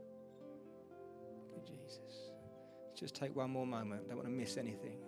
Thank 1.55 1.71
you, 1.71 1.77
Jesus. 1.77 2.31
Just 2.95 3.15
take 3.15 3.35
one 3.35 3.51
more 3.51 3.67
moment. 3.67 4.09
Don't 4.09 4.17
want 4.17 4.29
to 4.29 4.35
miss 4.35 4.57
anything. 4.57 4.99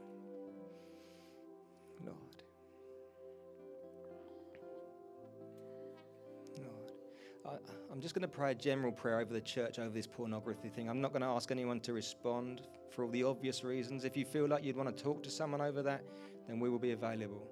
I, 7.48 7.56
I'm 7.92 8.00
just 8.00 8.14
going 8.14 8.22
to 8.22 8.28
pray 8.28 8.52
a 8.52 8.54
general 8.54 8.92
prayer 8.92 9.20
over 9.20 9.32
the 9.32 9.40
church 9.40 9.78
over 9.78 9.90
this 9.90 10.06
pornography 10.06 10.68
thing. 10.68 10.88
I'm 10.88 11.00
not 11.00 11.12
going 11.12 11.22
to 11.22 11.28
ask 11.28 11.50
anyone 11.50 11.80
to 11.80 11.92
respond 11.92 12.62
for 12.90 13.04
all 13.04 13.10
the 13.10 13.24
obvious 13.24 13.64
reasons. 13.64 14.04
If 14.04 14.16
you 14.16 14.24
feel 14.24 14.46
like 14.46 14.64
you'd 14.64 14.76
want 14.76 14.94
to 14.94 15.02
talk 15.02 15.22
to 15.22 15.30
someone 15.30 15.60
over 15.60 15.82
that, 15.82 16.02
then 16.46 16.60
we 16.60 16.68
will 16.68 16.78
be 16.78 16.92
available. 16.92 17.46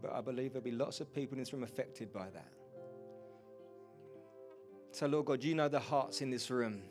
But 0.00 0.12
I 0.12 0.20
believe 0.20 0.52
there'll 0.52 0.64
be 0.64 0.70
lots 0.70 1.00
of 1.00 1.12
people 1.12 1.34
in 1.34 1.40
this 1.40 1.52
room 1.52 1.62
affected 1.62 2.12
by 2.12 2.28
that. 2.30 2.48
So, 4.92 5.06
Lord 5.06 5.26
God, 5.26 5.44
you 5.44 5.54
know 5.54 5.68
the 5.68 5.80
hearts 5.80 6.20
in 6.20 6.30
this 6.30 6.50
room. 6.50 6.82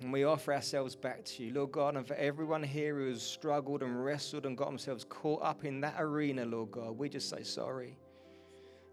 And 0.00 0.12
we 0.12 0.24
offer 0.24 0.52
ourselves 0.52 0.94
back 0.94 1.24
to 1.24 1.44
you, 1.44 1.52
Lord 1.54 1.72
God, 1.72 1.96
and 1.96 2.06
for 2.06 2.14
everyone 2.14 2.62
here 2.62 2.96
who 2.96 3.08
has 3.08 3.22
struggled 3.22 3.82
and 3.82 4.04
wrestled 4.04 4.44
and 4.44 4.56
got 4.56 4.66
themselves 4.66 5.04
caught 5.08 5.42
up 5.42 5.64
in 5.64 5.80
that 5.80 5.94
arena, 5.98 6.44
Lord 6.44 6.72
God, 6.72 6.98
we 6.98 7.08
just 7.08 7.30
say 7.30 7.42
sorry. 7.42 7.96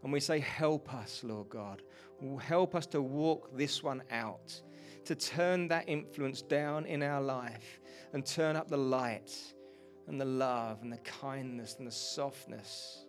And 0.04 0.12
we 0.12 0.20
say, 0.20 0.40
Help 0.40 0.94
us, 0.94 1.24
Lord 1.24 1.50
God. 1.50 1.82
Help 2.40 2.76
us 2.76 2.86
to 2.88 3.02
walk 3.02 3.56
this 3.58 3.82
one 3.82 4.04
out, 4.12 4.60
to 5.06 5.16
turn 5.16 5.68
that 5.70 5.90
influence 5.90 6.42
down 6.42 6.86
in 6.86 7.02
our 7.02 7.22
life 7.22 7.80
and 8.14 8.26
turn 8.26 8.56
up 8.56 8.68
the 8.68 8.78
light 8.78 9.32
and 10.08 10.20
the 10.20 10.26
love 10.26 10.80
and 10.82 10.92
the 10.92 10.98
kindness 10.98 11.76
and 11.80 11.88
the 11.88 11.92
softness, 11.92 13.06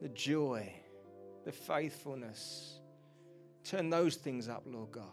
the 0.00 0.08
joy, 0.10 0.72
the 1.44 1.52
faithfulness. 1.52 2.80
Turn 3.64 3.90
those 3.90 4.16
things 4.16 4.48
up, 4.48 4.62
Lord 4.66 4.92
God. 4.92 5.04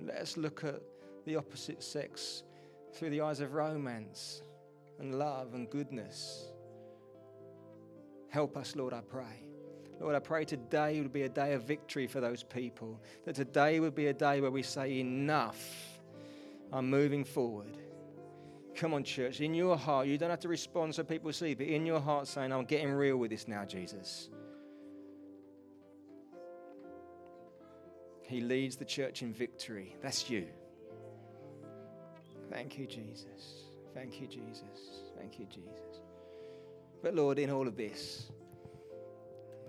Let 0.00 0.16
us 0.16 0.36
look 0.36 0.64
at 0.64 0.80
the 1.24 1.36
opposite 1.36 1.82
sex 1.82 2.42
through 2.94 3.10
the 3.10 3.20
eyes 3.20 3.40
of 3.40 3.54
romance 3.54 4.42
and 4.98 5.18
love 5.18 5.54
and 5.54 5.68
goodness. 5.68 6.52
Help 8.36 8.58
us, 8.58 8.76
Lord, 8.76 8.92
I 8.92 9.00
pray. 9.00 9.48
Lord, 9.98 10.14
I 10.14 10.18
pray 10.18 10.44
today 10.44 11.00
would 11.00 11.10
be 11.10 11.22
a 11.22 11.28
day 11.30 11.54
of 11.54 11.62
victory 11.62 12.06
for 12.06 12.20
those 12.20 12.42
people. 12.42 13.00
That 13.24 13.34
today 13.34 13.80
would 13.80 13.94
be 13.94 14.08
a 14.08 14.12
day 14.12 14.42
where 14.42 14.50
we 14.50 14.62
say, 14.62 15.00
Enough. 15.00 15.56
I'm 16.70 16.90
moving 16.90 17.24
forward. 17.24 17.78
Come 18.74 18.92
on, 18.92 19.04
church. 19.04 19.40
In 19.40 19.54
your 19.54 19.74
heart, 19.74 20.06
you 20.06 20.18
don't 20.18 20.28
have 20.28 20.40
to 20.40 20.48
respond 20.48 20.94
so 20.94 21.02
people 21.02 21.32
see, 21.32 21.54
but 21.54 21.66
in 21.66 21.86
your 21.86 21.98
heart, 21.98 22.28
saying, 22.28 22.52
I'm 22.52 22.66
getting 22.66 22.92
real 22.92 23.16
with 23.16 23.30
this 23.30 23.48
now, 23.48 23.64
Jesus. 23.64 24.28
He 28.20 28.42
leads 28.42 28.76
the 28.76 28.84
church 28.84 29.22
in 29.22 29.32
victory. 29.32 29.96
That's 30.02 30.28
you. 30.28 30.46
Thank 32.50 32.76
you, 32.76 32.86
Jesus. 32.86 33.64
Thank 33.94 34.20
you, 34.20 34.26
Jesus. 34.26 35.04
Thank 35.16 35.38
you, 35.38 35.46
Jesus. 35.46 36.05
But 37.02 37.14
Lord, 37.14 37.38
in 37.38 37.50
all 37.50 37.66
of 37.66 37.76
this, 37.76 38.30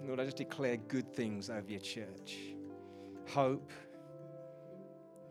Lord, 0.04 0.20
I 0.20 0.26
just 0.26 0.38
declare 0.38 0.78
good 0.78 1.14
things 1.14 1.50
over 1.50 1.70
your 1.70 1.80
church 1.80 2.38
hope, 3.28 3.72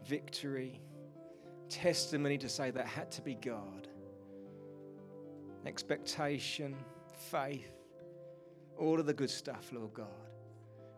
victory, 0.05 0.81
testimony 1.69 2.37
to 2.39 2.49
say 2.49 2.71
that 2.71 2.87
had 2.87 3.11
to 3.11 3.23
be 3.23 3.35
God, 3.35 3.89
expectation, 5.65 6.77
faith, 7.31 7.73
all 8.79 9.01
of 9.01 9.07
the 9.07 9.15
good 9.15 9.31
stuff, 9.31 9.71
Lord 9.73 9.95
God. 9.95 10.07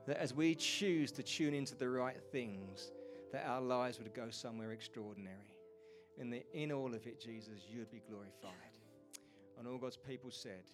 That 0.06 0.16
as 0.16 0.34
we 0.34 0.54
choose 0.54 1.12
to 1.12 1.22
tune 1.22 1.54
into 1.54 1.76
the 1.76 1.88
right 1.88 2.20
things, 2.32 2.90
that 3.32 3.46
our 3.46 3.60
lives 3.60 3.98
would 3.98 4.12
go 4.14 4.30
somewhere 4.30 4.72
extraordinary. 4.72 5.54
And 6.18 6.32
that 6.32 6.46
in 6.52 6.72
all 6.72 6.94
of 6.94 7.06
it, 7.06 7.20
Jesus, 7.20 7.60
you'd 7.68 7.90
be 7.90 8.02
glorified. 8.08 8.52
And 9.58 9.68
all 9.68 9.78
God's 9.78 9.96
people 9.96 10.30
said, 10.30 10.64